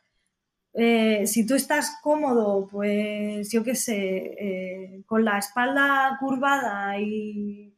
eh, 0.74 1.26
si 1.26 1.46
tú 1.46 1.54
estás 1.54 1.98
cómodo, 2.02 2.66
pues 2.70 3.50
yo 3.50 3.62
qué 3.62 3.74
sé, 3.74 3.96
eh, 3.96 5.02
con 5.06 5.24
la 5.24 5.38
espalda 5.38 6.16
curvada 6.18 6.98
y 6.98 7.74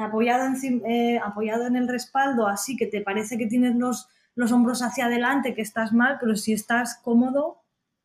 apoyado 0.00 0.46
en, 0.46 0.86
eh, 0.86 1.18
apoyado 1.18 1.66
en 1.66 1.76
el 1.76 1.88
respaldo, 1.88 2.46
así 2.46 2.76
que 2.76 2.86
te 2.86 3.00
parece 3.00 3.36
que 3.36 3.46
tienes 3.46 3.74
los, 3.76 4.08
los 4.34 4.52
hombros 4.52 4.82
hacia 4.82 5.06
adelante, 5.06 5.54
que 5.54 5.62
estás 5.62 5.92
mal, 5.92 6.18
pero 6.20 6.36
si 6.36 6.52
estás 6.52 7.00
cómodo, 7.02 7.62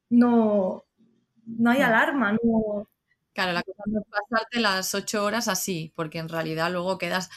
no, 0.10 0.84
no 1.46 1.72
hay 1.72 1.82
alarma. 1.82 2.34
No... 2.34 2.88
Claro, 3.34 3.54
la 3.54 3.64
cosa 3.64 3.84
es 3.86 4.04
pasarte 4.10 4.60
las 4.60 4.96
ocho 4.96 5.24
horas 5.24 5.48
así, 5.48 5.94
porque 5.96 6.18
en 6.18 6.30
realidad 6.30 6.72
luego 6.72 6.98
quedas 6.98 7.30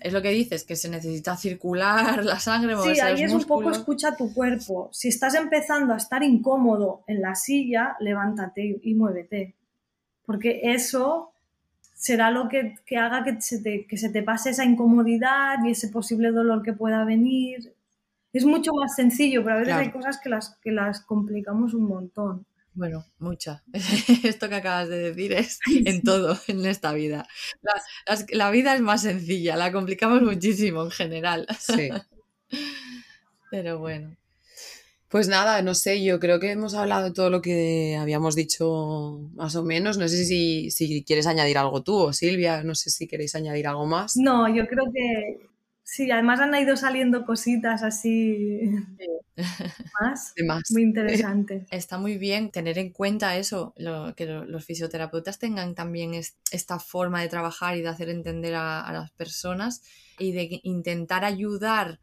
es 0.00 0.12
lo 0.12 0.22
que 0.22 0.30
dices, 0.30 0.64
que 0.64 0.76
se 0.76 0.88
necesita 0.88 1.36
circular 1.36 2.24
la 2.24 2.38
sangre. 2.38 2.74
Sí, 2.82 3.00
ahí 3.00 3.22
es 3.22 3.32
un 3.32 3.44
poco 3.44 3.70
escucha 3.70 4.16
tu 4.16 4.32
cuerpo. 4.32 4.90
Si 4.92 5.08
estás 5.08 5.34
empezando 5.34 5.94
a 5.94 5.96
estar 5.96 6.22
incómodo 6.22 7.02
en 7.06 7.22
la 7.22 7.34
silla, 7.34 7.96
levántate 8.00 8.78
y 8.82 8.94
muévete. 8.94 9.54
Porque 10.24 10.60
eso 10.62 11.32
será 11.94 12.30
lo 12.30 12.48
que, 12.48 12.74
haga 12.96 13.24
que 13.24 13.40
se, 13.40 13.62
te, 13.62 13.86
que 13.86 13.96
se 13.96 14.10
te 14.10 14.22
pase 14.22 14.50
esa 14.50 14.64
incomodidad 14.64 15.56
y 15.64 15.70
ese 15.70 15.88
posible 15.88 16.30
dolor 16.30 16.62
que 16.62 16.72
pueda 16.72 17.04
venir. 17.04 17.72
Es 18.32 18.44
mucho 18.44 18.72
más 18.74 18.94
sencillo, 18.94 19.42
pero 19.42 19.56
a 19.56 19.58
veces 19.60 19.74
hay 19.74 19.90
cosas 19.90 20.20
que 20.20 20.28
las, 20.28 20.56
que 20.62 20.72
las 20.72 21.00
complicamos 21.00 21.72
un 21.72 21.88
montón. 21.88 22.46
Bueno, 22.76 23.06
mucha. 23.18 23.64
Esto 24.22 24.50
que 24.50 24.54
acabas 24.54 24.90
de 24.90 24.98
decir 24.98 25.32
es 25.32 25.58
en 25.66 26.02
todo, 26.02 26.38
en 26.46 26.64
esta 26.66 26.92
vida. 26.92 27.26
La, 28.32 28.50
vida 28.50 28.74
es 28.74 28.82
más 28.82 29.00
sencilla, 29.02 29.56
la 29.56 29.72
complicamos 29.72 30.20
muchísimo 30.20 30.84
en 30.84 30.90
general. 30.90 31.46
Sí. 31.58 31.88
Pero 33.50 33.78
bueno. 33.78 34.14
Pues 35.08 35.28
nada, 35.28 35.62
no 35.62 35.74
sé, 35.74 36.04
yo 36.04 36.20
creo 36.20 36.38
que 36.38 36.50
hemos 36.50 36.74
hablado 36.74 37.04
de 37.04 37.12
todo 37.12 37.30
lo 37.30 37.40
que 37.40 37.96
habíamos 37.98 38.34
dicho 38.34 39.20
más 39.34 39.56
o 39.56 39.62
menos. 39.62 39.96
No 39.96 40.06
sé 40.06 40.26
si, 40.26 40.70
si 40.70 41.02
quieres 41.02 41.26
añadir 41.26 41.56
algo 41.56 41.82
tú 41.82 41.94
o 41.94 42.12
Silvia, 42.12 42.62
no 42.62 42.74
sé 42.74 42.90
si 42.90 43.06
queréis 43.06 43.34
añadir 43.34 43.68
algo 43.68 43.86
más. 43.86 44.16
No, 44.16 44.54
yo 44.54 44.66
creo 44.66 44.84
que 44.92 45.48
Sí, 45.88 46.10
además 46.10 46.40
han 46.40 46.52
ido 46.56 46.76
saliendo 46.76 47.24
cositas 47.24 47.84
así 47.84 48.60
más, 50.00 50.34
muy 50.70 50.82
interesante. 50.82 51.64
Está 51.70 51.96
muy 51.96 52.18
bien 52.18 52.50
tener 52.50 52.76
en 52.78 52.90
cuenta 52.90 53.36
eso, 53.36 53.72
que 54.16 54.26
los 54.26 54.64
fisioterapeutas 54.64 55.38
tengan 55.38 55.76
también 55.76 56.14
esta 56.50 56.80
forma 56.80 57.22
de 57.22 57.28
trabajar 57.28 57.76
y 57.76 57.82
de 57.82 57.88
hacer 57.88 58.08
entender 58.08 58.56
a, 58.56 58.90
las 58.92 59.12
personas 59.12 59.82
y 60.18 60.32
de 60.32 60.60
intentar 60.64 61.24
ayudar 61.24 62.00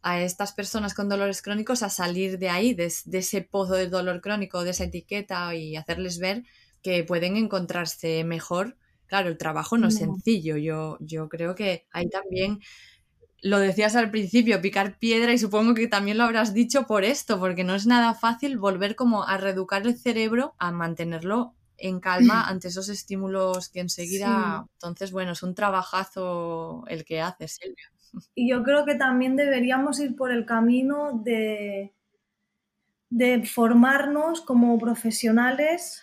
a 0.00 0.22
estas 0.22 0.54
personas 0.54 0.94
con 0.94 1.10
dolores 1.10 1.42
crónicos 1.42 1.82
a 1.82 1.90
salir 1.90 2.38
de 2.38 2.48
ahí, 2.48 2.72
de, 2.72 2.86
ese 2.86 3.42
pozo 3.42 3.74
de 3.74 3.88
dolor 3.88 4.22
crónico, 4.22 4.64
de 4.64 4.70
esa 4.70 4.84
etiqueta 4.84 5.54
y 5.54 5.76
hacerles 5.76 6.18
ver 6.18 6.42
que 6.82 7.04
pueden 7.04 7.36
encontrarse 7.36 8.24
mejor. 8.24 8.78
Claro, 9.04 9.28
el 9.28 9.36
trabajo 9.36 9.76
no, 9.76 9.88
es 9.88 9.96
sencillo. 9.96 10.56
Yo, 10.56 10.96
yo 11.00 11.28
creo 11.28 11.54
que 11.54 11.86
hay 11.92 12.08
también 12.08 12.60
lo 13.42 13.58
decías 13.58 13.96
al 13.96 14.10
principio, 14.10 14.60
picar 14.60 14.98
piedra 14.98 15.32
y 15.32 15.38
supongo 15.38 15.74
que 15.74 15.88
también 15.88 16.18
lo 16.18 16.24
habrás 16.24 16.54
dicho 16.54 16.86
por 16.86 17.04
esto, 17.04 17.38
porque 17.38 17.64
no 17.64 17.74
es 17.74 17.86
nada 17.86 18.14
fácil 18.14 18.58
volver 18.58 18.96
como 18.96 19.24
a 19.24 19.36
reeducar 19.36 19.86
el 19.86 19.96
cerebro, 19.96 20.54
a 20.58 20.72
mantenerlo 20.72 21.54
en 21.78 22.00
calma 22.00 22.42
ante 22.48 22.68
esos 22.68 22.88
estímulos 22.88 23.68
que 23.68 23.80
enseguida... 23.80 24.66
Entonces, 24.74 25.12
bueno, 25.12 25.32
es 25.32 25.42
un 25.42 25.54
trabajazo 25.54 26.84
el 26.88 27.04
que 27.04 27.20
haces, 27.20 27.58
Silvia. 27.60 27.90
Y 28.34 28.48
yo 28.48 28.62
creo 28.62 28.84
que 28.86 28.94
también 28.94 29.36
deberíamos 29.36 30.00
ir 30.00 30.16
por 30.16 30.32
el 30.32 30.46
camino 30.46 31.20
de, 31.22 31.92
de 33.10 33.44
formarnos 33.44 34.40
como 34.40 34.78
profesionales 34.78 36.02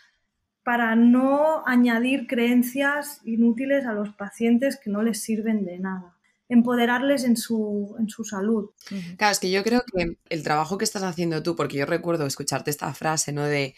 para 0.63 0.95
no 0.95 1.65
añadir 1.65 2.27
creencias 2.27 3.19
inútiles 3.25 3.85
a 3.85 3.93
los 3.93 4.13
pacientes 4.13 4.79
que 4.79 4.91
no 4.91 5.01
les 5.01 5.21
sirven 5.21 5.65
de 5.65 5.79
nada 5.79 6.12
empoderarles 6.49 7.23
en 7.23 7.37
su, 7.37 7.95
en 7.99 8.09
su 8.09 8.23
salud. 8.23 8.71
Claro, 9.17 9.31
es 9.31 9.39
que 9.39 9.51
yo 9.51 9.63
creo 9.63 9.83
que 9.93 10.17
el 10.29 10.43
trabajo 10.43 10.77
que 10.77 10.85
estás 10.85 11.03
haciendo 11.03 11.41
tú, 11.41 11.55
porque 11.55 11.77
yo 11.77 11.85
recuerdo 11.85 12.25
escucharte 12.25 12.69
esta 12.69 12.93
frase, 12.93 13.31
¿no? 13.31 13.43
De 13.43 13.75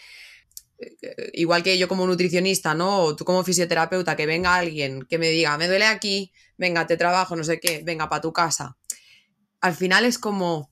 eh, 0.77 1.31
igual 1.33 1.63
que 1.63 1.77
yo 1.77 1.87
como 1.87 2.05
nutricionista, 2.05 2.73
¿no? 2.73 2.99
O 2.99 3.15
tú 3.15 3.23
como 3.23 3.43
fisioterapeuta, 3.43 4.15
que 4.15 4.25
venga 4.25 4.55
alguien 4.55 5.03
que 5.03 5.17
me 5.17 5.29
diga, 5.29 5.57
me 5.57 5.67
duele 5.67 5.85
aquí, 5.85 6.31
venga, 6.57 6.85
te 6.85 6.97
trabajo, 6.97 7.35
no 7.35 7.43
sé 7.43 7.59
qué, 7.59 7.81
venga, 7.83 8.09
para 8.09 8.21
tu 8.21 8.33
casa. 8.33 8.77
Al 9.61 9.73
final 9.73 10.05
es 10.05 10.19
como, 10.19 10.69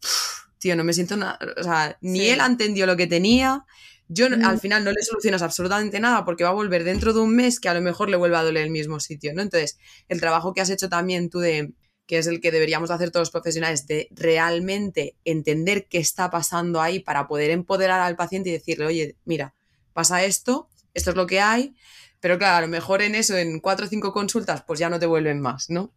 tío, 0.59 0.75
no 0.75 0.83
me 0.83 0.93
siento 0.93 1.15
nada, 1.17 1.39
o 1.57 1.63
sea, 1.63 1.97
ni 2.01 2.27
él 2.27 2.41
entendió 2.41 2.85
lo 2.85 2.97
que 2.97 3.07
tenía, 3.07 3.65
yo 4.09 4.27
al 4.27 4.59
final 4.59 4.83
no 4.83 4.91
le 4.91 5.01
solucionas 5.01 5.41
absolutamente 5.41 5.99
nada 5.99 6.25
porque 6.25 6.43
va 6.43 6.49
a 6.51 6.53
volver 6.53 6.83
dentro 6.83 7.13
de 7.13 7.21
un 7.21 7.35
mes 7.35 7.59
que 7.59 7.69
a 7.69 7.73
lo 7.73 7.81
mejor 7.81 8.09
le 8.09 8.17
vuelva 8.17 8.39
a 8.39 8.43
doler 8.43 8.63
el 8.63 8.69
mismo 8.69 8.99
sitio, 8.99 9.33
¿no? 9.33 9.41
Entonces, 9.41 9.77
el 10.09 10.19
trabajo 10.19 10.53
que 10.53 10.61
has 10.61 10.69
hecho 10.69 10.89
también 10.89 11.29
tú 11.29 11.39
de 11.39 11.73
que 12.05 12.17
es 12.17 12.27
el 12.27 12.41
que 12.41 12.51
deberíamos 12.51 12.91
hacer 12.91 13.11
todos 13.11 13.21
los 13.21 13.31
profesionales, 13.31 13.87
de 13.87 14.07
realmente 14.11 15.15
entender 15.23 15.87
qué 15.87 15.99
está 15.99 16.29
pasando 16.29 16.81
ahí 16.81 16.99
para 16.99 17.27
poder 17.27 17.51
empoderar 17.51 18.01
al 18.01 18.15
paciente 18.15 18.49
y 18.49 18.53
decirle, 18.53 18.85
oye, 18.85 19.15
mira, 19.25 19.55
pasa 19.93 20.23
esto, 20.23 20.69
esto 20.93 21.11
es 21.11 21.15
lo 21.15 21.27
que 21.27 21.39
hay, 21.39 21.75
pero 22.19 22.37
claro, 22.37 22.57
a 22.57 22.61
lo 22.61 22.67
mejor 22.67 23.01
en 23.01 23.15
eso, 23.15 23.37
en 23.37 23.59
cuatro 23.59 23.85
o 23.85 23.89
cinco 23.89 24.13
consultas, 24.13 24.63
pues 24.63 24.79
ya 24.79 24.89
no 24.89 24.99
te 24.99 25.05
vuelven 25.05 25.41
más, 25.41 25.69
¿no? 25.69 25.93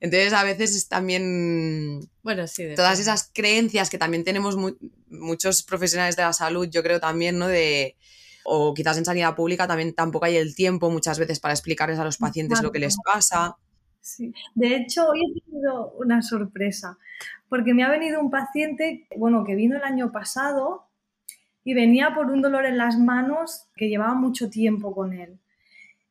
Entonces 0.00 0.32
a 0.32 0.44
veces 0.44 0.74
es 0.74 0.88
también, 0.88 2.00
bueno, 2.22 2.46
sí, 2.46 2.64
todas 2.74 2.98
esas 2.98 3.30
creencias 3.32 3.90
que 3.90 3.98
también 3.98 4.24
tenemos 4.24 4.56
muchos 5.08 5.62
profesionales 5.62 6.16
de 6.16 6.22
la 6.22 6.32
salud, 6.32 6.68
yo 6.70 6.82
creo 6.82 7.00
también, 7.00 7.38
¿no? 7.38 7.48
De, 7.48 7.96
o 8.44 8.72
quizás 8.72 8.96
en 8.96 9.04
sanidad 9.04 9.34
pública 9.34 9.66
también 9.66 9.94
tampoco 9.94 10.24
hay 10.24 10.36
el 10.36 10.54
tiempo 10.54 10.90
muchas 10.90 11.18
veces 11.18 11.38
para 11.40 11.54
explicarles 11.54 11.98
a 11.98 12.04
los 12.04 12.16
pacientes 12.16 12.62
lo 12.62 12.72
que 12.72 12.78
les 12.78 12.96
pasa. 13.04 13.56
Sí. 14.00 14.32
De 14.54 14.76
hecho, 14.76 15.08
hoy 15.08 15.20
he 15.24 15.40
tenido 15.40 15.92
una 15.92 16.22
sorpresa, 16.22 16.98
porque 17.48 17.74
me 17.74 17.84
ha 17.84 17.90
venido 17.90 18.20
un 18.20 18.30
paciente, 18.30 19.06
bueno, 19.16 19.44
que 19.44 19.54
vino 19.54 19.76
el 19.76 19.84
año 19.84 20.10
pasado 20.10 20.86
y 21.64 21.74
venía 21.74 22.14
por 22.14 22.26
un 22.30 22.42
dolor 22.42 22.64
en 22.64 22.78
las 22.78 22.98
manos 22.98 23.68
que 23.76 23.88
llevaba 23.88 24.14
mucho 24.14 24.48
tiempo 24.48 24.94
con 24.94 25.12
él. 25.12 25.38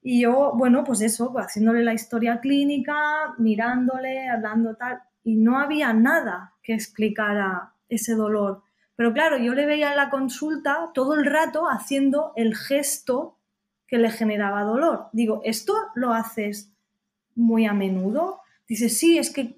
Y 0.01 0.21
yo, 0.21 0.53
bueno, 0.55 0.83
pues 0.83 1.01
eso, 1.01 1.31
pues 1.33 1.47
haciéndole 1.47 1.83
la 1.83 1.93
historia 1.93 2.39
clínica, 2.39 3.33
mirándole, 3.37 4.29
hablando 4.29 4.75
tal, 4.75 5.01
y 5.23 5.35
no 5.35 5.59
había 5.59 5.91
nada 5.93 6.53
que 6.63 6.73
explicara 6.73 7.73
ese 7.89 8.15
dolor. 8.15 8.63
Pero 8.95 9.13
claro, 9.13 9.37
yo 9.37 9.53
le 9.53 9.65
veía 9.65 9.91
en 9.91 9.97
la 9.97 10.09
consulta 10.09 10.91
todo 10.93 11.15
el 11.15 11.25
rato 11.25 11.69
haciendo 11.69 12.33
el 12.35 12.55
gesto 12.55 13.37
que 13.87 13.97
le 13.97 14.11
generaba 14.11 14.63
dolor. 14.63 15.07
Digo, 15.11 15.41
¿esto 15.43 15.73
lo 15.95 16.13
haces 16.13 16.71
muy 17.39 17.65
a 17.65 17.73
menudo. 17.73 18.41
Dice, 18.67 18.89
sí, 18.89 19.17
es 19.17 19.31
que, 19.31 19.55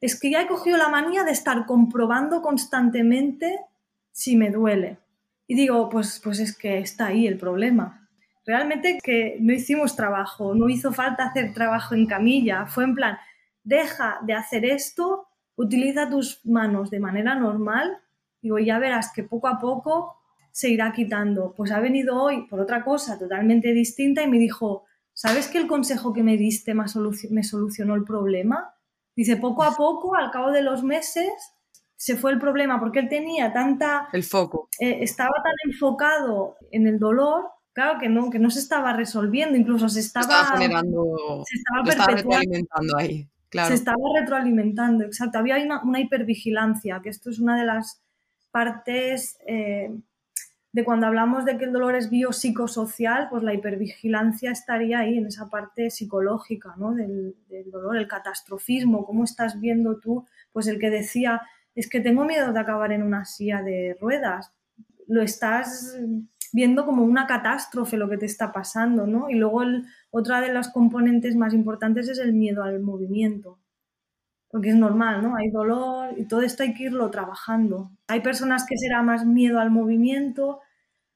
es 0.00 0.18
que 0.18 0.30
ya 0.30 0.42
he 0.42 0.46
cogido 0.46 0.76
la 0.76 0.88
manía 0.88 1.24
de 1.24 1.32
estar 1.32 1.66
comprobando 1.66 2.42
constantemente 2.42 3.58
si 4.12 4.36
me 4.36 4.50
duele. 4.50 4.98
Y 5.46 5.54
digo, 5.54 5.88
pues, 5.88 6.20
pues 6.22 6.38
es 6.38 6.56
que 6.56 6.78
está 6.78 7.06
ahí 7.06 7.26
el 7.26 7.38
problema. 7.38 8.08
Realmente 8.44 8.98
que 9.02 9.36
no 9.40 9.52
hicimos 9.52 9.96
trabajo, 9.96 10.54
no 10.54 10.68
hizo 10.68 10.92
falta 10.92 11.24
hacer 11.24 11.52
trabajo 11.52 11.94
en 11.94 12.06
camilla, 12.06 12.66
fue 12.66 12.84
en 12.84 12.94
plan, 12.94 13.18
deja 13.62 14.18
de 14.22 14.34
hacer 14.34 14.64
esto, 14.64 15.26
utiliza 15.56 16.08
tus 16.08 16.44
manos 16.46 16.90
de 16.90 17.00
manera 17.00 17.34
normal, 17.34 17.98
digo, 18.40 18.58
ya 18.58 18.78
verás 18.78 19.12
que 19.12 19.22
poco 19.22 19.48
a 19.48 19.58
poco 19.58 20.16
se 20.50 20.70
irá 20.70 20.92
quitando. 20.92 21.52
Pues 21.56 21.70
ha 21.72 21.80
venido 21.80 22.20
hoy 22.20 22.46
por 22.48 22.60
otra 22.60 22.84
cosa 22.84 23.18
totalmente 23.18 23.72
distinta 23.72 24.22
y 24.22 24.28
me 24.28 24.38
dijo, 24.38 24.84
¿sabes 25.18 25.48
que 25.48 25.58
el 25.58 25.66
consejo 25.66 26.12
que 26.12 26.22
me 26.22 26.36
diste 26.36 26.74
me, 26.74 26.86
solucionó 26.86 27.96
el 27.96 28.04
problema? 28.04 28.72
Dice, 29.16 29.36
poco 29.36 29.64
a 29.64 29.74
poco, 29.74 30.14
al 30.14 30.30
cabo 30.30 30.52
de 30.52 30.62
los 30.62 30.84
meses, 30.84 31.28
se 31.96 32.16
fue 32.16 32.30
el 32.30 32.38
problema 32.38 32.78
porque 32.78 33.00
él 33.00 33.08
tenía 33.08 33.52
tanta... 33.52 34.08
El 34.12 34.22
foco. 34.22 34.68
Eh, 34.78 34.98
estaba 35.00 35.34
tan 35.42 35.54
enfocado 35.64 36.56
en 36.70 36.86
el 36.86 37.00
dolor, 37.00 37.46
claro 37.72 37.98
que 37.98 38.08
no, 38.08 38.30
que 38.30 38.38
no 38.38 38.48
se 38.48 38.60
estaba 38.60 38.92
resolviendo, 38.92 39.58
incluso 39.58 39.88
se 39.88 39.98
estaba, 39.98 40.42
estaba 40.42 40.56
generando, 40.56 41.44
se 41.44 41.56
estaba, 41.56 42.14
retroalimentando 42.14 42.96
ahí. 42.96 43.28
Claro. 43.48 43.68
Se 43.70 43.74
estaba 43.74 43.98
retroalimentando, 44.20 45.04
exacto. 45.04 45.40
Había 45.40 45.56
una, 45.82 46.00
hipervigilancia, 46.00 47.00
que 47.02 47.08
esto 47.08 47.30
es 47.30 47.40
una 47.40 47.58
de 47.58 47.66
las 47.66 48.04
partes 48.52 49.36
eh, 49.48 49.90
de 50.72 50.84
cuando 50.84 51.06
hablamos 51.06 51.44
de 51.44 51.56
que 51.56 51.64
el 51.64 51.72
dolor 51.72 51.94
es 51.94 52.10
biopsicosocial, 52.10 53.28
pues 53.30 53.42
la 53.42 53.54
hipervigilancia 53.54 54.50
estaría 54.50 55.00
ahí 55.00 55.16
en 55.16 55.26
esa 55.26 55.48
parte 55.48 55.90
psicológica 55.90 56.74
¿no? 56.76 56.92
del, 56.94 57.34
dolor, 57.70 57.96
el 57.96 58.06
catastrofismo, 58.06 59.06
cómo 59.06 59.24
estás 59.24 59.60
viendo 59.60 59.98
tú, 59.98 60.26
pues 60.52 60.66
el 60.66 60.78
que 60.78 60.90
decía, 60.90 61.42
es 61.74 61.88
que 61.88 62.00
tengo 62.00 62.24
miedo 62.24 62.52
de 62.52 62.60
acabar 62.60 62.92
en 62.92 63.02
una 63.02 63.24
silla 63.24 63.62
de 63.62 63.96
ruedas, 64.00 64.52
lo 65.06 65.22
estás 65.22 65.96
viendo 66.52 66.84
como 66.84 67.02
una 67.04 67.26
catástrofe 67.26 67.96
lo 67.96 68.08
que 68.08 68.18
te 68.18 68.26
está 68.26 68.52
pasando, 68.52 69.06
¿no? 69.06 69.30
Y 69.30 69.34
luego 69.34 69.62
otra 70.10 70.40
de 70.40 70.52
las 70.52 70.70
componentes 70.70 71.34
más 71.36 71.54
importantes 71.54 72.08
es 72.08 72.18
el 72.18 72.32
miedo 72.32 72.62
al 72.62 72.80
movimiento, 72.80 73.57
porque 74.50 74.70
es 74.70 74.76
normal, 74.76 75.22
¿no? 75.22 75.36
Hay 75.36 75.50
dolor 75.50 76.14
y 76.16 76.26
todo 76.26 76.42
esto 76.42 76.62
hay 76.62 76.74
que 76.74 76.84
irlo 76.84 77.10
trabajando. 77.10 77.90
Hay 78.06 78.20
personas 78.20 78.64
que 78.66 78.76
será 78.76 79.02
más 79.02 79.26
miedo 79.26 79.60
al 79.60 79.70
movimiento, 79.70 80.60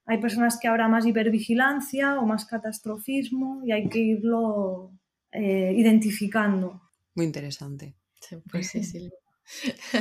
hay 0.05 0.19
personas 0.19 0.59
que 0.61 0.69
habrá 0.69 0.89
más 0.89 1.07
hipervigilancia 1.07 2.19
o 2.19 2.27
más 2.27 2.45
catastrofismo 2.45 3.63
y 3.65 3.73
hay 3.73 3.89
que 3.89 4.01
irlo 4.01 4.93
eh, 5.31 5.73
identificando. 5.77 6.83
Muy 7.15 7.27
interesante. 7.27 7.95
Sí, 8.21 8.37
pues 8.51 8.69
sí, 8.69 8.85
sí. 8.85 9.11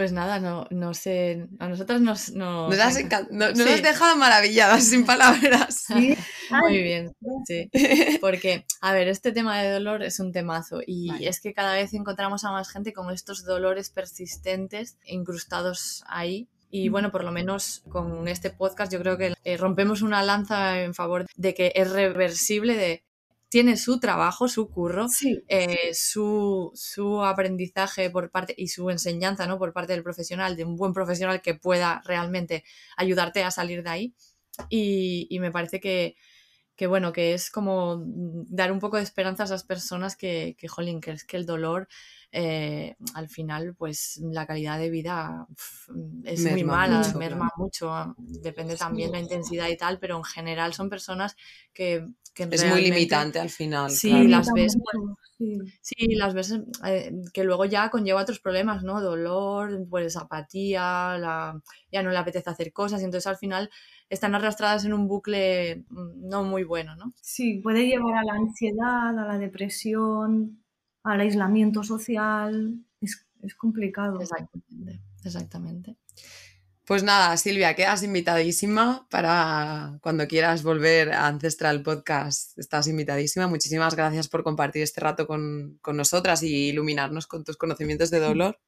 Pues 0.00 0.12
nada, 0.12 0.40
no, 0.40 0.66
no 0.70 0.94
sé, 0.94 1.46
a 1.58 1.68
nosotras 1.68 2.00
nos... 2.00 2.30
Nos, 2.30 2.78
has, 2.78 2.94
dejado 2.94 4.16
maravilladas, 4.16 4.84
sin 4.84 5.04
palabras. 5.04 5.84
Sí, 5.90 6.16
muy 6.50 6.82
bien, 6.82 7.12
sí. 7.44 7.68
Porque, 8.22 8.64
a 8.80 8.94
ver, 8.94 9.08
este 9.08 9.30
tema 9.30 9.60
de 9.60 9.70
dolor 9.70 10.02
es 10.02 10.18
un 10.18 10.32
temazo 10.32 10.80
y 10.86 11.26
es 11.26 11.42
que 11.42 11.52
cada 11.52 11.74
vez 11.74 11.92
encontramos 11.92 12.44
a 12.44 12.50
más 12.50 12.70
gente 12.70 12.94
con 12.94 13.10
estos 13.10 13.44
dolores 13.44 13.90
persistentes 13.90 14.96
incrustados 15.04 16.02
ahí. 16.08 16.48
Y 16.70 16.88
bueno, 16.88 17.12
por 17.12 17.22
lo 17.22 17.30
menos 17.30 17.82
con 17.90 18.26
este 18.26 18.48
podcast 18.48 18.90
yo 18.90 19.00
creo 19.00 19.18
que 19.18 19.34
eh, 19.44 19.58
rompemos 19.58 20.00
una 20.00 20.22
lanza 20.22 20.80
en 20.80 20.94
favor 20.94 21.26
de 21.36 21.52
que 21.52 21.72
es 21.74 21.90
reversible, 21.90 22.74
de 22.74 23.04
tiene 23.50 23.76
su 23.76 23.98
trabajo, 23.98 24.48
su 24.48 24.70
curro, 24.70 25.06
eh, 25.48 25.90
su, 25.92 26.70
su, 26.74 27.22
aprendizaje 27.24 28.08
por 28.08 28.30
parte 28.30 28.54
y 28.56 28.68
su 28.68 28.90
enseñanza 28.90 29.46
¿no? 29.48 29.58
por 29.58 29.72
parte 29.72 29.92
del 29.92 30.04
profesional, 30.04 30.56
de 30.56 30.64
un 30.64 30.76
buen 30.76 30.92
profesional 30.92 31.42
que 31.42 31.54
pueda 31.54 32.00
realmente 32.06 32.64
ayudarte 32.96 33.42
a 33.42 33.50
salir 33.50 33.82
de 33.82 33.90
ahí. 33.90 34.14
Y, 34.68 35.26
y 35.30 35.40
me 35.40 35.50
parece 35.50 35.80
que, 35.80 36.14
que, 36.80 36.86
bueno, 36.86 37.12
que 37.12 37.34
es 37.34 37.50
como 37.50 38.02
dar 38.06 38.72
un 38.72 38.78
poco 38.78 38.96
de 38.96 39.02
esperanza 39.02 39.42
a 39.42 39.44
esas 39.44 39.64
personas 39.64 40.16
que, 40.16 40.56
que 40.58 40.66
jolín, 40.66 41.02
que 41.02 41.10
es 41.10 41.24
que 41.24 41.36
el 41.36 41.44
dolor 41.44 41.88
eh, 42.32 42.96
al 43.12 43.28
final, 43.28 43.74
pues 43.74 44.18
la 44.22 44.46
calidad 44.46 44.78
de 44.78 44.88
vida 44.88 45.46
es 46.24 46.40
muy 46.50 46.64
mala, 46.64 47.06
merma 47.18 47.50
mucho, 47.58 48.14
depende 48.16 48.78
también 48.78 49.12
la 49.12 49.20
intensidad 49.20 49.68
y 49.68 49.76
tal, 49.76 49.98
pero 49.98 50.16
en 50.16 50.24
general 50.24 50.72
son 50.72 50.88
personas 50.88 51.36
que... 51.74 52.02
es 52.34 52.64
muy 52.64 52.80
limitante 52.80 53.38
al 53.38 53.50
final. 53.50 53.90
Sí, 53.90 54.26
las 54.26 54.50
ves, 54.54 54.78
sí. 55.82 56.14
las 56.14 56.32
ves 56.32 56.60
eh, 56.86 57.12
que 57.34 57.44
luego 57.44 57.66
ya 57.66 57.90
conlleva 57.90 58.22
otros 58.22 58.40
problemas, 58.40 58.84
¿no? 58.84 59.02
Dolor, 59.02 59.86
pues 59.90 60.16
apatía, 60.16 61.18
la, 61.18 61.60
ya 61.92 62.02
no 62.02 62.10
le 62.10 62.16
apetece 62.16 62.48
hacer 62.48 62.72
cosas 62.72 63.02
y 63.02 63.04
entonces 63.04 63.26
al 63.26 63.36
final 63.36 63.68
están 64.10 64.34
arrastradas 64.34 64.84
en 64.84 64.92
un 64.92 65.08
bucle 65.08 65.84
mm, 65.88 66.28
no 66.28 66.42
muy 66.42 66.64
bueno, 66.64 66.96
¿no? 66.96 67.14
Sí, 67.22 67.60
puede 67.62 67.86
llevar 67.86 68.18
a 68.18 68.24
la 68.24 68.34
ansiedad, 68.34 69.18
a 69.18 69.26
la 69.26 69.38
depresión, 69.38 70.62
al 71.04 71.20
aislamiento 71.20 71.82
social. 71.82 72.84
Es, 73.00 73.54
complicado. 73.56 74.20
Exactamente, 74.20 75.00
exactamente. 75.24 75.96
Pues 76.84 77.04
nada, 77.04 77.36
Silvia, 77.36 77.74
quedas 77.74 78.02
invitadísima 78.02 79.06
para 79.10 79.98
cuando 80.02 80.26
quieras 80.26 80.64
volver 80.64 81.12
a 81.12 81.28
Ancestral 81.28 81.82
Podcast. 81.82 82.58
Estás 82.58 82.88
invitadísima. 82.88 83.46
Muchísimas 83.46 83.94
gracias 83.94 84.28
por 84.28 84.42
compartir 84.42 84.82
este 84.82 85.00
rato 85.00 85.26
con, 85.26 85.78
nosotras 85.94 86.42
y 86.42 86.68
iluminarnos 86.68 87.28
con 87.28 87.44
tus 87.44 87.56
conocimientos 87.56 88.10
de 88.10 88.18
dolor. 88.18 88.58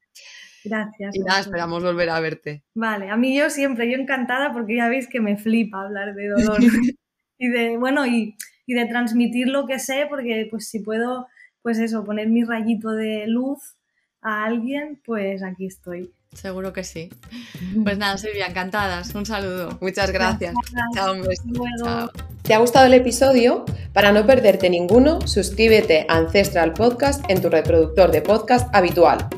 Gracias. 0.63 1.15
Y 1.15 1.19
nada, 1.19 1.41
esperamos 1.41 1.83
volver 1.83 2.09
a 2.09 2.19
verte. 2.19 2.63
Vale, 2.75 3.09
a 3.09 3.17
mí 3.17 3.37
yo 3.37 3.49
siempre, 3.49 3.89
yo 3.89 3.97
encantada 3.97 4.53
porque 4.53 4.77
ya 4.77 4.87
veis 4.89 5.07
que 5.07 5.19
me 5.19 5.37
flipa 5.37 5.81
hablar 5.81 6.15
de 6.15 6.29
dolor 6.29 6.59
y 7.37 7.47
de, 7.47 7.77
bueno, 7.77 8.05
y, 8.05 8.35
y 8.65 8.73
de 8.73 8.85
transmitir 8.85 9.47
lo 9.47 9.65
que 9.65 9.79
sé, 9.79 10.05
porque 10.09 10.47
pues 10.49 10.69
si 10.69 10.79
puedo 10.79 11.27
pues 11.63 11.79
eso, 11.79 12.03
poner 12.03 12.27
mi 12.27 12.43
rayito 12.43 12.91
de 12.91 13.25
luz 13.25 13.77
a 14.21 14.43
alguien, 14.43 15.01
pues 15.03 15.41
aquí 15.41 15.65
estoy. 15.65 16.13
Seguro 16.33 16.73
que 16.73 16.83
sí. 16.83 17.09
Pues 17.83 17.97
nada, 17.97 18.17
Silvia, 18.17 18.47
encantadas. 18.47 19.15
Un 19.15 19.25
saludo. 19.25 19.77
Muchas 19.81 20.11
gracias. 20.11 20.53
Chao, 20.93 21.13
un 21.13 21.21
beso. 21.21 22.11
¿Te 22.43 22.53
ha 22.53 22.59
gustado 22.59 22.85
el 22.85 22.93
episodio? 22.93 23.65
Para 23.93 24.11
no 24.11 24.25
perderte 24.25 24.69
ninguno, 24.69 25.21
suscríbete 25.21 26.05
a 26.09 26.17
Ancestral 26.17 26.73
Podcast 26.73 27.23
en 27.29 27.41
tu 27.41 27.49
reproductor 27.49 28.11
de 28.11 28.21
podcast 28.21 28.73
habitual. 28.75 29.29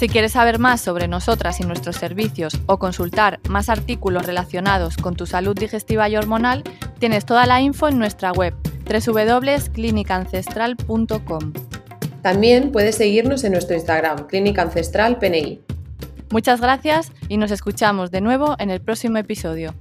Si 0.00 0.08
quieres 0.08 0.32
saber 0.32 0.58
más 0.58 0.80
sobre 0.80 1.06
nosotras 1.08 1.60
y 1.60 1.64
nuestros 1.64 1.96
servicios 1.96 2.58
o 2.64 2.78
consultar 2.78 3.38
más 3.50 3.68
artículos 3.68 4.24
relacionados 4.24 4.96
con 4.96 5.14
tu 5.14 5.26
salud 5.26 5.54
digestiva 5.54 6.08
y 6.08 6.16
hormonal, 6.16 6.64
tienes 6.98 7.26
toda 7.26 7.44
la 7.44 7.60
info 7.60 7.86
en 7.86 7.98
nuestra 7.98 8.32
web 8.32 8.54
www.clinicancestral.com. 8.86 11.52
También 12.22 12.72
puedes 12.72 12.96
seguirnos 12.96 13.44
en 13.44 13.52
nuestro 13.52 13.76
Instagram, 13.76 14.26
Clínica 14.26 14.62
Ancestral 14.62 15.18
PNI. 15.18 15.60
Muchas 16.30 16.62
gracias 16.62 17.12
y 17.28 17.36
nos 17.36 17.50
escuchamos 17.50 18.10
de 18.10 18.22
nuevo 18.22 18.56
en 18.58 18.70
el 18.70 18.80
próximo 18.80 19.18
episodio. 19.18 19.74